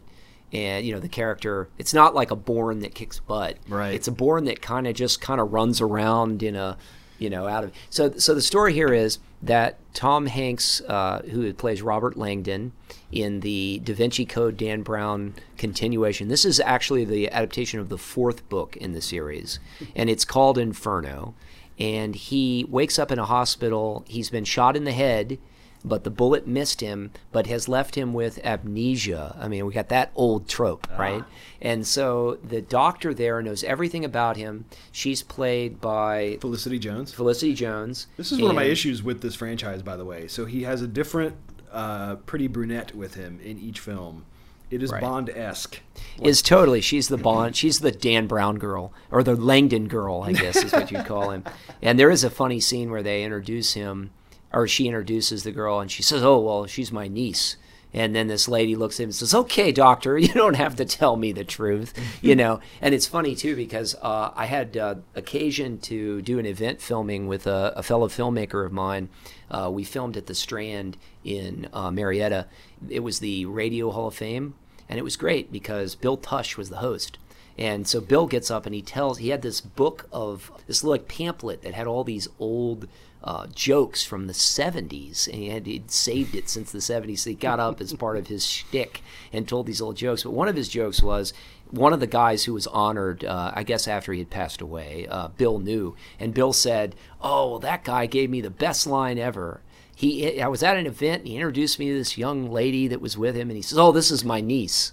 And 0.52 0.86
you 0.86 0.92
know 0.92 1.00
the 1.00 1.08
character, 1.08 1.68
it's 1.78 1.92
not 1.92 2.14
like 2.14 2.30
a 2.30 2.36
Bourne 2.36 2.78
that 2.80 2.94
kicks 2.94 3.18
butt. 3.18 3.58
Right. 3.68 3.94
It's 3.94 4.06
a 4.06 4.12
Bourne 4.12 4.44
that 4.44 4.62
kind 4.62 4.86
of 4.86 4.94
just 4.94 5.20
kind 5.20 5.40
of 5.40 5.52
runs 5.52 5.80
around 5.80 6.44
in 6.44 6.54
a, 6.54 6.78
you 7.24 7.30
know, 7.30 7.48
out 7.48 7.64
of. 7.64 7.72
So 7.88 8.12
so 8.18 8.34
the 8.34 8.42
story 8.42 8.74
here 8.74 8.92
is 8.92 9.18
that 9.42 9.78
Tom 9.94 10.26
Hanks, 10.26 10.82
uh, 10.82 11.22
who 11.30 11.52
plays 11.54 11.80
Robert 11.80 12.18
Langdon 12.18 12.72
in 13.10 13.40
the 13.40 13.80
Da 13.82 13.94
Vinci 13.94 14.26
Code 14.26 14.58
Dan 14.58 14.82
Brown 14.82 15.34
continuation, 15.56 16.28
this 16.28 16.44
is 16.44 16.60
actually 16.60 17.06
the 17.06 17.30
adaptation 17.30 17.80
of 17.80 17.88
the 17.88 17.96
fourth 17.98 18.46
book 18.50 18.76
in 18.76 18.92
the 18.92 19.00
series, 19.00 19.58
and 19.96 20.10
it's 20.10 20.26
called 20.26 20.58
Inferno. 20.58 21.34
And 21.76 22.14
he 22.14 22.64
wakes 22.68 23.00
up 23.00 23.10
in 23.10 23.18
a 23.18 23.24
hospital. 23.24 24.04
He's 24.06 24.30
been 24.30 24.44
shot 24.44 24.76
in 24.76 24.84
the 24.84 24.92
head 24.92 25.38
but 25.84 26.02
the 26.04 26.10
bullet 26.10 26.46
missed 26.46 26.80
him, 26.80 27.10
but 27.30 27.46
has 27.46 27.68
left 27.68 27.94
him 27.94 28.14
with 28.14 28.38
amnesia. 28.44 29.36
I 29.38 29.48
mean, 29.48 29.66
we 29.66 29.72
got 29.74 29.90
that 29.90 30.10
old 30.14 30.48
trope, 30.48 30.88
right? 30.98 31.22
And 31.60 31.86
so 31.86 32.38
the 32.42 32.62
doctor 32.62 33.12
there 33.12 33.42
knows 33.42 33.62
everything 33.64 34.04
about 34.04 34.36
him. 34.36 34.64
She's 34.92 35.22
played 35.22 35.80
by 35.80 36.38
Felicity 36.40 36.78
Jones. 36.78 37.12
Felicity 37.12 37.54
Jones. 37.54 38.06
This 38.16 38.32
is 38.32 38.40
one 38.40 38.50
of 38.50 38.56
my 38.56 38.64
issues 38.64 39.02
with 39.02 39.20
this 39.20 39.34
franchise, 39.34 39.82
by 39.82 39.96
the 39.96 40.04
way. 40.04 40.26
So 40.28 40.46
he 40.46 40.62
has 40.62 40.80
a 40.82 40.86
different, 40.88 41.36
uh, 41.70 42.16
pretty 42.16 42.46
brunette 42.46 42.94
with 42.94 43.14
him 43.14 43.40
in 43.42 43.58
each 43.58 43.80
film. 43.80 44.24
It 44.70 44.82
is 44.82 44.90
Right. 44.90 45.00
Bond 45.02 45.30
esque. 45.30 45.80
Is 46.22 46.40
totally. 46.42 46.80
She's 46.80 47.08
the 47.08 47.18
Bond. 47.18 47.54
She's 47.54 47.80
the 47.80 47.92
Dan 47.92 48.26
Brown 48.26 48.56
girl, 48.56 48.92
or 49.10 49.22
the 49.22 49.36
Langdon 49.36 49.86
girl, 49.88 50.22
I 50.22 50.32
guess 50.32 50.56
is 50.56 50.72
what 50.72 50.90
you'd 50.90 51.04
call 51.06 51.30
him. 51.30 51.44
And 51.82 51.98
there 51.98 52.10
is 52.10 52.24
a 52.24 52.30
funny 52.30 52.60
scene 52.60 52.90
where 52.90 53.02
they 53.02 53.24
introduce 53.24 53.74
him, 53.74 54.10
or 54.54 54.68
she 54.68 54.86
introduces 54.86 55.42
the 55.42 55.52
girl, 55.52 55.80
and 55.80 55.90
she 55.90 56.02
says, 56.02 56.22
"Oh 56.22 56.38
well, 56.38 56.66
she's 56.66 56.92
my 56.92 57.08
niece." 57.08 57.56
And 57.92 58.14
then 58.14 58.26
this 58.26 58.48
lady 58.48 58.74
looks 58.74 58.98
at 58.98 59.04
him 59.04 59.08
and 59.08 59.14
says, 59.14 59.34
"Okay, 59.34 59.72
doctor, 59.72 60.16
you 60.18 60.28
don't 60.28 60.56
have 60.56 60.76
to 60.76 60.84
tell 60.84 61.16
me 61.16 61.32
the 61.32 61.44
truth, 61.44 61.92
you 62.22 62.34
know." 62.42 62.60
And 62.80 62.94
it's 62.94 63.06
funny 63.06 63.34
too 63.34 63.56
because 63.56 63.94
uh, 63.96 64.30
I 64.34 64.46
had 64.46 64.76
uh, 64.76 64.96
occasion 65.14 65.78
to 65.80 66.22
do 66.22 66.38
an 66.38 66.46
event 66.46 66.80
filming 66.80 67.26
with 67.26 67.46
a, 67.46 67.72
a 67.76 67.82
fellow 67.82 68.08
filmmaker 68.08 68.64
of 68.64 68.72
mine. 68.72 69.08
Uh, 69.50 69.70
we 69.72 69.84
filmed 69.84 70.16
at 70.16 70.26
the 70.26 70.34
Strand 70.34 70.96
in 71.24 71.68
uh, 71.72 71.90
Marietta. 71.90 72.46
It 72.88 73.00
was 73.00 73.18
the 73.18 73.44
Radio 73.46 73.90
Hall 73.90 74.08
of 74.08 74.14
Fame, 74.14 74.54
and 74.88 74.98
it 74.98 75.02
was 75.02 75.16
great 75.16 75.50
because 75.52 75.94
Bill 75.94 76.16
Tush 76.16 76.56
was 76.56 76.70
the 76.70 76.78
host. 76.78 77.18
And 77.56 77.86
so 77.86 78.00
Bill 78.00 78.26
gets 78.26 78.50
up 78.50 78.66
and 78.66 78.74
he 78.74 78.82
tells 78.82 79.18
he 79.18 79.28
had 79.28 79.42
this 79.42 79.60
book 79.60 80.08
of 80.12 80.50
this 80.66 80.82
like 80.82 81.06
pamphlet 81.06 81.62
that 81.62 81.74
had 81.74 81.86
all 81.86 82.02
these 82.02 82.26
old 82.40 82.88
uh, 83.24 83.46
jokes 83.54 84.04
from 84.04 84.26
the 84.26 84.34
70s, 84.34 85.26
and 85.26 85.36
he 85.36 85.48
had 85.48 85.66
he'd 85.66 85.90
saved 85.90 86.34
it 86.34 86.48
since 86.48 86.70
the 86.70 86.78
70s. 86.78 87.20
So 87.20 87.30
he 87.30 87.36
got 87.36 87.58
up 87.58 87.80
as 87.80 87.92
part 87.94 88.18
of 88.18 88.26
his 88.26 88.46
shtick 88.46 89.02
and 89.32 89.48
told 89.48 89.66
these 89.66 89.80
old 89.80 89.96
jokes. 89.96 90.22
But 90.22 90.32
one 90.32 90.46
of 90.46 90.56
his 90.56 90.68
jokes 90.68 91.02
was 91.02 91.32
one 91.70 91.94
of 91.94 92.00
the 92.00 92.06
guys 92.06 92.44
who 92.44 92.52
was 92.52 92.66
honored, 92.66 93.24
uh, 93.24 93.50
I 93.54 93.62
guess 93.62 93.88
after 93.88 94.12
he 94.12 94.18
had 94.18 94.30
passed 94.30 94.60
away, 94.60 95.06
uh, 95.10 95.28
Bill 95.28 95.58
knew, 95.58 95.96
and 96.20 96.34
Bill 96.34 96.52
said, 96.52 96.94
"Oh, 97.22 97.50
well, 97.50 97.58
that 97.60 97.82
guy 97.82 98.04
gave 98.06 98.28
me 98.28 98.42
the 98.42 98.50
best 98.50 98.86
line 98.86 99.18
ever." 99.18 99.62
He, 99.96 100.40
I 100.40 100.48
was 100.48 100.62
at 100.62 100.76
an 100.76 100.86
event, 100.86 101.20
and 101.20 101.28
he 101.28 101.36
introduced 101.36 101.78
me 101.78 101.88
to 101.88 101.94
this 101.94 102.18
young 102.18 102.50
lady 102.50 102.88
that 102.88 103.00
was 103.00 103.16
with 103.16 103.34
him, 103.34 103.48
and 103.48 103.56
he 103.56 103.62
says, 103.62 103.78
"Oh, 103.78 103.90
this 103.90 104.10
is 104.10 104.24
my 104.24 104.42
niece." 104.42 104.92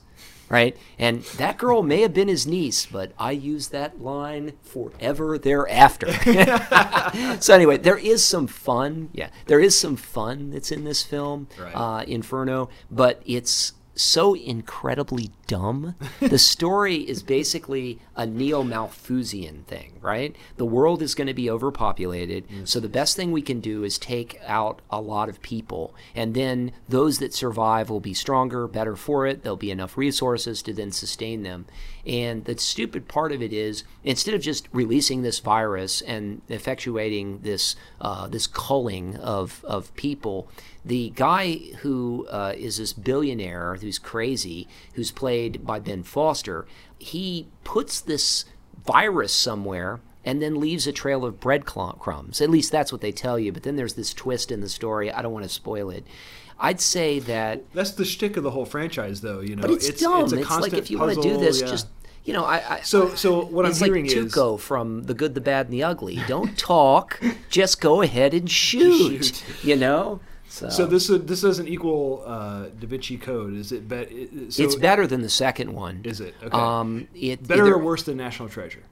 Right? 0.51 0.75
And 0.99 1.23
that 1.37 1.57
girl 1.57 1.81
may 1.81 2.01
have 2.01 2.13
been 2.13 2.27
his 2.27 2.45
niece, 2.45 2.85
but 2.85 3.13
I 3.17 3.31
use 3.31 3.69
that 3.69 4.01
line 4.01 4.53
forever 4.61 5.37
thereafter. 5.39 6.11
so 7.41 7.55
anyway, 7.55 7.77
there 7.77 7.97
is 7.97 8.23
some 8.23 8.47
fun. 8.47 9.09
Yeah, 9.13 9.29
there 9.47 9.59
is 9.61 9.79
some 9.79 9.95
fun 9.95 10.51
that's 10.51 10.71
in 10.71 10.83
this 10.83 11.03
film, 11.03 11.47
Right. 11.57 11.71
uh, 11.73 12.03
Inferno, 12.05 12.69
but 12.91 13.21
it's 13.25 13.73
so 13.95 14.33
incredibly 14.35 15.31
dumb. 15.51 15.95
the 16.21 16.39
story 16.39 16.95
is 16.95 17.21
basically 17.21 17.99
a 18.15 18.25
neo 18.25 18.63
Malthusian 18.63 19.63
thing, 19.67 19.99
right? 19.99 20.33
The 20.55 20.63
world 20.65 21.01
is 21.01 21.13
going 21.13 21.27
to 21.27 21.33
be 21.33 21.49
overpopulated, 21.49 22.45
so 22.63 22.79
the 22.79 22.87
best 22.87 23.17
thing 23.17 23.33
we 23.33 23.41
can 23.41 23.59
do 23.59 23.83
is 23.83 23.97
take 23.97 24.39
out 24.47 24.81
a 24.89 25.01
lot 25.01 25.27
of 25.27 25.41
people, 25.41 25.93
and 26.15 26.33
then 26.33 26.71
those 26.87 27.19
that 27.19 27.33
survive 27.33 27.89
will 27.89 27.99
be 27.99 28.13
stronger, 28.13 28.65
better 28.65 28.95
for 28.95 29.27
it. 29.27 29.43
There'll 29.43 29.57
be 29.57 29.71
enough 29.71 29.97
resources 29.97 30.61
to 30.61 30.73
then 30.73 30.93
sustain 30.93 31.43
them. 31.43 31.65
And 32.05 32.45
the 32.45 32.57
stupid 32.57 33.07
part 33.09 33.31
of 33.31 33.41
it 33.41 33.53
is, 33.53 33.83
instead 34.03 34.33
of 34.33 34.41
just 34.41 34.67
releasing 34.71 35.21
this 35.21 35.39
virus 35.39 36.01
and 36.01 36.41
effectuating 36.47 37.43
this 37.43 37.75
uh, 37.99 38.27
this 38.27 38.47
culling 38.47 39.17
of 39.17 39.63
of 39.65 39.93
people, 39.95 40.49
the 40.83 41.11
guy 41.11 41.57
who 41.81 42.25
uh, 42.29 42.53
is 42.57 42.77
this 42.77 42.93
billionaire 42.93 43.75
who's 43.75 43.99
crazy, 43.99 44.67
who's 44.93 45.11
played 45.11 45.40
by 45.49 45.79
Ben 45.79 46.03
Foster, 46.03 46.65
he 46.97 47.47
puts 47.63 47.99
this 48.01 48.45
virus 48.85 49.33
somewhere 49.33 49.99
and 50.23 50.41
then 50.41 50.59
leaves 50.59 50.85
a 50.87 50.91
trail 50.91 51.25
of 51.25 51.39
breadcrumbs. 51.39 52.41
At 52.41 52.49
least 52.49 52.71
that's 52.71 52.91
what 52.91 53.01
they 53.01 53.11
tell 53.11 53.39
you. 53.39 53.51
But 53.51 53.63
then 53.63 53.75
there's 53.75 53.95
this 53.95 54.13
twist 54.13 54.51
in 54.51 54.61
the 54.61 54.69
story. 54.69 55.11
I 55.11 55.21
don't 55.21 55.33
want 55.33 55.43
to 55.43 55.49
spoil 55.49 55.89
it. 55.89 56.05
I'd 56.59 56.79
say 56.79 57.17
that 57.19 57.63
That's 57.73 57.91
the 57.91 58.05
shtick 58.05 58.37
of 58.37 58.43
the 58.43 58.51
whole 58.51 58.65
franchise, 58.65 59.21
though. 59.21 59.39
You 59.39 59.55
know, 59.55 59.63
but 59.63 59.71
it's, 59.71 59.89
dumb. 59.99 60.23
It's, 60.25 60.33
a 60.33 60.59
like 60.59 60.73
if 60.73 60.91
you 60.91 60.99
want 60.99 61.11
to 61.11 61.15
puzzle, 61.15 61.31
do 61.31 61.37
this, 61.39 61.61
yeah. 61.61 61.67
just 61.67 61.87
you 62.23 62.33
know, 62.33 62.45
I. 62.45 62.75
I 62.75 62.81
So- 62.81 63.15
so 63.15 63.45
what 63.45 63.65
I'm 63.65 63.71
it's 63.71 63.79
hearing 63.79 64.05
like 64.05 64.15
is- 64.15 64.31
Tuco 64.33 64.59
from 64.59 65.03
The 65.03 65.15
Good, 65.15 65.33
the 65.33 65.41
Bad, 65.41 65.65
and 65.67 65.73
the 65.73 65.83
Ugly. 65.83 66.19
Don't 66.27 66.55
talk, 66.57 67.19
just 67.49 67.81
go 67.81 68.03
ahead 68.03 68.35
and 68.35 68.49
shoot. 68.61 69.25
Shoot. 69.25 69.43
You 69.63 69.75
know. 69.75 70.19
So, 70.51 70.67
So 70.69 70.85
this 70.85 71.09
uh, 71.09 71.17
this 71.21 71.41
doesn't 71.41 71.67
equal 71.69 72.23
uh, 72.25 72.65
Da 72.77 72.85
Vinci 72.87 73.17
Code, 73.17 73.53
is 73.55 73.71
it? 73.71 73.89
It- 73.89 74.51
so 74.53 74.63
it's 74.63 74.75
better 74.75 75.07
than 75.07 75.21
the 75.21 75.29
second 75.29 75.71
one. 75.73 76.01
Is 76.03 76.19
it? 76.19 76.35
Okay. 76.43 76.49
Um, 76.51 77.07
it 77.15 77.47
Better 77.47 77.63
either- 77.67 77.75
or 77.75 77.79
worse 77.79 78.03
than 78.03 78.17
National 78.17 78.49
Treasure? 78.49 78.83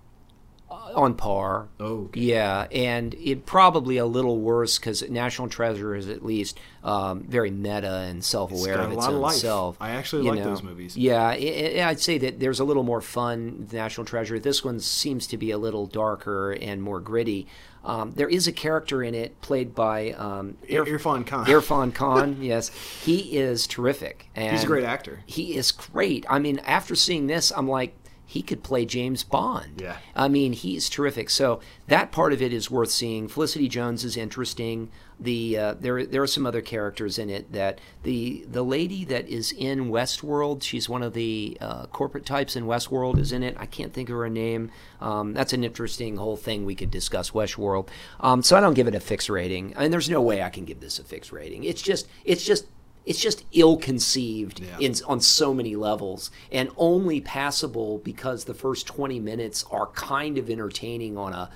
on 0.95 1.13
par. 1.13 1.67
Oh, 1.79 2.09
yeah, 2.13 2.67
and 2.71 3.13
it 3.15 3.45
probably 3.45 3.97
a 3.97 4.05
little 4.05 4.39
worse 4.39 4.79
because 4.79 5.07
National 5.09 5.47
Treasure 5.47 5.95
is 5.95 6.07
at 6.07 6.23
least 6.25 6.59
um, 6.83 7.23
very 7.23 7.51
meta 7.51 7.91
and 8.07 8.23
self-aware 8.23 8.75
got 8.77 8.85
of 8.85 8.91
its 8.93 8.97
lot 8.99 9.13
of 9.13 9.19
life. 9.19 9.35
self. 9.35 9.77
I 9.79 9.91
actually 9.91 10.23
you 10.25 10.29
like 10.31 10.39
know. 10.39 10.45
those 10.45 10.63
movies. 10.63 10.97
Yeah, 10.97 11.27
i 11.27 11.75
i 11.79 11.89
I'd 11.89 11.99
say 11.99 12.17
that 12.19 12.39
there's 12.39 12.59
a 12.59 12.63
little 12.63 12.83
more 12.83 13.01
fun. 13.01 13.67
National 13.71 14.05
Treasure. 14.05 14.39
This 14.39 14.63
one 14.63 14.79
seems 14.79 15.27
to 15.27 15.37
be 15.37 15.51
a 15.51 15.57
little 15.57 15.85
darker 15.85 16.51
and 16.51 16.81
more 16.81 16.99
gritty. 16.99 17.47
Um, 17.83 18.11
there 18.11 18.27
is 18.27 18.47
a 18.47 18.51
character 18.51 19.01
in 19.01 19.15
it 19.15 19.39
played 19.41 19.73
by 19.73 20.11
um, 20.11 20.57
Ir- 20.67 20.85
Irfan 20.85 21.25
Khan. 21.25 21.45
Irfan 21.47 21.93
Khan, 21.93 22.37
yes, 22.41 22.69
he 23.03 23.37
is 23.37 23.65
terrific. 23.67 24.27
And 24.35 24.51
He's 24.51 24.63
a 24.63 24.67
great 24.67 24.83
actor. 24.83 25.21
He 25.25 25.55
is 25.55 25.71
great. 25.71 26.25
I 26.29 26.39
mean, 26.39 26.59
after 26.59 26.95
seeing 26.95 27.27
this, 27.27 27.51
I'm 27.55 27.67
like, 27.67 27.95
he 28.25 28.43
could 28.43 28.61
play 28.61 28.85
James 28.85 29.23
Bond. 29.23 29.81
Yeah. 29.81 29.97
I 30.15 30.27
mean, 30.27 30.53
he's 30.53 30.87
terrific. 30.87 31.31
So 31.31 31.61
that 31.87 32.11
part 32.11 32.31
of 32.31 32.43
it 32.43 32.53
is 32.53 32.69
worth 32.69 32.91
seeing. 32.91 33.27
Felicity 33.27 33.67
Jones 33.67 34.03
is 34.03 34.15
interesting. 34.15 34.91
The 35.19 35.57
uh, 35.57 35.73
there 35.73 36.05
there 36.05 36.21
are 36.21 36.27
some 36.27 36.45
other 36.45 36.61
characters 36.61 37.19
in 37.19 37.29
it 37.29 37.51
that 37.51 37.79
the 38.03 38.45
the 38.49 38.63
lady 38.63 39.03
that 39.05 39.27
is 39.27 39.51
in 39.51 39.89
Westworld, 39.89 40.63
she's 40.63 40.87
one 40.87 41.03
of 41.03 41.13
the 41.13 41.57
uh, 41.59 41.87
corporate 41.87 42.25
types 42.25 42.55
in 42.55 42.63
Westworld, 42.65 43.19
is 43.19 43.33
in 43.33 43.43
it. 43.43 43.55
I 43.59 43.65
can't 43.65 43.93
think 43.93 44.09
of 44.09 44.15
her 44.15 44.29
name. 44.29 44.71
Um, 45.01 45.33
that's 45.33 45.51
an 45.51 45.63
interesting 45.63 46.15
whole 46.17 46.37
thing 46.37 46.65
we 46.65 46.75
could 46.75 46.91
discuss 46.91 47.31
Westworld. 47.31 47.89
Um, 48.21 48.41
so 48.41 48.55
I 48.55 48.61
don't 48.61 48.75
give 48.75 48.87
it 48.87 48.95
a 48.95 48.99
fixed 49.01 49.29
rating, 49.29 49.73
and 49.75 49.91
there's 49.91 50.09
no 50.09 50.21
way 50.21 50.41
I 50.41 50.49
can 50.49 50.63
give 50.63 50.79
this 50.79 50.99
a 50.99 51.03
fixed 51.03 51.33
rating. 51.33 51.65
It's 51.65 51.81
just 51.81 52.07
it's 52.23 52.45
just 52.45 52.67
it's 53.05 53.19
just 53.19 53.43
ill-conceived 53.53 54.61
in, 54.79 54.93
on 55.07 55.19
so 55.19 55.51
many 55.51 55.75
levels 55.75 56.29
and 56.51 56.69
only 56.77 57.19
passable 57.19 57.97
because 57.99 58.45
the 58.45 58.53
first 58.53 58.85
20 58.85 59.19
minutes 59.19 59.65
are 59.71 59.87
kind 59.87 60.37
of 60.37 60.49
entertaining 60.49 61.17
on 61.17 61.33
a 61.33 61.49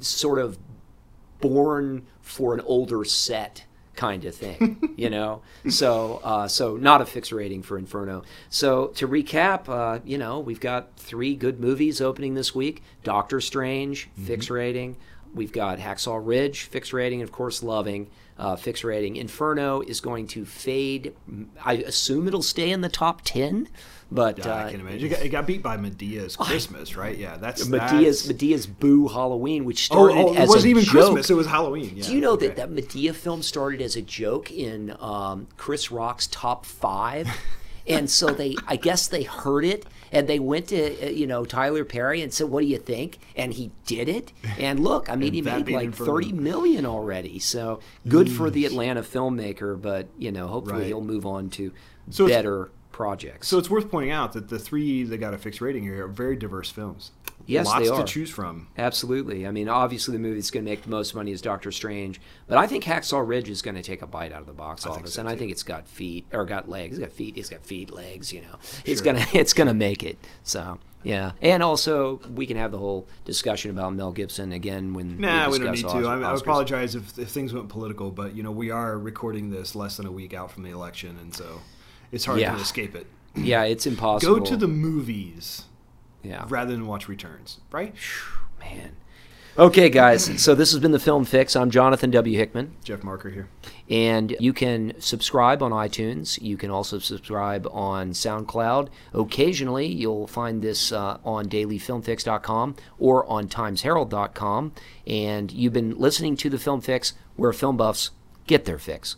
sort 0.00 0.38
of 0.38 0.58
Bourne 1.44 2.06
for 2.22 2.54
an 2.54 2.60
older 2.60 3.04
set 3.04 3.64
kind 3.94 4.24
of 4.24 4.34
thing 4.34 4.94
you 4.96 5.08
know? 5.10 5.42
So 5.68 6.20
uh, 6.24 6.48
so 6.48 6.76
not 6.76 7.00
a 7.00 7.06
fixed 7.06 7.32
rating 7.32 7.62
for 7.62 7.78
inferno. 7.78 8.22
So 8.48 8.88
to 8.88 9.06
recap 9.06 9.68
uh, 9.68 10.00
you 10.04 10.18
know 10.18 10.40
we've 10.40 10.60
got 10.60 10.96
three 10.96 11.36
good 11.36 11.60
movies 11.60 12.00
opening 12.00 12.34
this 12.34 12.54
week. 12.54 12.82
Doctor 13.02 13.40
strange 13.40 14.08
fixed 14.16 14.50
rating. 14.50 14.96
We've 15.34 15.52
got 15.52 15.78
hacksaw 15.78 16.20
ridge 16.24 16.62
fixed 16.62 16.92
rating 16.92 17.20
and 17.20 17.28
of 17.28 17.32
course 17.32 17.62
loving 17.62 18.10
uh, 18.38 18.56
fixed 18.56 18.84
rating 18.84 19.16
inferno 19.16 19.80
is 19.82 20.00
going 20.00 20.26
to 20.26 20.44
fade 20.44 21.14
i 21.64 21.74
assume 21.74 22.26
it'll 22.26 22.42
stay 22.42 22.70
in 22.70 22.80
the 22.80 22.88
top 22.88 23.22
10 23.24 23.68
but 24.12 24.38
Yeah, 24.38 24.52
uh, 24.52 24.66
I 24.66 24.70
can 24.70 24.80
imagine. 24.80 25.06
It 25.06 25.08
got, 25.08 25.22
it 25.22 25.28
got 25.30 25.46
beat 25.46 25.62
by 25.62 25.76
Madea's 25.76 26.36
Christmas, 26.48 26.94
right? 26.94 27.16
Yeah, 27.16 27.36
that's 27.36 27.64
Madea's 27.64 28.22
that's- 28.22 28.28
Madea's 28.28 28.66
Boo 28.66 29.08
Halloween, 29.08 29.64
which 29.64 29.88
Oh, 29.90 30.06
started 30.06 30.16
oh, 30.18 30.32
it 30.34 30.38
as 30.38 30.48
wasn't 30.50 30.64
a 30.66 30.68
even 30.68 30.84
joke. 30.84 30.92
Christmas, 30.92 31.30
it 31.30 31.34
was 31.34 31.46
Halloween, 31.46 31.92
yeah, 31.96 32.04
Do 32.04 32.14
you 32.14 32.20
know 32.20 32.32
okay. 32.32 32.48
that 32.48 32.56
that 32.56 32.70
Madea 32.70 33.14
film 33.14 33.42
started 33.42 33.80
as 33.80 33.96
a 33.96 34.02
joke 34.02 34.52
in 34.52 34.94
um, 35.00 35.48
Chris 35.56 35.90
Rock's 35.90 36.26
top 36.28 36.64
five? 36.66 37.28
and 37.88 38.08
so 38.08 38.26
they, 38.28 38.54
I 38.68 38.76
guess 38.76 39.08
they 39.08 39.22
heard 39.24 39.64
it, 39.64 39.84
and 40.14 40.28
they 40.28 40.38
went 40.38 40.68
to 40.68 41.06
uh, 41.06 41.10
you 41.10 41.26
know 41.26 41.44
Tyler 41.44 41.84
Perry 41.84 42.22
and 42.22 42.32
said, 42.32 42.48
"What 42.48 42.60
do 42.60 42.66
you 42.66 42.78
think?" 42.78 43.18
And 43.36 43.52
he 43.52 43.70
did 43.86 44.08
it. 44.08 44.32
And 44.58 44.80
look, 44.80 45.10
I 45.10 45.16
mean, 45.16 45.32
he 45.34 45.42
made 45.42 45.68
like 45.68 45.94
thirty 45.94 46.32
million 46.32 46.86
already. 46.86 47.38
So 47.38 47.80
good 48.08 48.30
for 48.30 48.50
the 48.50 48.64
Atlanta 48.66 49.02
filmmaker, 49.02 49.80
but 49.80 50.08
you 50.18 50.32
know, 50.32 50.46
hopefully 50.46 50.78
Right. 50.80 50.86
he'll 50.86 51.00
move 51.00 51.26
on 51.26 51.50
to 51.50 51.72
So 52.10 52.26
better 52.26 52.70
projects. 52.92 53.48
So 53.48 53.58
it's 53.58 53.68
worth 53.68 53.90
pointing 53.90 54.12
out 54.12 54.32
that 54.34 54.48
the 54.48 54.58
three 54.58 55.02
that 55.04 55.18
got 55.18 55.34
a 55.34 55.38
fixed 55.38 55.60
rating 55.60 55.82
here 55.82 56.04
are 56.04 56.08
very 56.08 56.36
diverse 56.36 56.70
films. 56.70 57.10
Yes, 57.46 57.66
Lots 57.66 57.82
they 57.84 57.88
are. 57.88 57.98
to 57.98 58.04
choose 58.04 58.30
from. 58.30 58.68
Absolutely. 58.78 59.46
I 59.46 59.50
mean, 59.50 59.68
obviously, 59.68 60.12
the 60.12 60.18
movie 60.18 60.36
that's 60.36 60.50
going 60.50 60.64
to 60.64 60.70
make 60.70 60.82
the 60.82 60.90
most 60.90 61.14
money 61.14 61.30
is 61.32 61.42
Doctor 61.42 61.70
Strange, 61.72 62.20
but 62.46 62.56
I 62.58 62.66
think 62.66 62.84
Hacksaw 62.84 63.26
Ridge 63.26 63.48
is 63.48 63.60
going 63.62 63.74
to 63.74 63.82
take 63.82 64.02
a 64.02 64.06
bite 64.06 64.32
out 64.32 64.40
of 64.40 64.46
the 64.46 64.52
box 64.52 64.86
office, 64.86 65.18
and 65.18 65.28
I 65.28 65.36
think 65.36 65.50
it's 65.52 65.62
got 65.62 65.86
feet 65.86 66.26
or 66.32 66.44
got 66.44 66.68
legs. 66.68 66.98
It's 66.98 67.06
got 67.06 67.12
feet. 67.14 67.36
It's 67.36 67.48
got 67.50 67.64
feet, 67.64 67.90
legs. 67.92 68.32
You 68.32 68.42
know, 68.42 68.58
it's 68.84 69.00
gonna 69.00 69.24
it's 69.32 69.52
gonna 69.52 69.74
make 69.74 70.02
it. 70.02 70.18
So 70.42 70.78
yeah, 71.02 71.32
and 71.42 71.62
also 71.62 72.20
we 72.34 72.46
can 72.46 72.56
have 72.56 72.70
the 72.72 72.78
whole 72.78 73.06
discussion 73.26 73.70
about 73.70 73.94
Mel 73.94 74.12
Gibson 74.12 74.52
again 74.52 74.94
when 74.94 75.18
Nah, 75.20 75.46
we, 75.50 75.58
we, 75.58 75.64
don't 75.64 75.74
need 75.74 75.82
to. 75.82 75.88
Os- 75.88 76.06
I, 76.06 76.20
I 76.22 76.34
apologize 76.34 76.94
if, 76.94 77.18
if 77.18 77.28
things 77.28 77.52
went 77.52 77.68
political, 77.68 78.10
but 78.10 78.34
you 78.34 78.42
know 78.42 78.50
we 78.52 78.70
are 78.70 78.98
recording 78.98 79.50
this 79.50 79.74
less 79.74 79.96
than 79.98 80.06
a 80.06 80.12
week 80.12 80.32
out 80.32 80.50
from 80.50 80.62
the 80.62 80.70
election, 80.70 81.18
and 81.20 81.34
so 81.34 81.60
it's 82.10 82.24
hard 82.24 82.40
Yeah. 82.40 82.54
to 82.54 82.60
escape 82.60 82.94
it. 82.94 83.06
Yeah, 83.36 83.64
it's 83.64 83.84
impossible. 83.86 84.36
Go 84.36 84.44
to 84.44 84.56
the 84.56 84.68
movies, 84.68 85.64
yeah, 86.24 86.44
rather 86.48 86.72
than 86.72 86.86
watch 86.86 87.08
returns, 87.08 87.60
right? 87.70 87.94
Man. 88.58 88.96
Okay, 89.56 89.88
guys. 89.88 90.42
So 90.42 90.56
this 90.56 90.72
has 90.72 90.80
been 90.80 90.90
the 90.90 90.98
Film 90.98 91.24
Fix. 91.24 91.54
I'm 91.54 91.70
Jonathan 91.70 92.10
W. 92.10 92.36
Hickman. 92.36 92.74
Jeff 92.82 93.04
Marker 93.04 93.30
here. 93.30 93.48
And 93.88 94.34
you 94.40 94.52
can 94.52 94.94
subscribe 94.98 95.62
on 95.62 95.70
iTunes. 95.70 96.42
You 96.42 96.56
can 96.56 96.72
also 96.72 96.98
subscribe 96.98 97.68
on 97.70 98.10
SoundCloud. 98.10 98.88
Occasionally, 99.12 99.86
you'll 99.86 100.26
find 100.26 100.60
this 100.60 100.90
uh, 100.90 101.18
on 101.24 101.48
dailyfilmfix.com 101.48 102.74
or 102.98 103.24
on 103.26 103.46
timesherald.com. 103.46 104.72
And 105.06 105.52
you've 105.52 105.72
been 105.72 105.96
listening 105.98 106.36
to 106.38 106.50
the 106.50 106.58
Film 106.58 106.80
Fix, 106.80 107.12
where 107.36 107.52
film 107.52 107.76
buffs 107.76 108.10
get 108.48 108.64
their 108.64 108.80
fix. 108.80 109.14